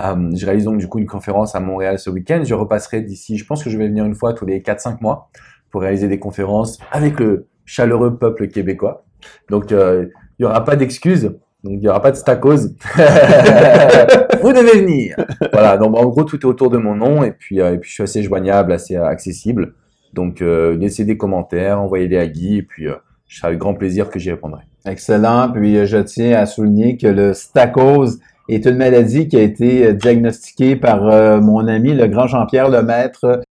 Euh, 0.01 0.31
je 0.35 0.47
réalise 0.47 0.65
donc 0.65 0.79
du 0.79 0.89
coup 0.89 0.99
une 0.99 1.07
conférence 1.07 1.55
à 1.55 1.61
Montréal 1.61 1.99
ce 1.99 2.11
week-end. 2.11 2.43
Je 2.45 2.55
repasserai 2.55 3.03
d'ici, 3.03 3.37
je 3.37 3.45
pense 3.45 3.63
que 3.63 3.71
je 3.71 3.79
vais 3.79 3.89
venir 3.89 4.05
une 4.05 4.15
fois 4.15 4.33
tous 4.33 4.47
les 4.47 4.61
4-5 4.61 5.01
mois 5.01 5.31
pour 5.71 5.83
réaliser 5.83 6.09
des 6.09 6.19
conférences 6.19 6.79
avec 6.91 7.21
le 7.21 7.47
chaleureux 7.65 8.17
peuple 8.17 8.49
québécois. 8.49 9.05
Donc, 9.49 9.73
euh, 9.73 10.07
il 10.39 10.43
n'y 10.43 10.47
aura 10.47 10.65
pas 10.65 10.77
d'excuses. 10.77 11.25
Donc, 11.63 11.75
il 11.75 11.79
n'y 11.79 11.89
aura 11.89 12.03
pas 12.03 12.11
de 12.11 12.17
stacose. 12.17 12.75
Vous 14.43 14.53
devez 14.53 14.81
venir. 14.81 15.17
Voilà. 15.53 15.77
Donc, 15.77 15.97
en 15.97 16.07
gros, 16.07 16.25
tout 16.25 16.39
est 16.41 16.45
autour 16.47 16.71
de 16.71 16.79
mon 16.79 16.95
nom. 16.95 17.23
Et 17.23 17.33
puis, 17.33 17.61
euh, 17.61 17.75
et 17.75 17.79
puis 17.79 17.89
je 17.89 17.95
suis 17.95 18.03
assez 18.03 18.23
joignable, 18.23 18.73
assez 18.73 18.97
accessible. 18.97 19.75
Donc, 20.15 20.43
euh, 20.43 20.77
laissez 20.77 21.05
des 21.05 21.17
commentaires, 21.17 21.81
envoyez-les 21.81 22.19
à 22.19 22.27
Guy. 22.27 22.59
Et 22.59 22.63
puis, 22.63 22.87
je 23.29 23.37
serai 23.37 23.49
avec 23.49 23.61
grand 23.61 23.75
plaisir 23.75 24.11
que 24.11 24.19
j'y 24.19 24.31
répondrai. 24.31 24.63
Excellent. 24.87 25.51
Puis, 25.53 25.87
je 25.87 25.99
tiens 25.99 26.39
à 26.39 26.47
souligner 26.47 26.97
que 26.97 27.07
le 27.07 27.35
stacose 27.35 28.19
est 28.49 28.65
une 28.65 28.77
maladie 28.77 29.29
qui 29.29 29.37
a 29.37 29.43
été 29.43 29.93
diagnostiquée 29.95 30.77
par 30.77 31.41
mon 31.41 31.69
ami, 31.69 31.95
le 31.95 32.09
grand 32.09 32.27
Jean-Pierre 32.27 32.69
Lemaître, 32.69 33.43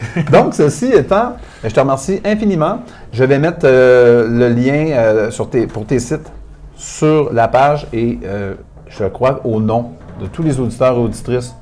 Donc, 0.32 0.54
ceci 0.54 0.86
étant, 0.86 1.36
je 1.62 1.68
te 1.68 1.80
remercie 1.80 2.20
infiniment. 2.24 2.80
Je 3.12 3.24
vais 3.24 3.38
mettre 3.38 3.60
euh, 3.64 4.28
le 4.28 4.48
lien 4.48 4.92
euh, 4.92 5.30
sur 5.30 5.50
tes, 5.50 5.66
pour 5.66 5.86
tes 5.86 5.98
sites 5.98 6.30
sur 6.74 7.32
la 7.32 7.48
page 7.48 7.86
et 7.92 8.18
euh, 8.24 8.54
je 8.88 9.04
crois 9.04 9.40
au 9.44 9.60
nom 9.60 9.92
de 10.20 10.26
tous 10.26 10.42
les 10.42 10.58
auditeurs 10.58 10.96
et 10.96 11.00
auditrices 11.00 11.54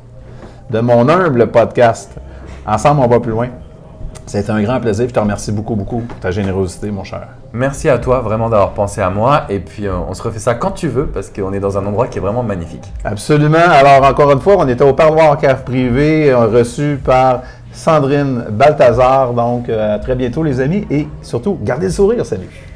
de 0.70 0.80
mon 0.80 1.08
humble 1.08 1.50
podcast. 1.50 2.14
Ensemble, 2.66 3.00
on 3.00 3.08
va 3.08 3.20
plus 3.20 3.32
loin. 3.32 3.48
C'était 4.26 4.50
un 4.50 4.62
grand 4.62 4.80
plaisir. 4.80 5.08
Je 5.08 5.14
te 5.14 5.20
remercie 5.20 5.52
beaucoup, 5.52 5.74
beaucoup 5.74 6.00
pour 6.00 6.18
ta 6.20 6.30
générosité, 6.30 6.90
mon 6.90 7.04
cher. 7.04 7.37
Merci 7.52 7.88
à 7.88 7.98
toi 7.98 8.20
vraiment 8.20 8.50
d'avoir 8.50 8.72
pensé 8.72 9.00
à 9.00 9.10
moi. 9.10 9.44
Et 9.48 9.58
puis, 9.58 9.88
on 9.88 10.12
se 10.12 10.22
refait 10.22 10.38
ça 10.38 10.54
quand 10.54 10.72
tu 10.72 10.88
veux 10.88 11.06
parce 11.06 11.30
qu'on 11.30 11.52
est 11.52 11.60
dans 11.60 11.78
un 11.78 11.86
endroit 11.86 12.06
qui 12.06 12.18
est 12.18 12.20
vraiment 12.20 12.42
magnifique. 12.42 12.92
Absolument. 13.04 13.58
Alors, 13.58 14.04
encore 14.04 14.30
une 14.32 14.40
fois, 14.40 14.56
on 14.58 14.68
était 14.68 14.84
au 14.84 14.92
Parloir 14.92 15.38
Cave 15.38 15.64
Privé, 15.64 16.32
reçu 16.34 17.00
par 17.02 17.42
Sandrine 17.72 18.44
Balthazar. 18.50 19.32
Donc, 19.32 19.68
euh, 19.68 19.94
à 19.94 19.98
très 19.98 20.14
bientôt, 20.14 20.42
les 20.42 20.60
amis. 20.60 20.86
Et 20.90 21.08
surtout, 21.22 21.58
gardez 21.62 21.86
le 21.86 21.92
sourire. 21.92 22.26
Salut. 22.26 22.67